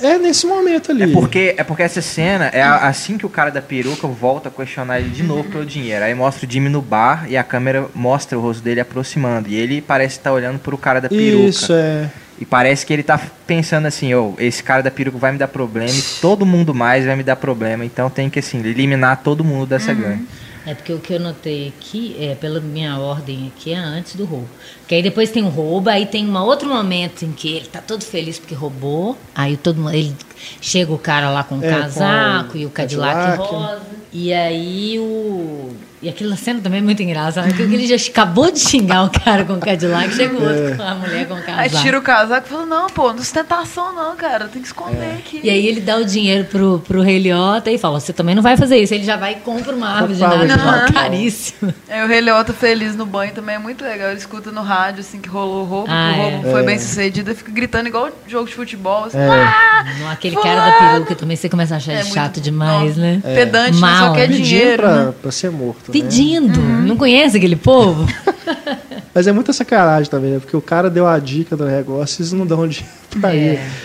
[0.00, 1.02] É nesse momento ali.
[1.02, 4.48] É porque, é porque essa cena é a- assim que o cara da peruca volta
[4.48, 6.04] a questionar ele de novo pelo dinheiro.
[6.04, 9.48] Aí mostra o Jimmy no bar e a câmera mostra o rosto dele aproximando.
[9.48, 11.48] E ele parece estar olhando pro cara da peruca.
[11.48, 12.08] Isso, é.
[12.40, 15.48] E parece que ele tá pensando assim, ô, esse cara da peruca vai me dar
[15.48, 17.84] problema e todo mundo mais vai me dar problema.
[17.84, 20.26] Então tem que, assim, eliminar todo mundo dessa gangue.
[20.64, 24.26] É porque o que eu notei aqui, é, pela minha ordem aqui, é antes do
[24.26, 24.48] roubo.
[24.80, 27.80] Porque aí depois tem o roubo, aí tem um outro momento em que ele tá
[27.80, 29.16] todo feliz porque roubou.
[29.34, 30.14] Aí todo mundo, ele
[30.60, 33.50] chega o cara lá com o É, com casaco o e o Cadillac, Cadillac.
[33.50, 33.80] rosa.
[34.12, 35.70] E aí o.
[36.00, 39.44] E aquela cena também é muito engraçada, porque ele já acabou de xingar o cara
[39.44, 41.60] com o Cadillac, chega o outro com a mulher com o casaco.
[41.60, 45.16] Aí tira o casaco e fala, não, pô, não ostentação não, cara, tem que esconder
[45.18, 45.40] aqui.
[45.42, 48.42] E aí ele dá o dinheiro pro, pro Rei Liotta e fala, você também não
[48.42, 48.94] vai fazer isso.
[48.94, 50.86] Ele já vai e compra uma árvore de árvore de Natal.
[50.94, 51.74] caríssimo.
[51.88, 54.10] Aí o Rei Leota feliz no banho também é muito legal.
[54.10, 56.50] Ele escuta no rádio, assim, que rolou o roubo, Ah, que o roubo é.
[56.52, 56.64] foi É.
[56.64, 59.04] bem sucedido, e fica gritando igual jogo de futebol.
[59.06, 59.28] Assim, É.
[59.28, 60.92] "Ah!" Não, aquele cara da Fulano!
[60.94, 63.20] peruca também você começa a achar É ele muito- chato demais, né?
[63.24, 63.78] Pedante?
[63.78, 64.28] Mal, só quer?
[64.28, 64.82] Pedindo dinheiro.
[64.82, 65.14] pra, né?
[65.22, 65.87] pra ser morto.
[65.92, 66.00] Né?
[66.00, 66.60] Pedindo.
[66.60, 68.06] Não conhece aquele povo?
[69.14, 70.38] Mas é muita sacanagem também, né?
[70.38, 73.38] Porque o cara deu a dica do negócio e eles não dão dinheiro pra É.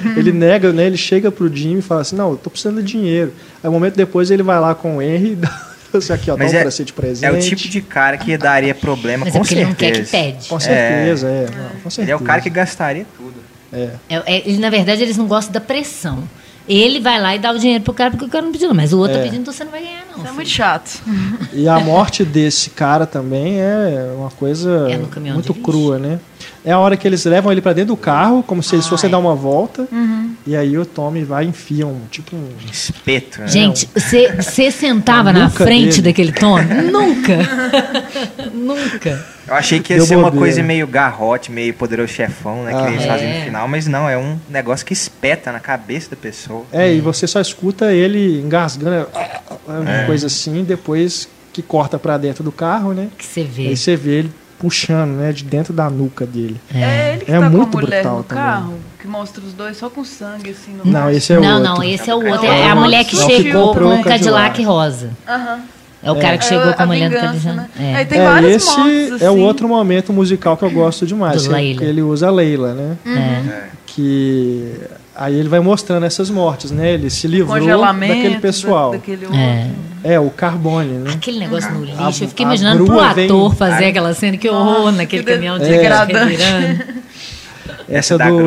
[0.04, 0.20] ele.
[0.20, 0.86] Ele nega, né?
[0.86, 3.34] Ele chega pro Jimmy e fala assim, não, eu tô precisando de dinheiro.
[3.64, 5.62] Aí um momento depois ele vai lá com o Henry e dá
[5.94, 7.26] assim, aqui, ó, Mas dá um é- de presente.
[7.26, 9.94] É o tipo de cara que daria problema, Mas é com porque ele não certeza.
[9.94, 10.48] quer que pede.
[10.50, 11.46] Com certeza, é.
[11.46, 12.02] não, com certeza.
[12.02, 13.34] Ele é o cara que gastaria tudo.
[13.72, 13.90] É.
[14.10, 16.24] É, é, ele, na verdade, eles não gostam da pressão.
[16.68, 18.94] Ele vai lá e dá o dinheiro pro cara porque o cara não pediu, mas
[18.94, 19.18] o outro É.
[19.18, 20.18] tá pedindo, então você não vai ganhar, não.
[20.24, 21.02] Isso é muito chato.
[21.52, 24.98] E a morte desse cara também é uma coisa É
[25.34, 26.20] muito crua, né?
[26.66, 29.10] É a hora que eles levam ele pra dentro do carro, como se eles fossem
[29.10, 30.34] dar uma volta, Uhum.
[30.48, 32.50] e aí o Tommy vai e enfia um, tipo um...
[32.72, 33.48] Espeto, né?
[33.48, 36.02] Gente, você sentava na frente dele.
[36.04, 36.64] daquele Tommy?
[36.92, 37.38] Nunca!
[38.54, 39.26] Nunca!
[39.48, 40.46] Eu achei que ia Deu ser uma bobeira.
[40.46, 42.72] coisa meio garrote, meio poderoso chefão, né?
[42.72, 42.92] Que Ah.
[42.92, 43.40] eles fazem É.
[43.40, 46.64] no final, mas não, é um negócio que espeta na cabeça da pessoa.
[46.72, 49.08] É, e você só escuta ele engasgando,
[49.68, 50.06] uma É.
[50.06, 53.10] coisa assim, depois que corta pra dentro do carro, né?
[53.18, 53.68] Que você vê.
[53.68, 54.32] Aí você vê ele
[54.64, 56.56] puxando, né, de dentro da nuca dele.
[56.74, 58.44] É ele que É tá muito com a mulher brutal no também.
[58.44, 61.58] carro, que mostra os dois só com sangue, assim, no Não, esse é o não,
[61.58, 61.64] outro.
[61.76, 62.46] não, esse é o outro.
[62.46, 64.64] É É a mulher que chegou com o Cadillac Cadillac.
[64.64, 65.10] rosa.
[65.28, 65.60] Aham.
[66.02, 67.70] É o cara que chegou É com a mulher do vingança, Cadillac.
[67.80, 68.02] né?
[68.02, 68.06] É.
[68.06, 69.42] Tem é, vários esse mortos, é o assim.
[69.44, 71.44] outro momento musical que eu gosto demais.
[71.44, 71.84] Do que- Leila.
[71.84, 72.98] ele usa Leila, né?
[73.06, 73.68] É.
[73.86, 74.80] Que
[75.16, 76.94] aí ele vai mostrando essas mortes, né?
[76.94, 77.56] Ele se livrou
[78.16, 78.92] daquele pessoal.
[78.92, 79.40] da- daquele outro.
[79.40, 79.70] É.
[80.04, 81.12] É, o Carbone, né?
[81.14, 82.02] Aquele negócio no lixo.
[82.02, 84.38] A- eu fiquei imaginando pro grua vem- ator fazer a- aquela cena.
[84.38, 86.78] Que horror naquele que caminhão de É.
[87.90, 88.46] Essa da do, é do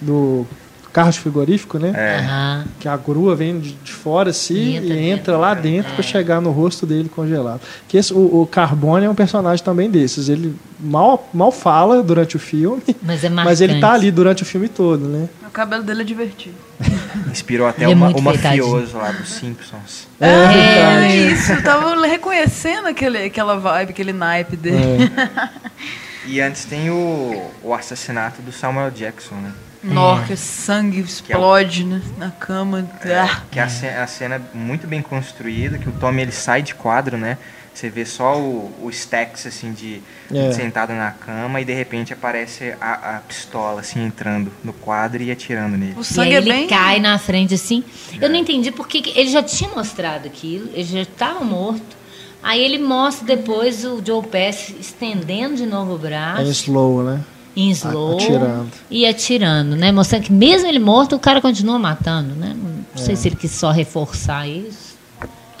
[0.00, 0.46] do
[0.94, 1.92] carro de frigorífico, né?
[1.92, 2.18] É.
[2.20, 2.64] Aham.
[2.78, 6.02] Que a grua vem de, de fora assim E e entra entra, lá dentro para
[6.04, 7.60] chegar no rosto dele congelado.
[7.88, 10.28] Que esse, o, o Carbone é um personagem também desses.
[10.28, 14.46] Ele mal, mal fala durante o filme, Mas é mas ele tá ali durante o
[14.46, 15.28] filme todo, né?
[15.44, 16.54] O cabelo dele é divertido.
[17.30, 20.06] Inspirou até é uma, o mafioso lá dos Simpsons.
[20.20, 21.32] É, É, verdade.
[21.32, 21.52] isso.
[21.52, 25.10] Eu tava reconhecendo aquele, aquela vibe, aquele naipe dele.
[25.16, 25.64] É.
[26.26, 29.52] E antes tem o, o assassinato do Samuel Jackson, né?
[29.84, 32.88] Nossa, sangue explode né, na cama.
[33.04, 33.42] Ah.
[33.50, 36.74] Que é a, ce- a cena muito bem construída, que o Tommy ele sai de
[36.74, 37.36] quadro, né?
[37.74, 40.00] Você vê só o, o Stax, assim, de
[40.32, 40.52] É.
[40.52, 45.30] sentado na cama e de repente aparece a, a pistola, assim, entrando no quadro e
[45.30, 45.94] atirando nele.
[45.96, 46.66] O E sangue aí é ele bem.
[46.68, 47.82] cai na frente assim.
[48.20, 51.96] Eu não entendi porque que- ele já tinha mostrado aquilo, ele já estava morto.
[52.40, 57.02] Aí ele mostra depois o Joe Pass estendendo de novo o É em braço, slow,
[57.02, 57.20] né?
[57.56, 58.68] Em slow, atirando.
[58.90, 59.92] e atirando, né?
[59.92, 62.54] Mostrando que mesmo ele morto, o cara continua matando, né?
[62.56, 64.94] Não sei se ele quis só reforçar isso.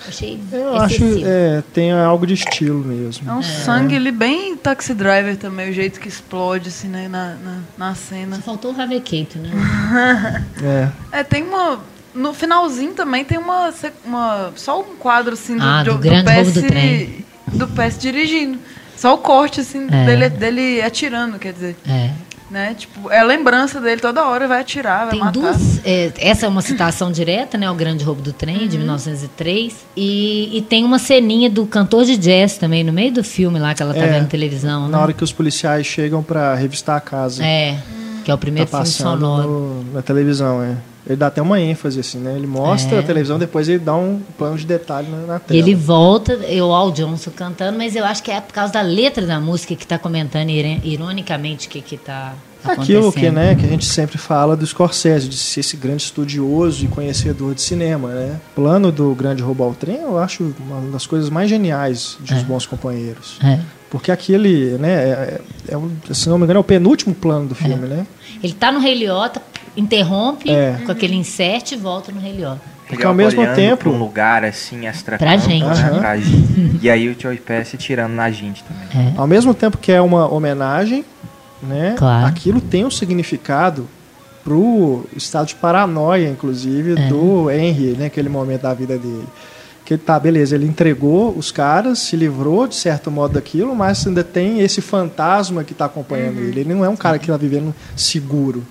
[0.06, 1.24] Achei Eu acho excessivo.
[1.26, 3.28] é, tem algo de estilo mesmo.
[3.30, 7.36] É um sangue ali bem taxi driver também, o jeito que explode assim né, na,
[7.36, 8.36] na, na cena.
[8.36, 9.50] Só faltou o Harvey Keitel, né?
[10.62, 11.20] É.
[11.20, 11.80] É, tem uma.
[12.14, 13.72] No finalzinho também tem uma.
[14.04, 17.24] uma só um quadro assim do, Ah, do do, grande roubo do PS trem.
[17.52, 18.58] do PS dirigindo.
[18.96, 20.04] Só o corte, assim, É.
[20.06, 21.76] dele, dele atirando, quer dizer.
[21.88, 22.10] É.
[22.50, 22.74] Né?
[22.78, 25.32] Tipo, é a lembrança dele toda hora, vai atirar, vai Tem matar.
[25.32, 25.80] duas.
[25.84, 27.68] é, essa é uma citação direta, né?
[27.68, 28.68] O Grande Roubo do Trem, Uhum.
[28.68, 29.74] de 1903.
[29.96, 33.74] E, e tem uma ceninha do cantor de jazz também, no meio do filme lá
[33.74, 34.82] que ela tá É, vendo televisão.
[34.88, 35.02] Na né?
[35.02, 37.44] hora que os policiais chegam para revistar a casa.
[37.44, 37.76] É,
[38.24, 39.48] que é o tá primeiro filme passando sonoro.
[39.48, 40.76] no- na televisão, é.
[41.06, 42.34] Ele dá até uma ênfase, assim, né?
[42.34, 43.00] Ele mostra É.
[43.00, 45.60] a televisão, depois ele dá um plano de detalhe na, na E tela.
[45.60, 49.26] ele volta, eu, Al Johnson cantando, mas eu acho que é por causa da letra
[49.26, 50.48] da música que tá comentando
[50.82, 52.82] ironicamente o que que tá acontecendo.
[52.82, 56.84] Aquilo que, né, que a gente sempre fala do Scorsese, de ser esse grande estudioso
[56.84, 58.40] e conhecedor de cinema, né?
[58.52, 62.32] O plano do Grande Roubo ao Trem, eu acho uma das coisas mais geniais de
[62.34, 62.44] Os É.
[62.44, 63.38] Bons Companheiros.
[63.44, 63.60] É.
[63.90, 67.54] Porque aquele, né, é, é, um- se não me engano, é o penúltimo plano do
[67.54, 68.06] filme, né?
[68.42, 69.40] Ele tá no Rei Liotta,
[69.76, 70.78] interrompe É.
[70.84, 72.60] com aquele insert e volta no Liotta.
[72.88, 75.64] Porque ao mesmo tempo- pra um lugar assim, extra Pra gente.
[75.64, 75.98] Aham.
[75.98, 76.78] Pra gente.
[76.82, 79.08] E aí o Joey Pass tirando na gente também.
[79.08, 79.12] É.
[79.16, 81.04] Ao mesmo tempo que é uma homenagem,
[81.62, 81.94] né?
[81.96, 82.26] Claro.
[82.26, 83.88] Aquilo tem um significado
[84.44, 87.08] pro estado de paranoia, inclusive, É.
[87.08, 88.06] do Henry, né?
[88.06, 89.24] Aquele momento da vida dele.
[89.86, 94.06] Que ele tá, beleza, ele entregou os caras, se livrou de certo modo daquilo, mas
[94.06, 96.44] ainda tem esse fantasma que tá acompanhando Uhum.
[96.44, 96.60] ele.
[96.60, 98.62] Ele não é um cara que tá vivendo seguro.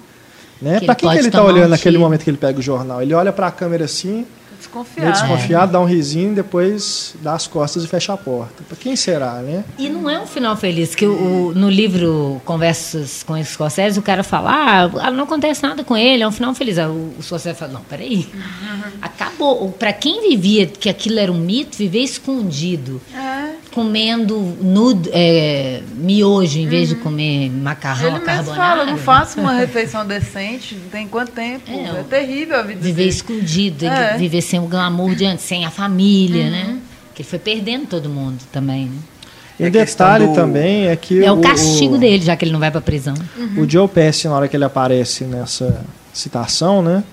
[0.63, 0.79] Né?
[0.79, 2.57] Que Pra ele quem que ele tá tomar um olhando naquele momento que ele pega
[2.57, 3.01] o jornal?
[3.01, 4.25] Ele olha pra câmera assim,
[4.57, 5.01] Desconfiado.
[5.01, 8.63] meio desconfiado, dá um risinho, depois dá as costas e fecha a porta.
[8.65, 9.65] Pra quem será, né?
[9.77, 14.01] E não é um final feliz, que o, o- no livro Conversas com Scorsese, o
[14.01, 16.79] cara fala, ah, não acontece nada com ele, é um final feliz.
[16.79, 18.25] Aí O, o Scorsese fala, não, peraí,
[19.01, 19.69] acabou.
[19.77, 23.42] Para quem vivia que aquilo era um mito, viver escondido, É.
[23.73, 28.55] comendo nudo, é, miojo em vez de comer macarrão Ele mesmo carbonara.
[28.61, 31.69] fala, não faço uma refeição decente, não tem quanto tempo.
[31.69, 33.09] É, É, o- terrível a vida Viver dele.
[33.09, 34.17] escondido, ele É.
[34.17, 36.77] viver sem o glamour de antes, sem a família, né?
[37.15, 38.97] Que ele foi perdendo todo mundo também, né?
[39.59, 42.51] E o questão detalhe do- também é que É o castigo dele, já que ele
[42.51, 43.13] não vai pra prisão.
[43.55, 47.03] O Joe Pesci, na hora que ele aparece nessa citação, né?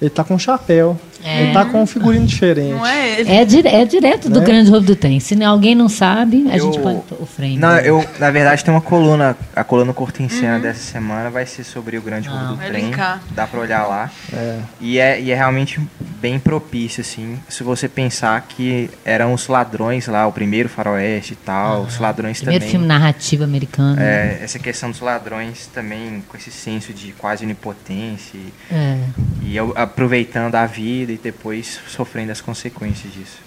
[0.00, 0.98] Ele tá com um chapéu.
[1.26, 1.42] É.
[1.44, 2.72] Ele tá com um figurino diferente.
[2.74, 3.30] Não é ele.
[3.32, 4.46] É, dire- é direto do Né?
[4.46, 5.18] grande roubo do trem.
[5.20, 7.56] Se alguém não sabe, a Eu- gente pode o frame.
[7.56, 11.46] Não, eu, na verdade, tem uma coluna, a coluna curta em cena dessa semana vai
[11.46, 12.84] ser sobre o grande roubo do Vai trem.
[12.86, 13.22] linkar.
[13.30, 14.10] Dá pra olhar lá.
[14.34, 14.58] É.
[14.78, 15.80] E é, e é realmente
[16.20, 21.36] bem propício, assim, se você pensar que eram os ladrões lá, o primeiro faroeste e
[21.36, 22.70] tal, os ladrões Primeiro também.
[22.70, 23.98] filme narrativo americano.
[23.98, 28.38] É, essa questão dos ladrões também com esse senso de quase onipotência
[28.70, 28.98] É.
[29.42, 33.38] e eu- aproveitando a vida e depois sofrendo as consequências disso.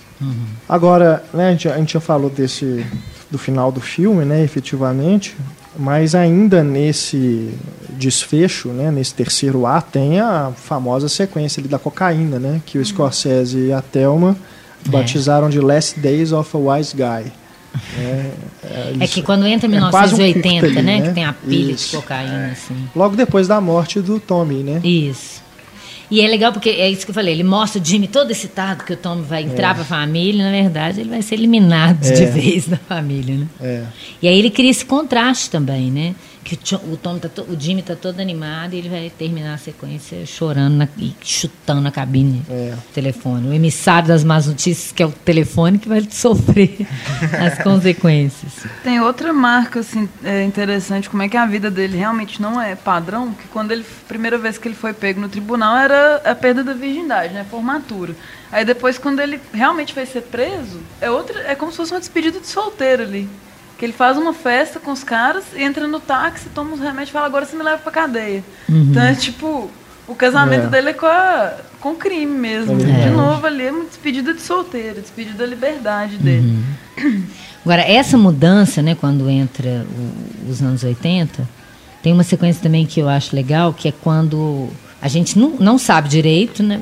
[0.68, 2.86] Agora, né, a gente, a gente já falou desse
[3.30, 5.36] do final do filme, né, efetivamente,
[5.78, 7.54] mas ainda nesse
[7.90, 12.86] desfecho, né, nesse terceiro ato, tem a famosa sequência ali da cocaína, né, que o
[12.86, 14.36] Scorsese e a Thelma
[14.86, 14.90] É.
[14.90, 17.32] batizaram de Last Days of a Wise Guy.
[17.98, 18.32] né.
[18.64, 21.08] É, É isso- que quando entra em é quase um 1980, curta ali, né, né?
[21.10, 21.92] Que tem a pilha Isso.
[21.92, 22.90] de cocaína, assim.
[22.96, 24.80] Logo depois da morte do Tommy, né?
[24.84, 25.44] Isso.
[26.10, 28.84] E é legal porque é isso que eu falei, ele mostra o Jimmy todo excitado
[28.86, 32.24] que o Tom vai entrar pra família, e, na verdade ele vai ser eliminado de
[32.24, 32.26] É.
[32.26, 33.48] vez da família, né?
[33.62, 33.84] É.
[34.22, 36.16] E aí ele cria esse contraste também, né?
[36.48, 39.56] Que o, o Tom tá to- o Jimmy tá todo animado e ele vai terminar
[39.56, 42.72] a sequência chorando na- e chutando na cabine É.
[42.72, 43.50] do telefone.
[43.50, 46.88] O emissário das más notícias, que é o telefone, que vai sofrer
[47.38, 48.54] as consequências.
[48.82, 52.76] Tem outra marca assim é, interessante, como é que a vida dele realmente não é
[52.76, 56.64] padrão, que quando ele primeira vez que ele foi pego no tribunal era a perda
[56.64, 58.16] da virgindade, né, formatura.
[58.50, 62.00] Aí depois quando ele realmente vai ser preso, é outra, é como se fosse uma
[62.00, 63.28] despedida de solteiro ali.
[63.78, 67.12] Que ele faz uma festa com os caras, entra no táxi, toma uns remédios e
[67.12, 68.44] fala, agora você me leva pra cadeia.
[68.68, 69.70] Então é tipo,
[70.08, 70.70] o casamento É.
[70.70, 72.74] dele é com, a, com o crime mesmo.
[72.82, 73.04] É.
[73.04, 76.58] De novo ali, é uma despedida de solteiro, despedida da liberdade dele.
[77.64, 81.48] Agora, essa mudança, né, quando entra o- os anos 80,
[82.02, 84.70] tem uma sequência também que eu acho legal, que é quando
[85.02, 86.82] a gente não, não sabe direito, né,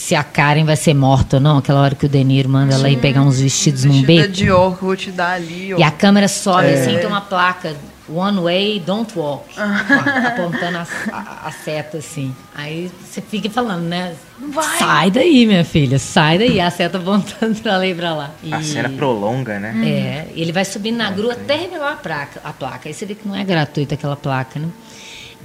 [0.00, 2.74] se a Karen vai ser morta ou não, aquela hora que o De Niro manda
[2.74, 4.32] ela ir pegar uns vestidos num Vestida beco.
[4.32, 5.74] de or que eu vou te dar ali.
[5.74, 5.78] ó.
[5.78, 6.74] E a câmera sobe É.
[6.80, 7.76] assim, tem uma placa
[8.08, 12.34] One Way, Don't Walk, apontando a, a- a seta assim.
[12.54, 14.14] Aí você fica falando, né?
[14.52, 14.78] vai.
[14.78, 16.60] Sai daí, minha filha, sai daí.
[16.60, 18.30] A seta apontando pra lá e pra lá.
[18.50, 19.74] A E- cena prolonga, né?
[19.86, 22.88] é, ele vai subindo na grua até revelar a placa, a placa.
[22.88, 24.68] Aí você vê que não é gratuita aquela placa, né?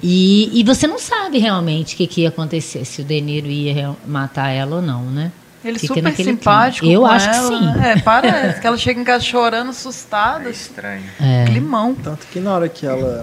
[0.04, 3.48] E, e você não sabe realmente o que, que ia acontecer, se o De Niro
[3.48, 5.32] ia matar ela ou não, né?
[5.64, 6.86] Ele Fica super naquele simpático.
[6.86, 6.94] clima.
[6.94, 7.74] Eu com acho que ela.
[7.74, 7.82] sim.
[7.84, 10.48] É, parece que ela chega em casa chorando, assustada.
[10.48, 11.04] É estranho.
[11.20, 11.46] É.
[11.46, 11.96] Climão.
[11.96, 13.22] Tanto que na hora que ela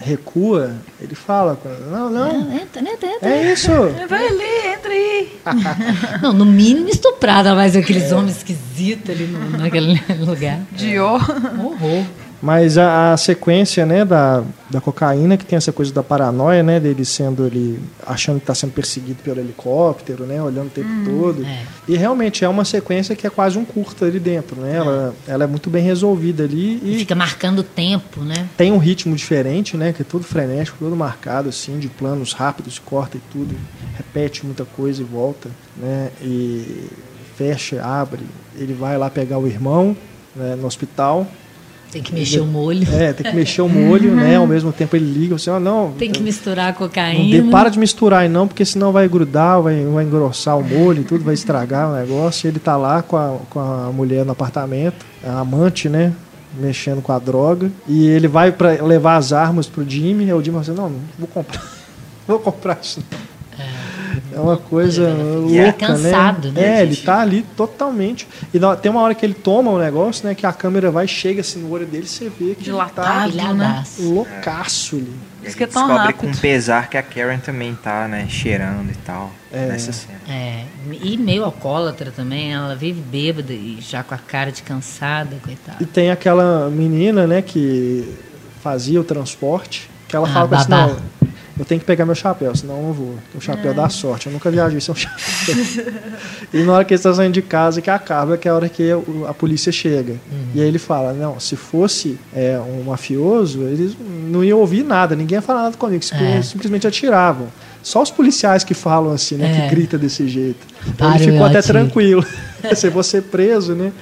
[0.00, 2.90] recua, ele fala com ela, não, não, Entra, né?
[2.94, 3.28] Entra.
[3.28, 3.70] é isso.
[4.08, 5.32] Vai ali, entra aí.
[6.22, 10.60] Não, no mínimo estuprada, mas aqueles homens esquisitos ali no, naquele lugar.
[10.72, 11.20] Dior.
[11.60, 12.04] Horror.
[12.40, 16.78] Mas a, a sequência, né, da, da cocaína, que tem essa coisa da paranoia, né,
[16.78, 21.44] dele sendo ele achando que está sendo perseguido pelo helicóptero, né, olhando o tempo todo.
[21.44, 21.62] é.
[21.88, 24.76] E realmente é uma sequência que é quase um curta ali dentro, né?
[24.76, 28.48] Ela, ela é muito bem resolvida ali E e fica marcando o tempo, né?
[28.56, 32.78] tem um ritmo diferente, né, que é todo frenético, todo marcado assim, de planos rápidos,
[32.78, 33.54] corta e tudo,
[33.96, 36.10] repete muita coisa e volta, né?
[36.22, 36.88] E
[37.36, 38.22] fecha, abre,
[38.56, 39.96] ele vai lá pegar o irmão,
[40.34, 41.26] né, no hospital.
[41.90, 42.86] Tem que mexer o molho.
[42.92, 44.36] É, tem que mexer o molho, né?
[44.36, 47.42] Ao mesmo tempo ele liga, você, ah, não, Tem que misturar a não cocaína.
[47.44, 51.00] dê- para de misturar aí não, porque senão vai grudar, vai, vai engrossar o molho
[51.00, 52.46] e tudo, vai estragar o negócio.
[52.46, 56.12] E ele tá lá com a, com a mulher no apartamento, a amante, né?
[56.60, 57.70] Mexendo com a droga.
[57.86, 60.90] E ele vai para levar as armas pro Jimmy, e o Jimmy fala assim, não,
[60.90, 61.62] não vou comprar.
[62.28, 63.27] vou comprar isso não.
[64.32, 65.02] É uma coisa
[65.48, 66.60] E é louca, cansado, né?
[66.60, 68.26] né, É, ele tá ali totalmente.
[68.52, 70.34] E na- tem uma hora que ele toma o negócio, né?
[70.34, 73.54] Que a câmera vai, chega assim no olho dele, você vê que ele tá Dilatado,
[73.54, 73.84] né?
[73.98, 75.12] Loucaço ali.
[75.42, 76.32] E Isso que é tão descobre rápido.
[76.34, 79.66] com pesar que a Karen também tá, né, cheirando e tal, É.
[79.66, 80.18] nessa cena.
[80.28, 80.64] É,
[81.00, 85.78] e meio alcoólatra também, ela vive bêbada e já com a cara de cansada, coitada.
[85.80, 88.12] E tem aquela menina, né, que
[88.60, 90.86] fazia o transporte, que ela Ah, fala pra assim, babá.
[90.88, 90.96] não,
[91.58, 93.14] eu tenho que pegar meu chapéu, senão eu não vou.
[93.34, 94.26] O chapéu dá sorte.
[94.26, 95.56] Eu nunca viajei sem um chapéu.
[96.52, 98.68] e na hora que eles estão saindo de casa, que acaba, que é a hora
[98.68, 98.90] que
[99.28, 100.14] a polícia chega.
[100.54, 103.96] E aí ele fala, não, se fosse é, um mafioso, eles
[104.28, 106.42] não iam ouvir nada, ninguém ia falar nada comigo, É.
[106.42, 107.48] simplesmente atiravam.
[107.82, 109.68] Só os policiais que falam assim, né, É.
[109.68, 110.66] que grita desse jeito.
[110.86, 112.24] Então ele ficou até tranquilo.
[112.74, 113.92] Se você preso, né?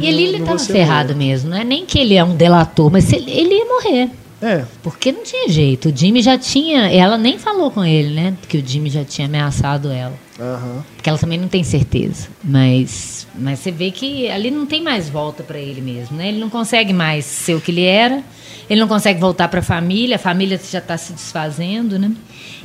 [0.00, 1.18] E ali ele estava ferrado morto.
[1.18, 4.10] mesmo, não é nem que ele é um delator, mas ele, ele ia morrer.
[4.42, 5.90] É, Porque não tinha jeito.
[5.90, 6.90] O Jimmy já tinha.
[6.90, 8.34] Ela nem falou com ele, né?
[8.40, 10.14] Porque o Jimmy já tinha ameaçado ela.
[10.38, 10.84] aham.
[10.96, 12.28] Porque ela também não tem certeza.
[12.42, 16.28] Mas, mas você vê que ali não tem mais volta para ele mesmo, né?
[16.28, 18.22] Ele não consegue mais ser o que ele era.
[18.68, 22.12] Ele não consegue voltar para a família, a família já está se desfazendo, né?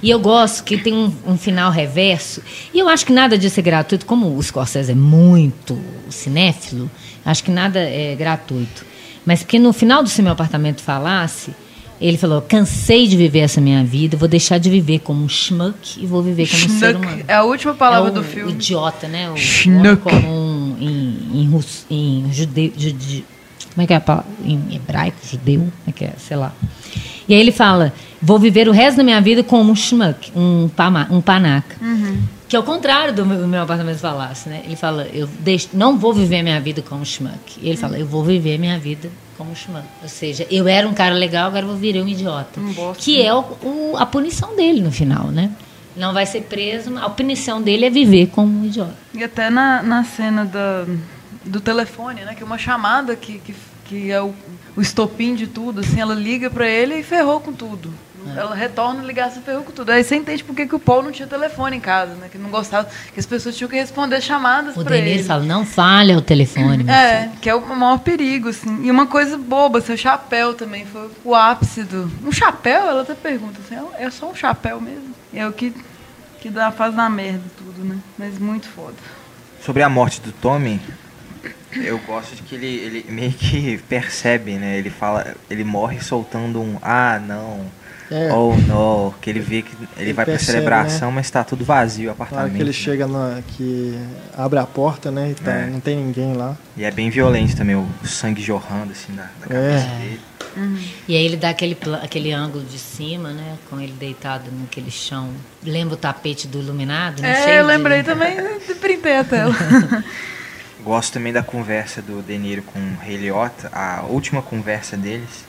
[0.03, 2.41] E eu gosto que tem um, um, final reverso.
[2.73, 4.05] E eu acho que nada disso é gratuito.
[4.05, 5.77] Como o Scorsese é muito
[6.09, 6.89] cinéfilo,
[7.25, 8.85] acho que nada é gratuito.
[9.25, 11.51] Mas porque no final do Se Meu Apartamento Falasse,
[11.99, 15.97] ele falou: cansei de viver essa minha vida, vou deixar de viver como um schmuck
[15.97, 17.23] e vou viver como um ser humano.
[17.27, 18.51] É a última palavra é do filme.
[18.51, 19.29] Idiota, né?
[19.29, 20.01] O schmuck.
[20.03, 22.71] comum em, em, russo, em judeu.
[22.77, 23.25] Jude,
[23.73, 24.29] como é que é a palavra?
[24.43, 25.59] Em hebraico, judeu?
[25.59, 26.13] Como é que é?
[26.17, 26.53] Sei lá.
[27.27, 30.69] E aí ele fala: vou viver o resto da minha vida como um schmuck, um,
[30.75, 31.77] pama, um panaca.
[31.81, 32.17] Uhum.
[32.55, 34.61] Que é o contrário do meu, do meu apartamento falasse, né?
[34.63, 37.59] Ele fala: eu deixo, não vou viver minha vida como schmuck.
[37.61, 39.83] Ele fala: eu vou viver minha vida como schmuck.
[40.01, 42.57] Ou seja, eu era um cara legal, agora vou virar um idiota.
[42.57, 43.03] Um bosta.
[43.03, 45.51] que é o, o, a punição dele no final, né?
[45.97, 48.95] Não vai ser preso, a punição dele é viver como um idiota.
[49.13, 50.85] E até na, na cena da,
[51.43, 52.35] do telefone, né?
[52.35, 53.53] Que é uma chamada que, que,
[53.83, 54.33] que é o,
[54.77, 57.93] o estopim de tudo, assim, ela liga para ele e ferrou com tudo.
[58.25, 58.39] É.
[58.39, 59.91] Ela retorna a ligação e ferrou com tudo.
[59.91, 62.27] Aí você entende por que, que o Paul não tinha telefone em casa, né?
[62.31, 65.05] Que não gostava, que as pessoas tinham que responder chamadas para ele.
[65.05, 66.89] O Denise fala, não falha o telefone.
[66.89, 67.31] É, filho.
[67.41, 68.83] que é o maior perigo, assim.
[68.83, 72.11] E uma coisa boba, seu chapéu também foi o ápice do...
[72.25, 72.87] Um chapéu?
[72.87, 75.13] Ela até pergunta assim, é só um chapéu mesmo?
[75.33, 75.73] É o que,
[76.39, 77.97] que dá, faz na merda tudo, né?
[78.17, 78.95] Mas muito foda.
[79.63, 80.79] Sobre a morte do Tommy,
[81.73, 84.77] eu gosto de que ele, ele meio que percebe, né?
[84.77, 87.65] Ele fala, ele morre soltando um ah, não.
[88.11, 88.31] É.
[88.33, 89.13] Oh, não.
[89.21, 92.05] Que ele vê que ele, Ele vai pra percebe, celebração, mas tá tudo vazio o
[92.07, 92.43] Na apartamento.
[92.45, 92.73] hora que ele né?
[92.73, 93.41] chega na.
[93.47, 93.97] que
[94.37, 95.31] abre a porta, né?
[95.31, 95.65] E tá- É.
[95.67, 96.55] não tem ninguém lá.
[96.77, 99.99] E é bem violento também, o sangue jorrando assim da, da cabeça É.
[99.99, 100.21] dele.
[101.07, 103.57] E aí ele dá aquele, aquele ângulo de cima, né?
[103.69, 105.29] Com ele deitado naquele chão.
[105.61, 107.21] Lembra o tapete do iluminado?
[107.21, 107.31] Né?
[107.31, 108.37] É, Cheio eu de- lembrei também,
[108.79, 109.53] printei a tela.
[110.83, 115.43] Gosto também da conversa do De Niro com o Ray Liotta, a última conversa deles,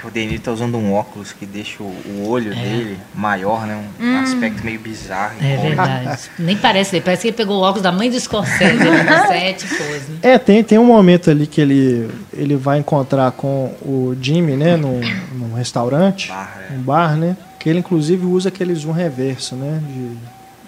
[0.00, 3.84] que o De Niro tá usando um óculos que deixa o, olho dele maior, né?
[4.00, 4.20] Um Hum.
[4.22, 5.34] aspecto meio bizarro.
[5.42, 6.30] É verdade.
[6.38, 9.64] Nem parece, ele parece que ele pegou o óculos da mãe do Scorsese no set
[9.64, 10.16] e pôs, né?
[10.22, 14.76] É, tem, tem um momento ali que ele, ele vai encontrar com o Jimmy, né?
[14.76, 15.00] Num,
[15.34, 16.74] num restaurante, Bar, é.
[16.74, 17.36] um bar, né?
[17.58, 19.80] Que ele inclusive usa aquele zoom reverso, né?
[19.86, 20.16] De,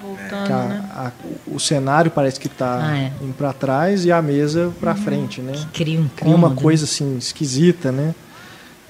[0.02, 0.84] Voltando, que a- né?
[0.94, 1.10] a-
[1.46, 3.12] o cenário parece que tá Ah, é.
[3.22, 5.52] indo pra trás e a mesa pra frente, né?
[5.72, 8.14] Cria um Cria uma coisa assim esquisita, né?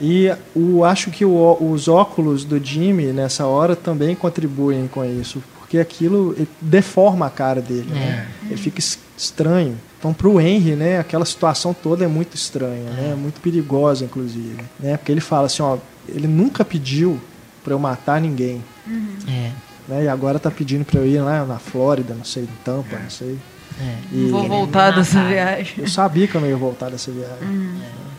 [0.00, 5.42] E o, acho que o- os óculos do Jimmy nessa hora também contribuem com isso,
[5.58, 8.26] porque aquilo deforma a cara dele, né?
[8.46, 9.78] Ele fica es- estranho.
[9.98, 13.14] Então, para o Henry, né, aquela situação toda é muito estranha, né?
[13.16, 14.96] Muito perigosa, inclusive, né?
[14.96, 15.76] Porque ele fala assim, ó,
[16.08, 17.20] ele nunca pediu
[17.62, 18.60] para eu matar ninguém,
[19.28, 19.50] É,
[19.88, 20.04] né?
[20.04, 23.10] E agora tá pedindo para eu ir lá na Flórida, não sei, em Tampa, não
[23.10, 23.38] sei.
[23.80, 23.96] É.
[24.12, 25.74] E Vou voltar dessa viagem.
[25.78, 27.72] eu sabia que eu não ia voltar dessa viagem.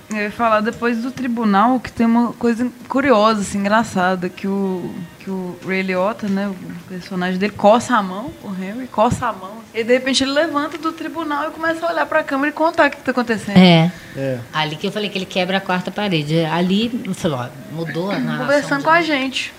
[0.10, 4.94] Eu ia falar depois do tribunal que tem uma coisa curiosa, assim, engraçada, que o,
[5.20, 6.56] que o Ray Liotta, né, o
[6.88, 9.64] personagem dele, coça a mão, o Henry coça a mão.
[9.74, 12.88] E de repente ele levanta do tribunal e começa a olhar pra câmera e contar
[12.88, 13.58] o que, que tá acontecendo.
[13.58, 13.92] É.
[14.16, 14.40] É.
[14.54, 16.46] Ali que eu falei que ele quebra a quarta parede.
[16.46, 18.46] Ali, falou, ó, mudou a narração.
[18.46, 19.52] Conversando com a gente.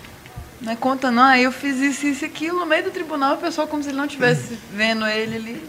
[0.61, 3.67] Né, contando, ah, eu fiz isso, isso e aquilo no meio do tribunal, o pessoal
[3.67, 5.63] como se ele não estivesse vendo ele ali.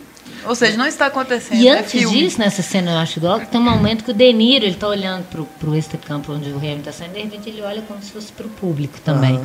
[0.47, 1.59] Ou seja, não está acontecendo.
[1.59, 2.19] E é antes filme.
[2.19, 4.87] disso, nessa cena, eu acho igual, tem um momento que o De Niro, ele tá
[4.87, 8.01] olhando pro, pro este campo onde o Hamilton tá saindo, de repente ele olha como
[8.01, 9.39] se fosse pro público também.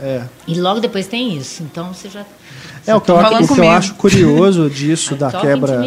[0.00, 0.22] É.
[0.46, 1.62] E logo depois tem isso.
[1.62, 2.24] Então você já.
[2.86, 5.80] É, o que eu, Falando o que eu acho curioso disso, da quebra,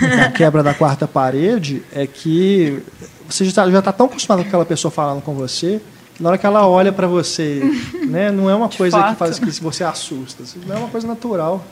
[0.00, 2.82] da quebra da quarta parede, é que
[3.28, 5.80] você já está já tá tão acostumado com aquela pessoa falando com você,
[6.20, 7.62] na hora que ela olha para você,
[8.08, 9.16] né, não é uma coisa que fato.
[9.18, 11.64] faz que você assusta, isso não é uma coisa natural.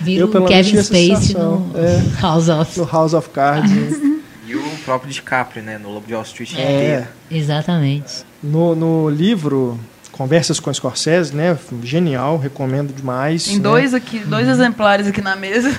[0.00, 1.58] Vira Eu, o pelo menos, Kevin Spacey sensação.
[1.72, 2.02] no É.
[2.20, 2.78] House of.
[2.78, 4.08] No House of Cards, né?
[4.44, 5.78] E o próprio DiCaprio, né?
[5.78, 6.60] No Lobo de Wall Street É.
[6.60, 7.06] inteiro.
[7.30, 8.24] Exatamente.
[8.42, 9.78] no, no livro
[10.10, 13.44] Conversas com Scorsese, né, genial, recomendo demais.
[13.44, 13.62] Tem né?
[13.62, 15.70] dois aqui, dois exemplares aqui na mesa.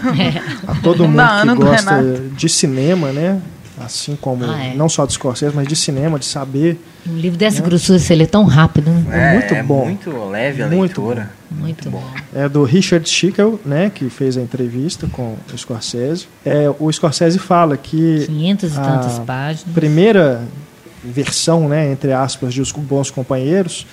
[0.67, 1.21] a todo mundo
[1.55, 2.03] que gosta
[2.35, 3.39] de cinema, né?
[3.79, 4.73] Assim como Ah, é.
[4.75, 6.79] não só de Scorsese, mas de cinema, de saber.
[7.07, 9.35] Um livro dessa grossura, se ele é tão rápido, né?
[9.35, 9.85] É muito bom.
[9.85, 11.31] muito leve a Muito leitura.
[11.49, 12.03] Muito bom.
[12.33, 16.27] É do Richard Schickel, né, que fez a entrevista com o Scorsese.
[16.45, 19.73] É, o Scorsese fala que 500 e tantas páginas.
[19.73, 20.41] primeira
[21.03, 23.85] versão, né, entre aspas, de Os Bons Companheiros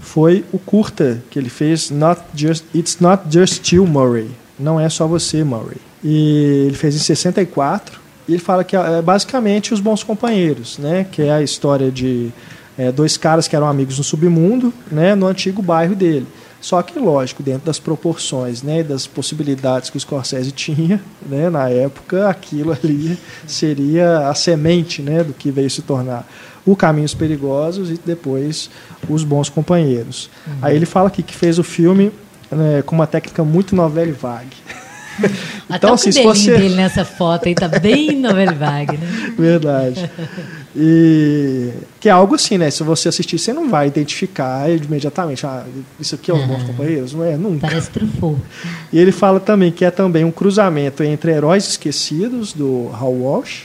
[0.00, 4.30] foi o curta que ele fez, not just, It's Not Just You, Murray.
[4.58, 5.76] Não é só você, Murray.
[6.02, 8.00] E ele fez em 64.
[8.28, 12.30] E ele fala que é basicamente Os Bons Companheiros, né, que é a história de
[12.76, 16.26] é, dois caras que eram amigos no submundo, né, no antigo bairro dele.
[16.60, 21.48] Só que, lógico, dentro das proporções né, e das possibilidades que o Scorsese tinha né,
[21.48, 26.26] na época, aquilo ali seria a semente né, do que veio se tornar.
[26.66, 28.68] o Caminhos Perigosos e depois
[29.08, 30.28] Os Bons Companheiros.
[30.60, 32.12] Aí ele fala aqui que fez o filme
[32.50, 34.56] né, com uma técnica muito novela e vague.
[35.68, 39.34] Até o cabelinho dele nessa foto aí tá bem novela e vague, né?
[39.38, 40.10] Verdade.
[40.76, 41.70] E
[42.00, 42.70] que é algo assim, né?
[42.70, 45.46] Se você assistir, você não vai identificar imediatamente.
[45.46, 45.64] Ah,
[45.98, 47.14] isso aqui é os bons companheiros?
[47.14, 47.36] Não é?
[47.36, 47.66] Nunca.
[47.68, 48.38] Parece trufou.
[48.92, 53.64] E ele fala também que é também um cruzamento entre Heróis Esquecidos, do Hal Walsh,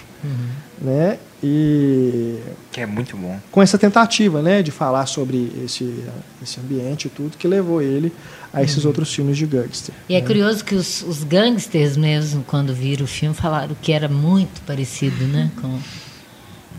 [0.82, 1.18] né?
[1.46, 2.38] E
[2.72, 3.38] Que é muito bom.
[3.52, 5.94] com essa tentativa, né, de falar sobre esse,
[6.42, 8.14] esse ambiente e tudo que levou ele
[8.54, 9.96] a esses outros filmes de gangster.
[10.08, 14.08] E é curioso que os, os gangsters mesmo, quando viram o filme, falaram que era
[14.08, 15.52] muito parecido, né?
[15.60, 15.80] Com,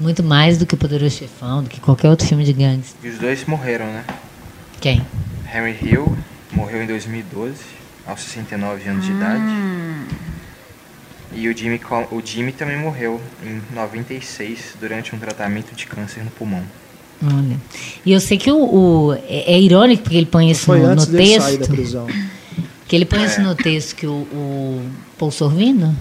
[0.01, 2.97] muito mais do que Poderoso Chefão, do que qualquer outro filme de gangster.
[3.03, 4.05] E os dois morreram, né?
[4.81, 5.05] Quem?
[5.53, 6.17] Henry Hill
[6.53, 7.55] morreu em 2012,
[8.07, 9.45] aos 69 anos de idade.
[11.33, 11.81] E o Jimmy,
[12.13, 16.63] o Jimmy também morreu em 96 durante um tratamento de câncer no pulmão.
[17.27, 17.57] Olha.
[18.05, 20.87] E eu sei que o, o- é, é irônico porque ele põe isso Foi no,
[20.87, 21.71] antes no dele sair da texto.
[21.73, 22.07] prisão.
[22.87, 24.83] Que ele põe isso no texto que o, o
[25.19, 25.97] Paul Sorvino,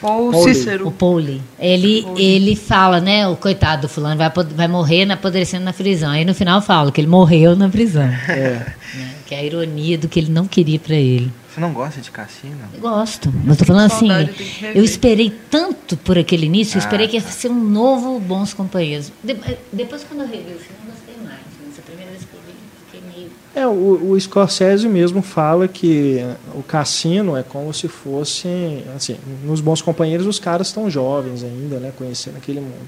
[0.00, 0.36] Ou Pauli.
[0.36, 0.90] o Cícero.
[0.92, 3.26] Pauli, ele, ele fala, né?
[3.26, 6.10] O coitado do fulano vai, vai morrer na, apodrecendo na prisão.
[6.10, 8.04] Aí no final fala que ele morreu na prisão.
[8.28, 8.64] É.
[8.94, 11.30] né, Que é a ironia do que ele não queria pra ele.
[11.58, 12.56] Você não gosta de cassino?
[12.80, 13.32] Gosto.
[13.44, 14.08] Mas tô falando assim,
[14.74, 18.54] eu esperei tanto por aquele início, eu esperei Ah, que ia ser um novo Bons
[18.54, 19.10] Companheiros.
[19.24, 19.36] De-
[19.72, 21.40] depois, quando eu revi o filme, eu gostei mais.
[21.66, 22.54] Mas a primeira vez que eu vi,
[22.86, 23.30] fiquei meio.
[23.56, 26.18] É, o, o Scorsese mesmo fala que
[26.54, 28.46] o cassino é como se fosse,
[28.94, 32.86] assim, nos bons companheiros os caras estão jovens ainda, né, conhecendo aquele mundo.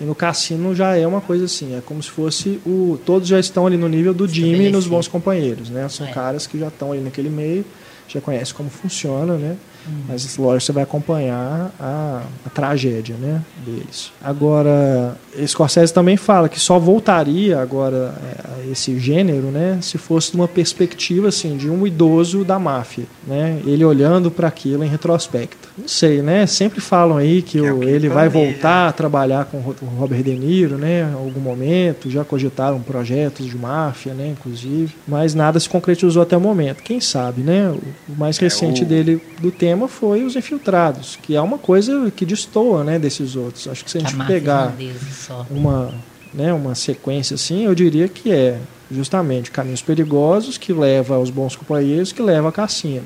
[0.00, 3.38] E no cassino já é uma coisa assim, é como se fosse o todos já
[3.38, 4.90] estão ali no nível do Jimmy nos Estabelecido.
[4.90, 5.88] bons companheiros, né?
[5.88, 6.10] São É.
[6.10, 7.64] caras que já estão ali naquele meio,
[8.08, 9.56] já conhecem como funciona, né?
[9.86, 9.92] Uhum.
[10.08, 14.12] Mas lógico você vai acompanhar a, a tragédia, né, deles.
[14.22, 20.36] Agora, Scorsese também fala que só voltaria agora é, a esse gênero, né, se fosse
[20.36, 25.68] numa perspectiva assim de um idoso da máfia, né, ele olhando para aquilo em retrospecto.
[25.76, 26.46] Não sei, né?
[26.46, 29.91] Sempre falam aí que, Que é o que ele vai voltar a trabalhar com o
[29.98, 32.10] Robert De Niro, né, em algum momento.
[32.10, 36.82] Já cogitaram projetos de máfia, né, inclusive, mas nada se concretizou até o momento.
[36.82, 37.68] Quem sabe, né?
[38.08, 42.24] O mais recente o- dele do tema foi Os Infiltrados, que é uma coisa que
[42.26, 43.66] destoa, né, desses outros.
[43.68, 44.74] Acho que se a A gente máfia pegar
[45.12, 45.46] só.
[45.50, 45.92] uma,
[46.34, 48.58] né, uma sequência assim, eu diria que é
[48.90, 53.04] justamente Caminhos Perigosos, que leva aos Bons Companheiros, que leva a Cassino.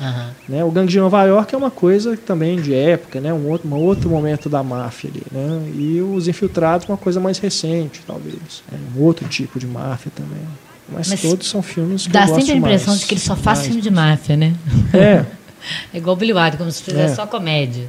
[0.00, 0.30] Aham.
[0.48, 0.64] Né?
[0.64, 3.32] O Gangue de Nova York é uma coisa também de época, né?
[3.32, 5.22] um, outro, um outro momento da máfia ali.
[5.32, 5.72] Né?
[5.74, 8.62] E os Infiltrados uma coisa mais recente, talvez.
[8.72, 10.42] É um outro tipo de máfia também.
[10.90, 13.00] Mas, Mas todos são filmes que Dá sempre a impressão mais.
[13.00, 13.66] de que ele só faz Mais.
[13.66, 14.54] filme de máfia, né?
[14.94, 15.24] É,
[15.92, 17.14] É igual o Billy Wilder, como se fizesse É.
[17.16, 17.86] só comédia.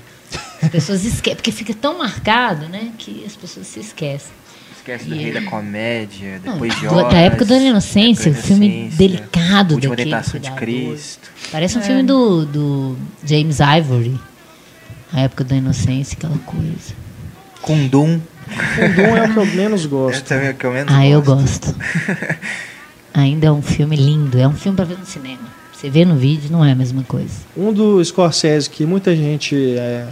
[0.61, 4.31] As pessoas esquecem, porque fica tão marcado, né, que as pessoas se esquecem.
[4.79, 7.11] Esquece do Rei da Comédia, depois de horas.
[7.13, 10.51] da época da Inocência, o filme Inocência, delicado Última daquele Tentação de.
[10.51, 11.29] Cristo.
[11.51, 14.19] Parece um filme do, do James Ivory.
[15.11, 16.93] A época da inocência, aquela coisa.
[17.61, 18.19] Kundum.
[18.75, 20.23] Kundum é o que eu menos gosto.
[20.23, 21.73] também é o que eu menos Ah, eu gosto.
[21.73, 21.75] gosto.
[23.13, 24.37] Ainda é um filme lindo.
[24.39, 25.41] É um filme pra ver no cinema.
[25.73, 27.33] Você vê no vídeo, não é a mesma coisa.
[27.57, 30.05] Um do Scorsese que muita gente é,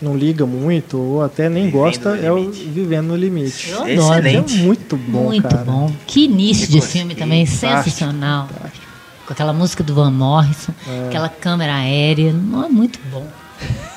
[0.00, 2.50] não liga muito ou até nem Vivendo gosta é o.
[2.50, 3.70] Vivendo no Limite.
[3.70, 4.36] Eu Excelente.
[4.36, 4.58] adoro.
[4.58, 5.64] É muito bom, Muito cara.
[5.64, 5.92] bom.
[6.06, 8.48] Que início de filme também, Fantástico, sensacional.
[8.48, 8.86] fantástico.
[9.26, 10.72] Com aquela música do Van Morrison,
[11.08, 12.32] aquela câmera aérea.
[12.32, 13.26] Não é muito bom.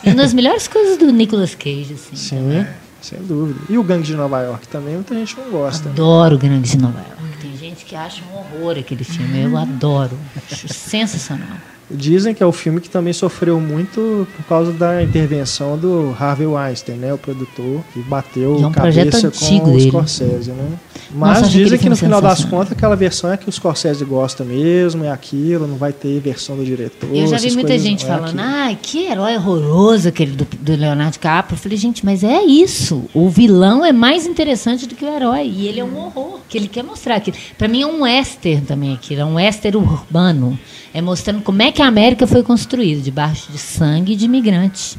[0.03, 2.15] E uma das melhores coisas do Nicolas Cage, assim.
[2.15, 2.65] Sim,
[3.01, 3.59] sem dúvida.
[3.69, 5.85] E o Gangue de Nova York também muita gente não gosta.
[5.89, 5.91] né?
[5.91, 7.37] Adoro o Grande de Nova York.
[7.41, 9.41] Tem gente que acha um horror aquele filme.
[9.43, 10.17] Eu adoro.
[10.51, 11.57] Acho sensacional.
[11.91, 16.45] Dizem que é o filme que também sofreu muito por causa da intervenção do Harvey
[16.45, 19.79] Weinstein, né, o produtor, que bateu E é um projeto cabeça antigo com o.
[19.79, 20.69] Scorsese, né?
[21.11, 24.05] Nossa, Mas aquele dizem que no final das contas aquela versão é que o Scorsese
[24.05, 27.09] gosta mesmo, é aquilo, não vai ter versão do diretor.
[27.11, 28.43] Eu já vi muita gente é falando, aquilo.
[28.43, 31.55] ai, que herói horroroso aquele do, do Leonardo DiCaprio.
[31.55, 33.05] Eu falei, gente, mas é isso.
[33.13, 35.47] O vilão é mais interessante do que o herói.
[35.47, 36.39] E ele é um horror.
[36.47, 37.37] Que ele quer mostrar aquilo.
[37.57, 39.21] Pra mim é um western também aquilo.
[39.21, 40.59] É um western urbano.
[40.93, 44.97] É mostrando como é que a América foi construída, debaixo de sangue de imigrantes.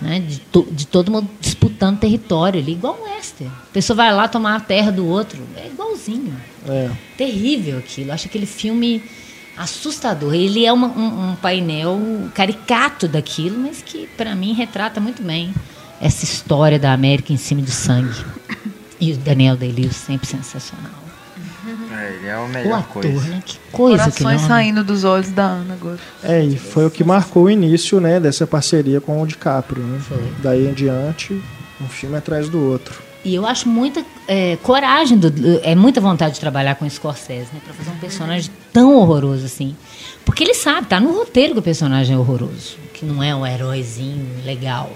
[0.00, 0.18] Né?
[0.20, 3.52] De, to- de todo mundo disputando território ali, igual um western.
[3.54, 5.38] A pessoa vai lá tomar a terra do outro.
[5.56, 6.34] É igualzinho
[6.66, 6.90] É.
[7.16, 8.12] terrível aquilo.
[8.12, 9.02] Acho aquele filme
[9.56, 10.34] assustador.
[10.34, 12.00] Ele é uma- um, um painel
[12.34, 15.52] caricato daquilo, mas que para mim retrata muito bem
[16.00, 18.24] essa história da América em cima de sangue.
[18.98, 21.01] E o Daniel Day-Lewis sempre sensacional.
[21.98, 23.28] É, ele é O melhor ator, coisa.
[23.28, 23.42] né?
[23.44, 24.48] Que coisa que Corações não.
[24.48, 25.98] saindo dos olhos da Ana agora.
[26.22, 29.98] É, e foi o que marcou o início, né, dessa parceria com o DiCaprio, né?
[30.00, 30.22] Foi.
[30.42, 31.40] Daí em diante,
[31.80, 33.00] um filme atrás do outro.
[33.24, 37.46] E eu acho muita é, coragem, do- é muita vontade de trabalhar com o Scorsese,
[37.52, 37.60] né?
[37.64, 39.76] Pra fazer um personagem tão horroroso assim.
[40.24, 42.76] Porque ele sabe, tá no roteiro que o personagem é horroroso.
[42.92, 44.90] Que não é um heróizinho legal.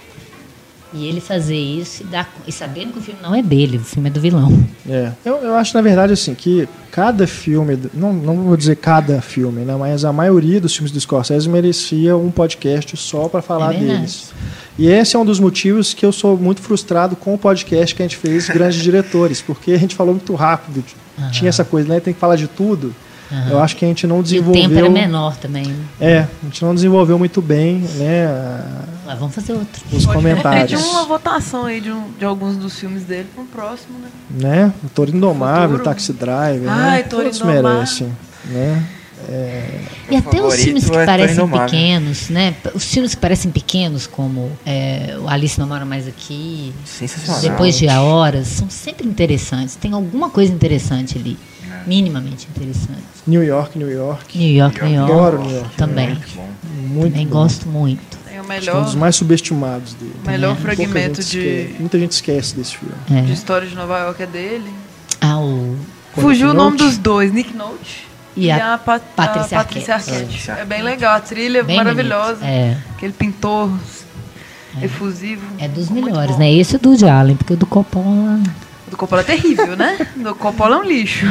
[0.96, 3.84] E ele fazer isso e, dar, e sabendo que o filme não é dele, o
[3.84, 4.66] filme é do vilão.
[4.88, 5.12] É.
[5.24, 9.62] Eu, eu acho, na verdade, assim, que cada filme, não, não vou dizer cada filme,
[9.62, 13.78] né, mas a maioria dos filmes do Scorsese merecia um podcast só para falar É
[13.78, 14.32] deles.
[14.78, 18.02] E esse é um dos motivos que eu sou muito frustrado com o podcast que
[18.02, 20.84] a gente fez, Grandes Diretores, porque a gente falou muito rápido.
[21.32, 21.98] Tinha essa coisa, né?
[21.98, 22.94] Tem que falar de tudo.
[23.50, 24.62] Eu acho que a gente não E o desenvolveu.
[24.62, 25.64] tempo era menor também.
[25.66, 25.84] né?
[26.00, 28.28] É, a gente não desenvolveu muito bem, né?
[29.04, 29.82] Mas vamos fazer outro.
[29.92, 30.80] Os Pode comentários.
[30.80, 34.08] pedir uma votação aí de, um- de alguns dos filmes dele para um próximo, né?
[34.30, 34.72] né?
[34.84, 35.84] O Toro Indomável, Futuro.
[35.84, 37.02] Taxi Driver, Ai, né?
[37.04, 37.62] Toro Todos Indomável.
[37.72, 38.12] merecem,
[38.46, 38.84] né?
[39.28, 39.80] É,
[40.10, 41.66] E até os filmes que é parecem Indomável.
[41.68, 42.54] pequenos, né?
[42.74, 47.40] Os filmes que parecem pequenos, como é, o Alice Não Mora Mais Aqui, Sensacional.
[47.40, 49.74] Depois de A Horas, são sempre interessantes.
[49.74, 51.36] Tem alguma coisa interessante ali.
[51.86, 51.88] É.
[51.88, 53.02] Minimamente interessante.
[53.26, 54.36] New York, New York.
[54.38, 55.12] New York, New York.
[55.12, 55.76] Adoro New York.
[55.76, 56.08] Também.
[56.10, 56.48] Muito bom.
[56.88, 57.32] Muito Também bom.
[57.32, 58.16] gosto muito.
[58.18, 60.14] Tem o que é um melhor dos mais subestimados dele.
[60.26, 62.94] melhor Pouca fragmento de, esquece- muita gente esquece desse filme.
[63.10, 63.20] É.
[63.22, 64.70] de história de Nova York é dele.
[65.20, 65.76] Ah, o.
[66.14, 66.84] Fugiu o nome Note?
[66.84, 68.06] dos dois, Nick Note
[68.36, 70.22] E a Pat- Patrícia a Patrícia Arquette.
[70.22, 70.50] Arquette.
[70.50, 72.36] É bem legal, a trilha é Bem maravilhosa.
[72.36, 72.44] bonito.
[72.44, 72.76] É.
[72.96, 73.70] Aquele pintor
[74.82, 75.42] efusivo.
[75.58, 76.50] É dos melhores, né?
[76.52, 78.40] Esse é do Allen, porque o do Coppola.
[78.86, 80.06] O do Coppola é terrível, né?
[80.16, 81.26] Do Coppola é um lixo.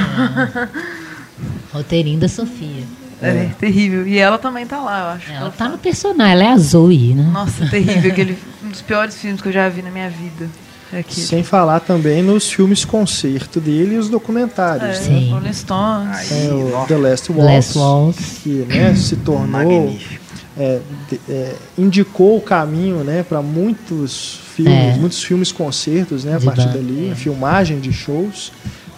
[1.71, 2.83] Roteirinho da Sofia.
[3.21, 4.05] É, terrível.
[4.07, 5.31] E ela também tá lá, eu acho.
[5.31, 7.29] Ela tá no personagem, ela é a Zoe, né?
[7.31, 8.11] Nossa, terrível.
[8.11, 10.49] Aquele, um dos piores filmes que eu já vi na minha vida.
[10.93, 11.03] É.
[11.07, 14.83] Sem falar também nos filmes concerto dele e os documentários.
[14.83, 15.19] É, né?
[15.19, 15.31] Sim.
[15.31, 16.29] Rolling Stones.
[16.29, 16.85] Tem o.
[16.87, 18.39] The Last Waltz, Last Waltz.
[18.43, 19.95] que né, se tornou
[20.57, 20.79] é,
[21.27, 24.97] é, indicou o caminho né, para muitos filmes, É.
[24.97, 27.15] muitos filmes concertos né, a De partir banda, dali, é.
[27.15, 28.51] filmagem de shows.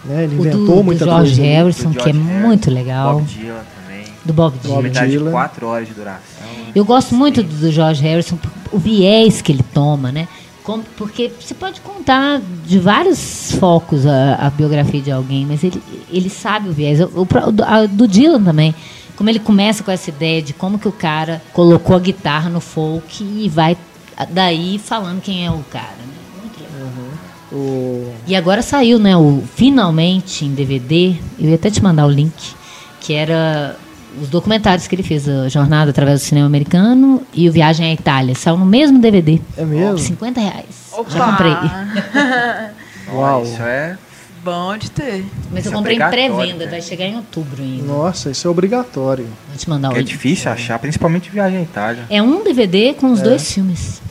[0.05, 1.41] Né, ele O inventou do, do muita George coisa.
[1.41, 3.13] Harrison, Do que é George Harrison, muito legal.
[3.19, 4.03] Bob Dylan também.
[4.23, 5.05] Do Bob Bob Dylan.
[5.05, 5.31] De Dylan.
[5.31, 6.47] 4 horas de duração.
[6.73, 8.37] Eu gosto muito do, do George Harrison,
[8.71, 10.27] o viés que ele toma, né?
[10.63, 15.81] Como- porque você pode contar de vários focos a, a biografia de alguém, mas ele,
[16.11, 16.99] ele sabe o viés.
[17.01, 18.73] O, do, a- do Dylan também.
[19.15, 22.59] Como ele começa com essa ideia de como que o cara colocou a guitarra no
[22.61, 23.75] folk e vai
[24.25, 25.95] daí falando quem é o cara.
[25.99, 26.13] Né?
[26.41, 26.89] Muito legal.
[27.51, 32.09] O- E agora saiu, né, o finalmente em DVD, eu ia até te mandar o
[32.09, 32.33] link,
[32.99, 33.75] que era
[34.21, 37.93] os documentários que ele fez, a jornada através do cinema americano e o Viagem à
[37.93, 38.33] Itália.
[38.35, 39.39] Saiu no mesmo DVD.
[39.55, 39.97] É mesmo?
[39.97, 40.65] 50 reais.
[40.91, 41.09] Opa!
[41.09, 41.53] Já comprei.
[43.15, 43.43] Uau.
[43.43, 43.97] Isso é.
[44.43, 45.25] Bom de ter.
[45.51, 46.71] Mas eu Isso é comprei em obrigatório, pré-venda, né?
[46.71, 47.83] vai chegar em outubro ainda.
[47.83, 49.27] Nossa, isso é obrigatório.
[49.49, 52.03] Vou te mandar o É difícil achar, principalmente Viagem à Itália.
[52.09, 54.01] É um DVD com os dois filmes.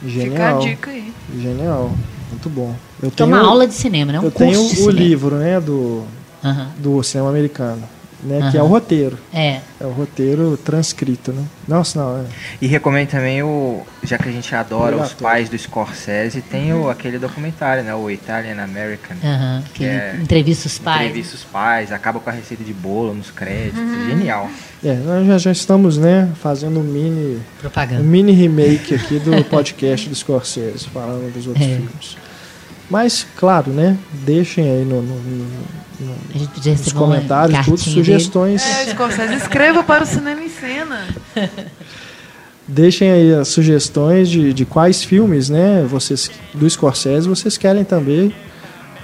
[0.00, 0.58] Fica a Genial.
[0.60, 1.12] dica aí.
[1.40, 1.92] Genial.
[2.30, 2.74] Muito bom.
[3.02, 4.20] Eu é tenho, uma aula de cinema, né?
[4.20, 4.92] Um eu curso tenho de o cinema.
[4.92, 6.04] livro né, do,
[6.44, 6.68] Aham.
[6.78, 7.82] do cinema americano,
[8.22, 9.16] né, que é o roteiro.
[9.32, 9.60] É.
[9.80, 11.44] É o roteiro transcrito, né?
[11.66, 12.24] Nossa, não, é.
[12.60, 13.82] E recomendo também o.
[14.02, 17.94] Já que a gente adora os pais do Scorsese, tem o, aquele documentário, né?
[17.94, 19.16] O Italian American.
[19.22, 19.62] Aham.
[19.74, 20.16] Que É.
[20.20, 21.02] entrevista os pais.
[21.02, 23.80] Entrevista os pais, acaba com a receita de bolo nos créditos.
[24.08, 24.48] Genial.
[24.84, 28.02] É, nós já, já estamos, né, fazendo um mini, um Propaganda.
[28.02, 31.68] mini remake aqui do podcast do Scorsese, falando dos outros É.
[31.76, 32.16] filmes.
[32.90, 35.68] Mas, claro, né, deixem aí no, no- no-
[36.64, 37.90] nos comentários tudo, dele.
[37.94, 38.62] sugestões.
[38.62, 41.06] É, Scorsese, escreva para o Cinema em Cena.
[42.70, 48.34] Deixem aí as sugestões de, de quais filmes, né, vocês do Scorsese vocês querem também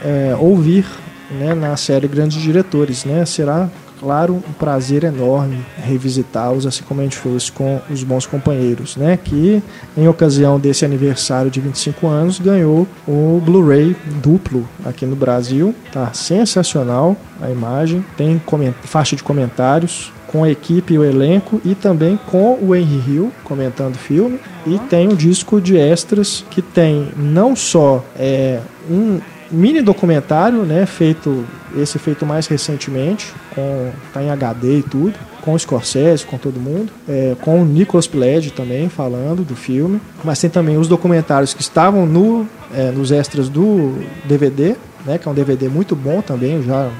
[0.05, 0.85] é, ouvir,
[1.31, 3.25] né, na série Grandes Diretores, né?
[3.25, 8.97] Será, claro, um prazer enorme revisitá-los, assim como a gente fez com os Bons Companheiros,
[8.97, 9.19] né?
[9.23, 9.63] Que
[9.97, 16.13] em ocasião desse aniversário de 25 anos ganhou o Blu-ray duplo aqui no Brasil, tá
[16.13, 18.41] sensacional a imagem, tem
[18.83, 23.33] faixa de comentários com a equipe e o elenco e também com o Henry Hill
[23.45, 24.41] comentando o filme.
[24.67, 28.59] E tem um disco de extras que tem não só é,
[28.91, 31.45] um mini documentário, né, feito
[31.77, 36.59] esse feito mais recentemente, com tá em HD e tudo, com o Scorsese, com todo
[36.59, 41.53] mundo, é, com o Nicholas Pledge também falando do filme, mas tem também os documentários
[41.53, 43.95] que estavam no, é, nos extras do
[44.25, 46.91] DVD, né, que é um DVD muito bom também, já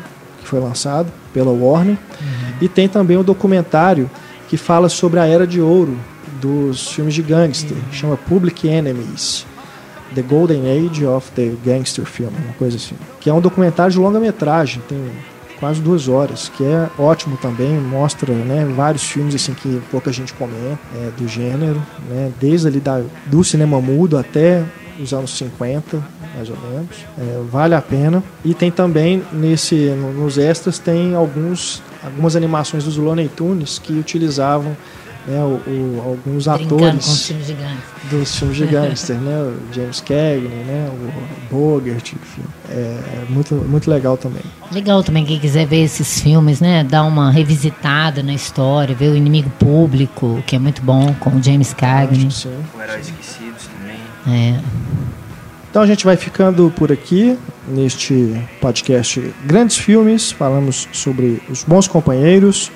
[0.41, 1.97] que foi lançado pela Warner,
[2.61, 4.11] e tem também o documentário
[4.49, 5.97] que fala sobre a era de ouro
[6.41, 9.47] dos filmes de gangster, que chama Public Enemies.
[10.15, 12.95] The Golden Age of the Gangster Film, uma coisa assim.
[13.21, 14.99] Que é um documentário de longa-metragem, tem
[15.61, 20.33] quase duas horas, que é ótimo também, mostra né, vários filmes assim que pouca gente
[20.35, 24.63] comenta é, do gênero, né, desde ali da, do cinema mudo até
[24.99, 26.03] dos anos 50,
[26.37, 26.89] mais ou menos.
[27.19, 28.23] É, vale a pena.
[28.45, 33.93] E tem também nesse no- nos extras tem alguns algumas animações dos Looney Tunes que
[33.95, 34.77] utilizavam
[35.27, 37.85] né, o, o- alguns Brincando com os atores filmes gigantes.
[38.11, 39.37] dos filmes de gangster, né?
[39.43, 40.91] O James Cagney, né?
[40.93, 42.43] O Bogart, enfim.
[42.69, 44.43] É, é muito, muito legal também.
[44.73, 46.85] Legal também quem quiser ver esses filmes, né?
[46.85, 51.43] Dar uma revisitada na história, ver o Inimigo Público, que é muito bom, com o
[51.43, 52.31] James Cagney.
[52.31, 52.53] Sim.
[52.77, 53.97] O Herói Esquecidos também.
[54.55, 54.61] É.
[55.71, 57.37] Então a gente vai ficando por aqui
[57.67, 60.31] neste podcast Grandes Filmes.
[60.31, 62.71] Falamos sobre os bons companheiros.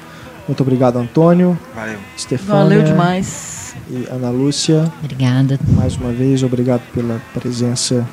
[0.48, 1.98] Muito obrigado, Antônio, Valeu.
[2.16, 3.74] Stefania Valeu demais.
[3.90, 4.90] e Ana Lúcia.
[5.04, 5.60] Obrigada.
[5.74, 8.08] Mais uma vez, obrigado pela presença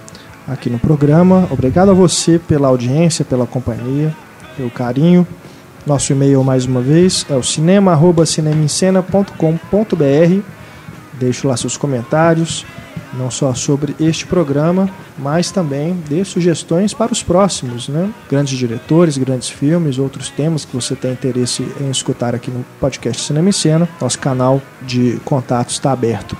[0.48, 1.48] aqui no programa.
[1.50, 4.14] Obrigado a você pela audiência, pela companhia,
[4.58, 5.26] pelo carinho.
[5.86, 10.42] Nosso e-mail, mais uma vez, é o cinema.cinemencena.com.br.
[11.14, 12.66] Deixe lá seus comentários,
[13.14, 18.10] não só sobre este programa, mas também dê sugestões para os próximos, né?
[18.30, 23.22] Grandes diretores, grandes filmes, outros temas que você tem interesse em escutar aqui no podcast
[23.24, 23.88] Cinema em Cena.
[24.02, 26.38] Nosso canal de contatos está aberto.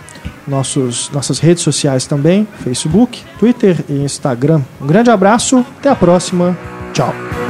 [0.48, 4.62] Nossos, nossas redes sociais também, Facebook, Twitter e Instagram.
[4.80, 6.58] Um grande abraço, até a próxima,
[6.94, 7.45] tchau.